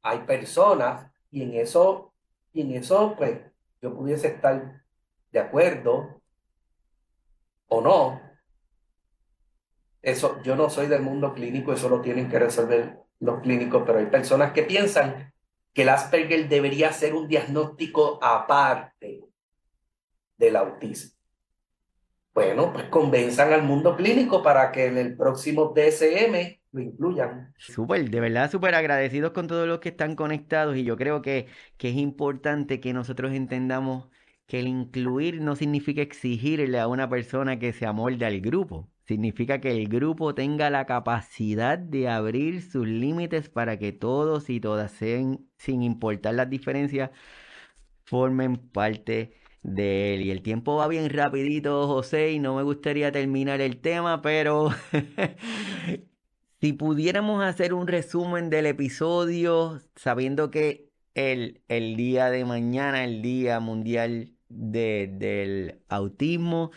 hay 0.03 0.19
personas 0.21 1.11
y 1.31 1.43
en 1.43 1.55
eso, 1.55 2.13
en 2.53 2.73
eso, 2.73 3.15
pues, 3.17 3.41
yo 3.81 3.95
pudiese 3.95 4.29
estar 4.29 4.83
de 5.31 5.39
acuerdo 5.39 6.21
o 7.69 7.81
no. 7.81 8.21
Eso, 10.03 10.43
yo 10.43 10.57
no 10.57 10.69
soy 10.69 10.87
del 10.87 11.03
mundo 11.03 11.33
clínico, 11.33 11.73
eso 11.73 11.89
lo 11.89 12.01
tienen 12.01 12.29
que 12.29 12.39
resolver 12.39 12.99
los 13.21 13.41
clínicos, 13.41 13.83
pero 13.87 13.99
hay 13.99 14.07
personas 14.07 14.53
que 14.53 14.63
piensan 14.63 15.33
que 15.73 15.83
el 15.83 15.89
Asperger 15.89 16.49
debería 16.49 16.93
ser 16.93 17.15
un 17.15 17.27
diagnóstico 17.27 18.19
aparte 18.23 19.25
del 20.37 20.57
autismo. 20.57 21.14
Bueno, 22.35 22.73
pues 22.73 22.87
convenzan 22.87 23.53
al 23.53 23.63
mundo 23.63 23.95
clínico 23.97 24.43
para 24.43 24.73
que 24.73 24.87
en 24.87 24.99
el 24.99 25.17
próximo 25.17 25.73
DSM 25.75 26.61
lo 26.73 26.81
incluyan. 26.81 27.55
Súper, 27.57 28.11
de 28.11 28.21
verdad, 28.21 28.51
súper 28.51 28.75
agradecidos 28.75 29.31
con 29.33 29.47
todos 29.47 29.69
los 29.69 29.79
que 29.79 29.91
están 29.91 30.17
conectados 30.17 30.77
y 30.77 30.83
yo 30.83 30.97
creo 30.97 31.23
que, 31.23 31.47
que 31.77 31.91
es 31.91 31.97
importante 31.97 32.81
que 32.81 32.93
nosotros 32.93 33.33
entendamos 33.33 34.09
que 34.47 34.59
el 34.59 34.67
incluir 34.67 35.41
no 35.41 35.55
significa 35.55 36.03
exigirle 36.03 36.81
a 36.81 36.89
una 36.89 37.09
persona 37.09 37.59
que 37.61 37.73
se 37.73 37.87
amolde 37.87 38.27
al 38.27 38.41
grupo. 38.41 38.91
Significa 39.07 39.61
que 39.61 39.71
el 39.71 39.89
grupo 39.89 40.35
tenga 40.35 40.71
la 40.71 40.87
capacidad 40.87 41.79
de 41.79 42.09
abrir 42.09 42.63
sus 42.63 42.87
límites 42.89 43.49
para 43.49 43.79
que 43.79 43.93
todos 43.93 44.51
y 44.51 44.61
todas, 44.61 44.91
sean, 44.93 45.47
sin 45.59 45.83
importar 45.83 46.35
las 46.35 46.51
diferencias, 46.51 47.11
formen 48.05 48.57
parte 48.57 49.35
de 49.65 50.15
él. 50.15 50.23
Y 50.23 50.31
el 50.31 50.43
tiempo 50.43 50.77
va 50.77 50.87
bien 50.87 51.11
rapidito, 51.11 51.89
José, 51.89 52.31
y 52.31 52.39
no 52.39 52.55
me 52.55 52.63
gustaría 52.63 53.11
terminar 53.11 53.61
el 53.61 53.81
tema, 53.81 54.23
pero 54.23 54.71
Si 56.65 56.73
pudiéramos 56.73 57.45
hacer 57.45 57.75
un 57.75 57.87
resumen 57.87 58.49
del 58.49 58.65
episodio, 58.65 59.83
sabiendo 59.97 60.51
que 60.51 60.89
el, 61.13 61.61
el 61.69 61.95
día 61.95 62.31
de 62.31 62.47
mañana, 62.47 63.05
el 63.05 63.21
Día 63.21 63.61
Mundial 63.61 64.33
del 64.49 65.83
Autismo, 65.91 66.71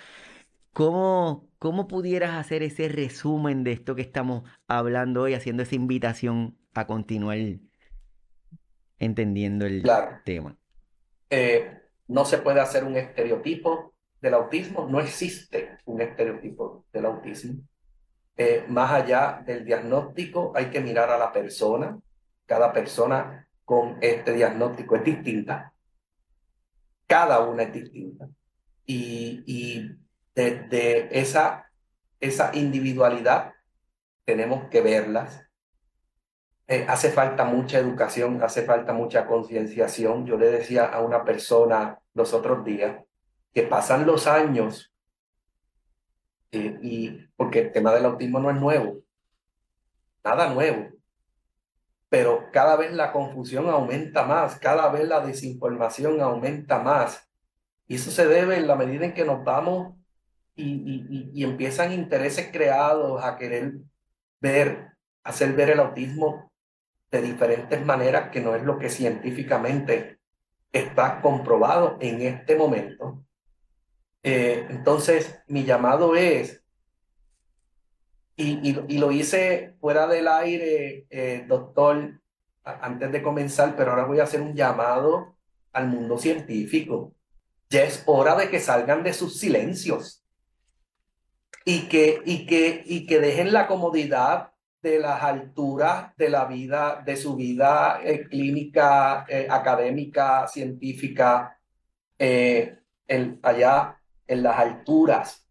¿cómo, 0.74 1.48
¿cómo 1.58 1.88
pudieras 1.88 2.36
hacer 2.36 2.64
ese 2.64 2.90
resumen 2.90 3.64
de 3.64 3.72
esto 3.72 3.96
que 3.96 4.02
estamos 4.02 4.44
hablando 4.68 5.22
hoy, 5.22 5.36
haciendo 5.36 5.64
esa 5.64 5.76
invitación 5.76 6.58
a 6.74 6.86
continuar 6.86 7.38
entendiendo 9.00 9.66
el 9.66 9.90
tema? 10.26 10.58
Eh, 11.30 11.82
no 12.08 12.26
se 12.26 12.38
puede 12.38 12.60
hacer 12.62 12.84
un 12.84 12.96
estereotipo 12.98 13.94
del 14.22 14.34
autismo, 14.34 14.88
no 14.90 15.00
existe 15.00 15.78
un 15.86 16.02
estereotipo 16.02 16.86
del 16.92 17.06
autismo. 17.06 17.62
Eh, 18.36 18.66
más 18.68 18.92
allá 18.92 19.42
del 19.46 19.66
diagnóstico, 19.66 20.52
hay 20.56 20.68
que 20.68 20.80
mirar 20.80 21.10
a 21.10 21.18
la 21.18 21.32
persona. 21.32 21.98
Cada 22.46 22.72
persona 22.72 23.48
con 23.66 23.98
este 24.02 24.34
diagnóstico 24.34 24.96
es 24.96 25.04
distinta. 25.04 25.74
Cada 27.08 27.40
una 27.42 27.64
es 27.64 27.74
distinta. 27.74 28.30
Y, 28.86 29.44
y 29.46 29.92
desde 30.34 31.20
esa, 31.20 31.70
esa 32.20 32.52
individualidad 32.56 33.54
tenemos 34.24 34.70
que 34.70 34.82
verlas. 34.82 35.47
Eh, 36.70 36.86
hace 36.88 37.12
falta 37.12 37.46
mucha 37.46 37.80
educación, 37.80 38.44
hace 38.44 38.64
falta 38.64 38.92
mucha 38.92 39.26
concienciación. 39.26 40.26
Yo 40.26 40.38
le 40.38 40.52
decía 40.52 40.86
a 40.86 41.02
una 41.02 41.24
persona 41.24 42.00
los 42.14 42.34
otros 42.34 42.66
días 42.66 43.04
que 43.54 43.64
pasan 43.64 44.06
los 44.06 44.28
años 44.28 44.94
eh, 46.52 46.78
y 46.82 47.26
porque 47.38 47.60
el 47.60 47.72
tema 47.72 47.94
del 47.94 48.06
autismo 48.06 48.40
no 48.40 48.52
es 48.52 48.58
nuevo, 48.58 49.00
nada 50.24 50.54
nuevo, 50.54 50.90
pero 52.10 52.50
cada 52.52 52.76
vez 52.76 52.94
la 52.94 53.14
confusión 53.14 53.70
aumenta 53.70 54.26
más, 54.26 54.60
cada 54.60 54.90
vez 54.90 55.08
la 55.08 55.22
desinformación 55.22 56.22
aumenta 56.22 56.80
más. 56.80 57.30
Y 57.88 57.96
eso 57.96 58.12
se 58.12 58.28
debe 58.28 58.58
en 58.58 58.68
la 58.68 58.76
medida 58.76 59.06
en 59.06 59.14
que 59.14 59.24
nos 59.24 59.44
vamos 59.44 59.96
y, 60.56 61.32
y, 61.34 61.44
empiezan 61.44 61.94
intereses 61.94 62.50
creados 62.52 63.24
a 63.24 63.38
querer 63.38 63.74
ver, 64.42 64.88
hacer 65.24 65.54
ver 65.54 65.70
el 65.70 65.80
autismo 65.80 66.52
de 67.12 67.22
diferentes 67.22 67.86
maneras 67.86 68.30
que 68.32 68.42
no 68.42 68.56
es 68.56 68.64
lo 68.64 68.78
que 68.78 68.90
científicamente 68.90 70.20
está 70.72 71.22
comprobado 71.22 71.98
en 72.02 72.22
este 72.22 72.56
momento. 72.56 73.24
Eh, 74.24 74.66
entonces, 74.70 75.40
mi 75.48 75.64
llamado 75.64 76.16
es, 76.16 76.64
y, 78.36 78.70
y, 78.70 78.98
lo 79.00 79.12
hice 79.12 79.76
fuera 79.80 80.06
del 80.06 80.28
aire, 80.28 81.08
eh, 81.10 81.46
doctor, 81.48 82.20
antes 82.64 83.12
de 83.12 83.24
comenzar, 83.24 83.76
pero 83.76 83.92
ahora 83.92 84.06
voy 84.06 84.20
a 84.20 84.24
hacer 84.24 84.42
un 84.42 84.54
llamado 84.54 85.36
al 85.74 85.88
mundo 85.88 86.18
científico. 86.18 87.16
Ya 87.70 87.84
es 87.84 88.04
hora 88.06 88.36
de 88.36 88.50
que 88.50 88.60
salgan 88.60 89.04
de 89.04 89.14
sus 89.14 89.40
silencios 89.40 90.24
y 91.66 91.88
que, 91.88 92.22
y 92.26 92.46
que, 92.46 92.84
y 92.86 93.08
que 93.08 93.20
dejen 93.20 93.54
la 93.54 93.68
comodidad 93.68 94.52
de 94.82 95.00
las 95.00 95.24
alturas 95.24 96.16
de 96.18 96.30
la 96.30 96.46
vida, 96.46 97.02
de 97.06 97.16
su 97.18 97.36
vida 97.36 98.00
eh, 98.04 98.28
clínica, 98.28 99.26
eh, 99.28 99.48
académica, 99.50 100.48
científica, 100.48 101.60
eh, 102.20 102.80
allá 103.42 104.00
en 104.28 104.44
las 104.44 104.58
alturas. 104.58 105.48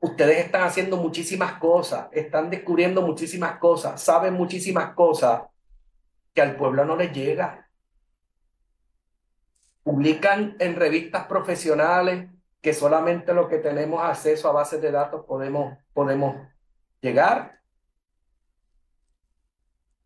Ustedes 0.00 0.44
están 0.44 0.62
haciendo 0.62 0.96
muchísimas 0.96 1.54
cosas, 1.54 2.08
están 2.12 2.50
descubriendo 2.50 3.02
muchísimas 3.02 3.58
cosas, 3.58 4.00
saben 4.00 4.34
muchísimas 4.34 4.94
cosas 4.94 5.42
que 6.32 6.42
al 6.42 6.56
pueblo 6.56 6.84
no 6.84 6.96
les 6.96 7.12
llega. 7.12 7.68
Publican 9.82 10.56
en 10.60 10.76
revistas 10.76 11.26
profesionales 11.26 12.28
que 12.60 12.74
solamente 12.74 13.32
lo 13.34 13.48
que 13.48 13.58
tenemos 13.58 14.02
acceso 14.04 14.48
a 14.48 14.52
bases 14.52 14.80
de 14.80 14.92
datos 14.92 15.24
podemos, 15.24 15.76
podemos 15.92 16.36
llegar. 17.00 17.57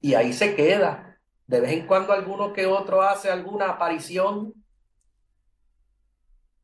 Y 0.03 0.15
ahí 0.15 0.35
se 0.35 0.55
queda. 0.55 1.19
De 1.47 1.61
vez 1.61 1.73
en 1.73 1.87
cuando 1.87 2.13
alguno 2.13 2.53
que 2.53 2.67
otro 2.67 3.01
hace 3.01 3.31
alguna 3.31 3.71
aparición 3.71 4.53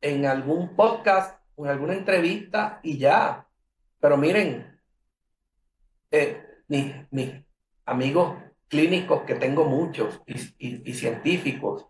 en 0.01 0.25
algún 0.25 0.75
podcast 0.75 1.41
o 1.55 1.65
en 1.65 1.71
alguna 1.71 1.93
entrevista 1.93 2.79
y 2.83 2.99
ya. 2.99 3.47
Pero 3.99 4.17
miren, 4.17 4.79
eh, 6.11 6.43
mis, 6.67 6.93
amigos 7.85 8.37
clínicos, 8.67 9.23
que 9.23 9.35
tengo 9.35 9.65
muchos, 9.65 10.21
y, 10.27 10.89
y 10.89 10.93
científicos, 10.93 11.87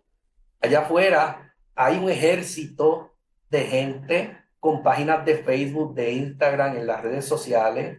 allá 0.60 0.80
afuera 0.80 1.54
hay 1.74 1.98
un 1.98 2.08
ejército 2.08 3.12
de 3.50 3.64
gente 3.64 4.38
con 4.60 4.82
páginas 4.82 5.24
de 5.24 5.38
Facebook, 5.38 5.94
de 5.94 6.12
Instagram, 6.12 6.76
en 6.76 6.86
las 6.86 7.02
redes 7.02 7.24
sociales, 7.24 7.98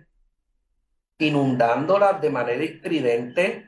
inundándolas 1.22 2.22
de 2.22 2.30
manera 2.30 2.64
estridente, 2.64 3.68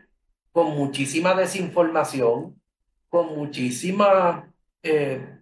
con 0.52 0.76
muchísima 0.76 1.34
desinformación, 1.34 2.62
con 3.10 3.36
muchísima 3.36 4.52
eh, 4.82 5.40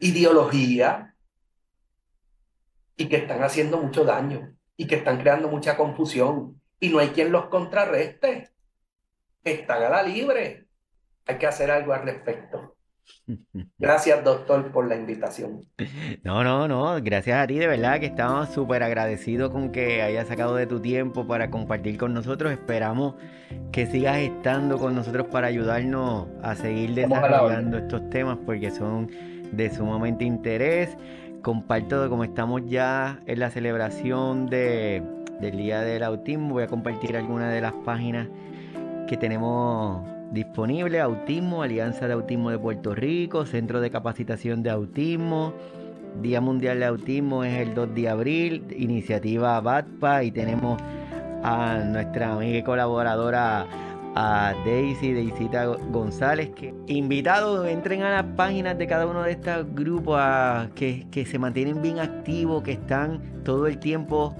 ideología, 0.00 1.14
y 2.96 3.08
que 3.08 3.16
están 3.16 3.42
haciendo 3.44 3.78
mucho 3.78 4.04
daño, 4.04 4.56
y 4.76 4.86
que 4.86 4.96
están 4.96 5.18
creando 5.18 5.48
mucha 5.48 5.76
confusión, 5.76 6.60
y 6.80 6.88
no 6.88 6.98
hay 6.98 7.08
quien 7.08 7.30
los 7.30 7.46
contrarreste. 7.46 8.50
Están 9.44 9.82
a 9.82 9.88
la 9.88 10.02
libre. 10.02 10.66
Hay 11.26 11.38
que 11.38 11.46
hacer 11.46 11.70
algo 11.70 11.92
al 11.92 12.02
respecto. 12.02 12.77
Gracias, 13.78 14.24
doctor, 14.24 14.72
por 14.72 14.88
la 14.88 14.96
invitación. 14.96 15.64
No, 16.24 16.42
no, 16.42 16.66
no, 16.66 16.96
gracias 17.02 17.38
a 17.38 17.46
ti, 17.46 17.58
de 17.58 17.66
verdad 17.66 18.00
que 18.00 18.06
estamos 18.06 18.48
súper 18.48 18.82
agradecidos 18.82 19.50
con 19.50 19.70
que 19.70 20.02
hayas 20.02 20.28
sacado 20.28 20.54
de 20.56 20.66
tu 20.66 20.80
tiempo 20.80 21.26
para 21.26 21.50
compartir 21.50 21.98
con 21.98 22.14
nosotros. 22.14 22.52
Esperamos 22.52 23.14
que 23.72 23.86
sigas 23.86 24.18
estando 24.18 24.78
con 24.78 24.94
nosotros 24.94 25.26
para 25.28 25.48
ayudarnos 25.48 26.28
a 26.42 26.54
seguir 26.54 26.94
desarrollando 26.94 27.78
estos 27.78 28.08
temas 28.10 28.38
porque 28.44 28.70
son 28.70 29.10
de 29.52 29.70
sumamente 29.70 30.24
interés. 30.24 30.96
Comparto, 31.42 32.08
como 32.08 32.24
estamos 32.24 32.62
ya 32.66 33.20
en 33.26 33.38
la 33.38 33.50
celebración 33.50 34.46
de, 34.46 35.02
del 35.40 35.56
Día 35.56 35.82
del 35.82 36.02
Autismo, 36.02 36.54
voy 36.54 36.64
a 36.64 36.66
compartir 36.66 37.16
algunas 37.16 37.52
de 37.52 37.60
las 37.60 37.72
páginas 37.84 38.28
que 39.06 39.16
tenemos 39.16 40.07
Disponible 40.32 41.00
Autismo, 41.00 41.62
Alianza 41.62 42.06
de 42.06 42.12
Autismo 42.12 42.50
de 42.50 42.58
Puerto 42.58 42.94
Rico, 42.94 43.46
Centro 43.46 43.80
de 43.80 43.90
Capacitación 43.90 44.62
de 44.62 44.70
Autismo. 44.70 45.54
Día 46.20 46.40
Mundial 46.40 46.80
de 46.80 46.84
Autismo 46.84 47.44
es 47.44 47.58
el 47.60 47.74
2 47.74 47.94
de 47.94 48.08
abril, 48.08 48.66
iniciativa 48.76 49.60
BATPA 49.60 50.24
y 50.24 50.30
tenemos 50.30 50.80
a 51.42 51.78
nuestra 51.78 52.34
amiga 52.34 52.58
y 52.58 52.62
colaboradora 52.62 53.66
a 54.14 54.52
Daisy, 54.66 55.14
Daisita 55.14 55.64
González, 55.64 56.50
que 56.50 56.74
invitados 56.88 57.66
entren 57.66 58.02
a 58.02 58.10
las 58.10 58.24
páginas 58.34 58.76
de 58.76 58.86
cada 58.86 59.06
uno 59.06 59.22
de 59.22 59.32
estos 59.32 59.66
grupos 59.74 60.20
que, 60.74 61.06
que 61.10 61.24
se 61.24 61.38
mantienen 61.38 61.80
bien 61.80 62.00
activos, 62.00 62.62
que 62.62 62.72
están 62.72 63.42
todo 63.44 63.66
el 63.66 63.78
tiempo 63.78 64.34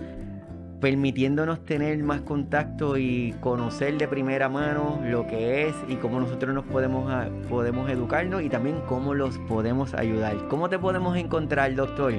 permitiéndonos 0.80 1.64
tener 1.64 1.98
más 2.02 2.20
contacto 2.20 2.96
y 2.96 3.34
conocer 3.40 3.98
de 3.98 4.06
primera 4.06 4.48
mano 4.48 5.00
lo 5.04 5.26
que 5.26 5.68
es 5.68 5.74
y 5.88 5.96
cómo 5.96 6.20
nosotros 6.20 6.54
nos 6.54 6.64
podemos, 6.66 7.10
ah, 7.10 7.28
podemos 7.48 7.90
educarnos 7.90 8.42
y 8.42 8.48
también 8.48 8.80
cómo 8.86 9.14
los 9.14 9.38
podemos 9.38 9.94
ayudar. 9.94 10.36
¿Cómo 10.48 10.68
te 10.68 10.78
podemos 10.78 11.16
encontrar, 11.16 11.74
doctor? 11.74 12.14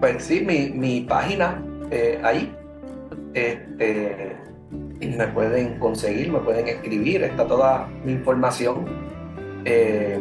Pues 0.00 0.24
sí, 0.24 0.44
mi, 0.44 1.00
página 1.02 1.62
eh, 1.90 2.20
ahí. 2.22 2.54
Este, 3.34 4.36
me 5.00 5.26
pueden 5.28 5.78
conseguir, 5.78 6.30
me 6.30 6.40
pueden 6.40 6.68
escribir, 6.68 7.22
está 7.22 7.46
toda 7.46 7.88
mi 8.04 8.12
información. 8.12 8.84
Eh, 9.64 10.20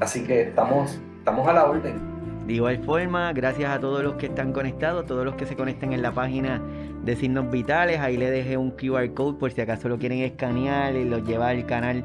así 0.00 0.24
que 0.24 0.42
estamos, 0.42 1.00
estamos 1.18 1.48
a 1.48 1.52
la 1.52 1.64
orden. 1.64 2.13
De 2.46 2.52
igual 2.52 2.78
forma, 2.84 3.32
gracias 3.32 3.70
a 3.70 3.80
todos 3.80 4.02
los 4.02 4.14
que 4.14 4.26
están 4.26 4.52
conectados, 4.52 5.06
todos 5.06 5.24
los 5.24 5.34
que 5.34 5.46
se 5.46 5.56
conecten 5.56 5.94
en 5.94 6.02
la 6.02 6.12
página 6.12 6.60
de 7.02 7.16
signos 7.16 7.50
vitales, 7.50 8.00
ahí 8.00 8.18
le 8.18 8.30
dejé 8.30 8.58
un 8.58 8.70
QR 8.70 9.14
code 9.14 9.38
por 9.38 9.50
si 9.50 9.62
acaso 9.62 9.88
lo 9.88 9.98
quieren 9.98 10.18
escanear 10.18 10.94
y 10.94 11.04
lo 11.04 11.18
lleva 11.18 11.48
al 11.48 11.64
canal 11.64 12.04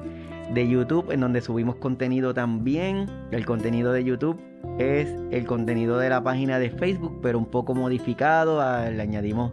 de 0.53 0.67
YouTube 0.67 1.11
en 1.11 1.19
donde 1.19 1.41
subimos 1.41 1.75
contenido 1.75 2.33
también. 2.33 3.07
El 3.31 3.45
contenido 3.45 3.91
de 3.91 4.03
YouTube 4.05 4.39
es 4.77 5.13
el 5.31 5.45
contenido 5.45 5.97
de 5.97 6.09
la 6.09 6.23
página 6.23 6.57
de 6.57 6.69
Facebook, 6.69 7.19
pero 7.21 7.37
un 7.37 7.45
poco 7.45 7.75
modificado, 7.75 8.61
ah, 8.61 8.89
le 8.89 9.01
añadimos 9.01 9.51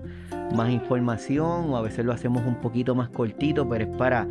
más 0.54 0.70
información 0.70 1.70
o 1.70 1.76
a 1.76 1.82
veces 1.82 2.04
lo 2.04 2.12
hacemos 2.12 2.46
un 2.46 2.60
poquito 2.60 2.94
más 2.94 3.08
cortito, 3.08 3.68
pero 3.68 3.84
es 3.84 3.96
para 3.96 4.26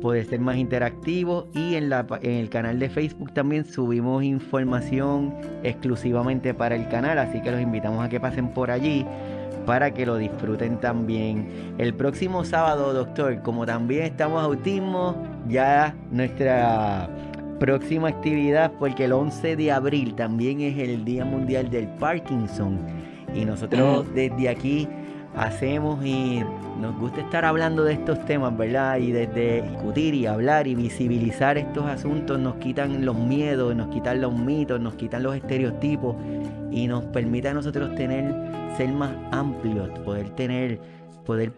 poder 0.00 0.24
ser 0.26 0.40
más 0.40 0.56
interactivo 0.56 1.46
y 1.52 1.74
en, 1.74 1.90
la, 1.90 2.06
en 2.22 2.32
el 2.32 2.48
canal 2.48 2.78
de 2.78 2.88
Facebook 2.88 3.32
también 3.32 3.64
subimos 3.64 4.22
información 4.24 5.34
exclusivamente 5.62 6.54
para 6.54 6.74
el 6.74 6.88
canal, 6.88 7.18
así 7.18 7.40
que 7.42 7.50
los 7.50 7.60
invitamos 7.60 8.04
a 8.04 8.08
que 8.08 8.18
pasen 8.18 8.48
por 8.48 8.70
allí 8.70 9.06
para 9.66 9.92
que 9.92 10.06
lo 10.06 10.16
disfruten 10.16 10.80
también. 10.80 11.74
El 11.78 11.94
próximo 11.94 12.44
sábado, 12.44 12.92
doctor, 12.92 13.42
como 13.42 13.66
también 13.66 14.04
estamos 14.04 14.42
autismo, 14.42 15.14
ya 15.48 15.94
nuestra 16.10 17.08
próxima 17.58 18.08
actividad, 18.08 18.72
porque 18.78 19.04
el 19.04 19.12
11 19.12 19.56
de 19.56 19.70
abril 19.70 20.14
también 20.14 20.60
es 20.62 20.78
el 20.78 21.04
Día 21.04 21.24
Mundial 21.24 21.70
del 21.70 21.88
Parkinson 21.88 22.78
y 23.34 23.44
nosotros 23.44 24.06
desde 24.14 24.48
aquí 24.48 24.88
hacemos 25.36 26.04
y 26.04 26.42
nos 26.80 26.98
gusta 26.98 27.20
estar 27.20 27.44
hablando 27.44 27.84
de 27.84 27.94
estos 27.94 28.24
temas, 28.24 28.56
¿verdad? 28.56 28.98
Y 28.98 29.12
desde 29.12 29.62
discutir 29.62 30.14
y 30.14 30.26
hablar 30.26 30.66
y 30.66 30.74
visibilizar 30.74 31.58
estos 31.58 31.86
asuntos 31.86 32.38
nos 32.38 32.56
quitan 32.56 33.04
los 33.04 33.16
miedos, 33.16 33.74
nos 33.76 33.88
quitan 33.88 34.20
los 34.20 34.34
mitos, 34.34 34.80
nos 34.80 34.94
quitan 34.94 35.22
los 35.22 35.36
estereotipos 35.36 36.16
y 36.70 36.86
nos 36.86 37.04
permite 37.04 37.48
a 37.48 37.54
nosotros 37.54 37.94
tener, 37.94 38.34
ser 38.76 38.88
más 38.92 39.12
amplios, 39.30 39.90
poder 40.00 40.30
tener, 40.30 40.80
poder 41.24 41.52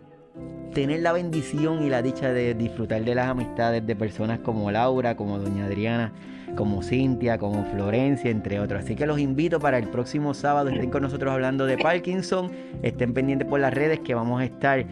tener 0.75 1.01
la 1.01 1.13
bendición 1.13 1.83
y 1.83 1.91
la 1.91 2.03
dicha 2.03 2.33
de 2.33 2.55
disfrutar 2.55 3.05
de 3.05 3.15
las 3.15 3.29
amistades 3.29 3.87
de 3.87 3.95
personas 3.95 4.41
como 4.41 4.71
Laura, 4.71 5.17
como 5.17 5.39
Doña 5.39 5.67
Adriana, 5.67 6.13
como 6.57 6.83
Cintia, 6.83 7.39
como 7.39 7.65
Florencia, 7.65 8.31
entre 8.31 8.61
otros. 8.61 8.85
Así 8.85 8.95
que 8.95 9.07
los 9.07 9.19
invito 9.19 9.59
para 9.59 9.79
el 9.79 9.89
próximo 9.89 10.35
sábado, 10.35 10.69
estén 10.71 10.91
con 10.91 11.03
nosotros 11.03 11.33
hablando 11.33 11.67
de 11.67 11.79
Parkinson, 11.79 12.51
estén 12.83 13.15
pendientes 13.15 13.49
por 13.49 13.61
las 13.61 13.73
redes 13.73 14.01
que 14.01 14.15
vamos 14.15 14.41
a 14.41 14.45
estar 14.45 14.85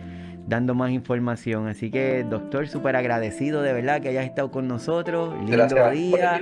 dando 0.47 0.75
más 0.75 0.91
información. 0.91 1.69
Así 1.69 1.91
que, 1.91 2.25
doctor, 2.25 2.69
súper 2.69 2.97
agradecido 2.97 3.63
de 3.63 3.73
verdad 3.73 4.01
que 4.01 4.09
hayas 4.09 4.25
estado 4.25 4.51
con 4.51 4.69
nosotros. 4.69 5.35
Lindo 5.39 5.53
Gracias 5.53 5.93
día. 5.93 6.41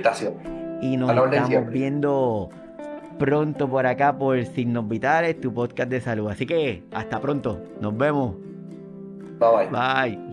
Y 0.81 0.97
nos 0.97 1.11
estamos 1.11 1.69
viendo 1.69 2.49
pronto 3.17 3.69
por 3.69 3.85
acá 3.85 4.17
por 4.17 4.43
Signos 4.45 4.87
Vitales, 4.87 5.39
tu 5.39 5.53
podcast 5.53 5.89
de 5.89 6.01
salud. 6.01 6.29
Así 6.29 6.45
que 6.45 6.83
hasta 6.91 7.19
pronto. 7.19 7.61
Nos 7.81 7.95
vemos. 7.95 8.35
Bye 9.39 9.69
bye. 9.69 10.17
Bye. 10.17 10.28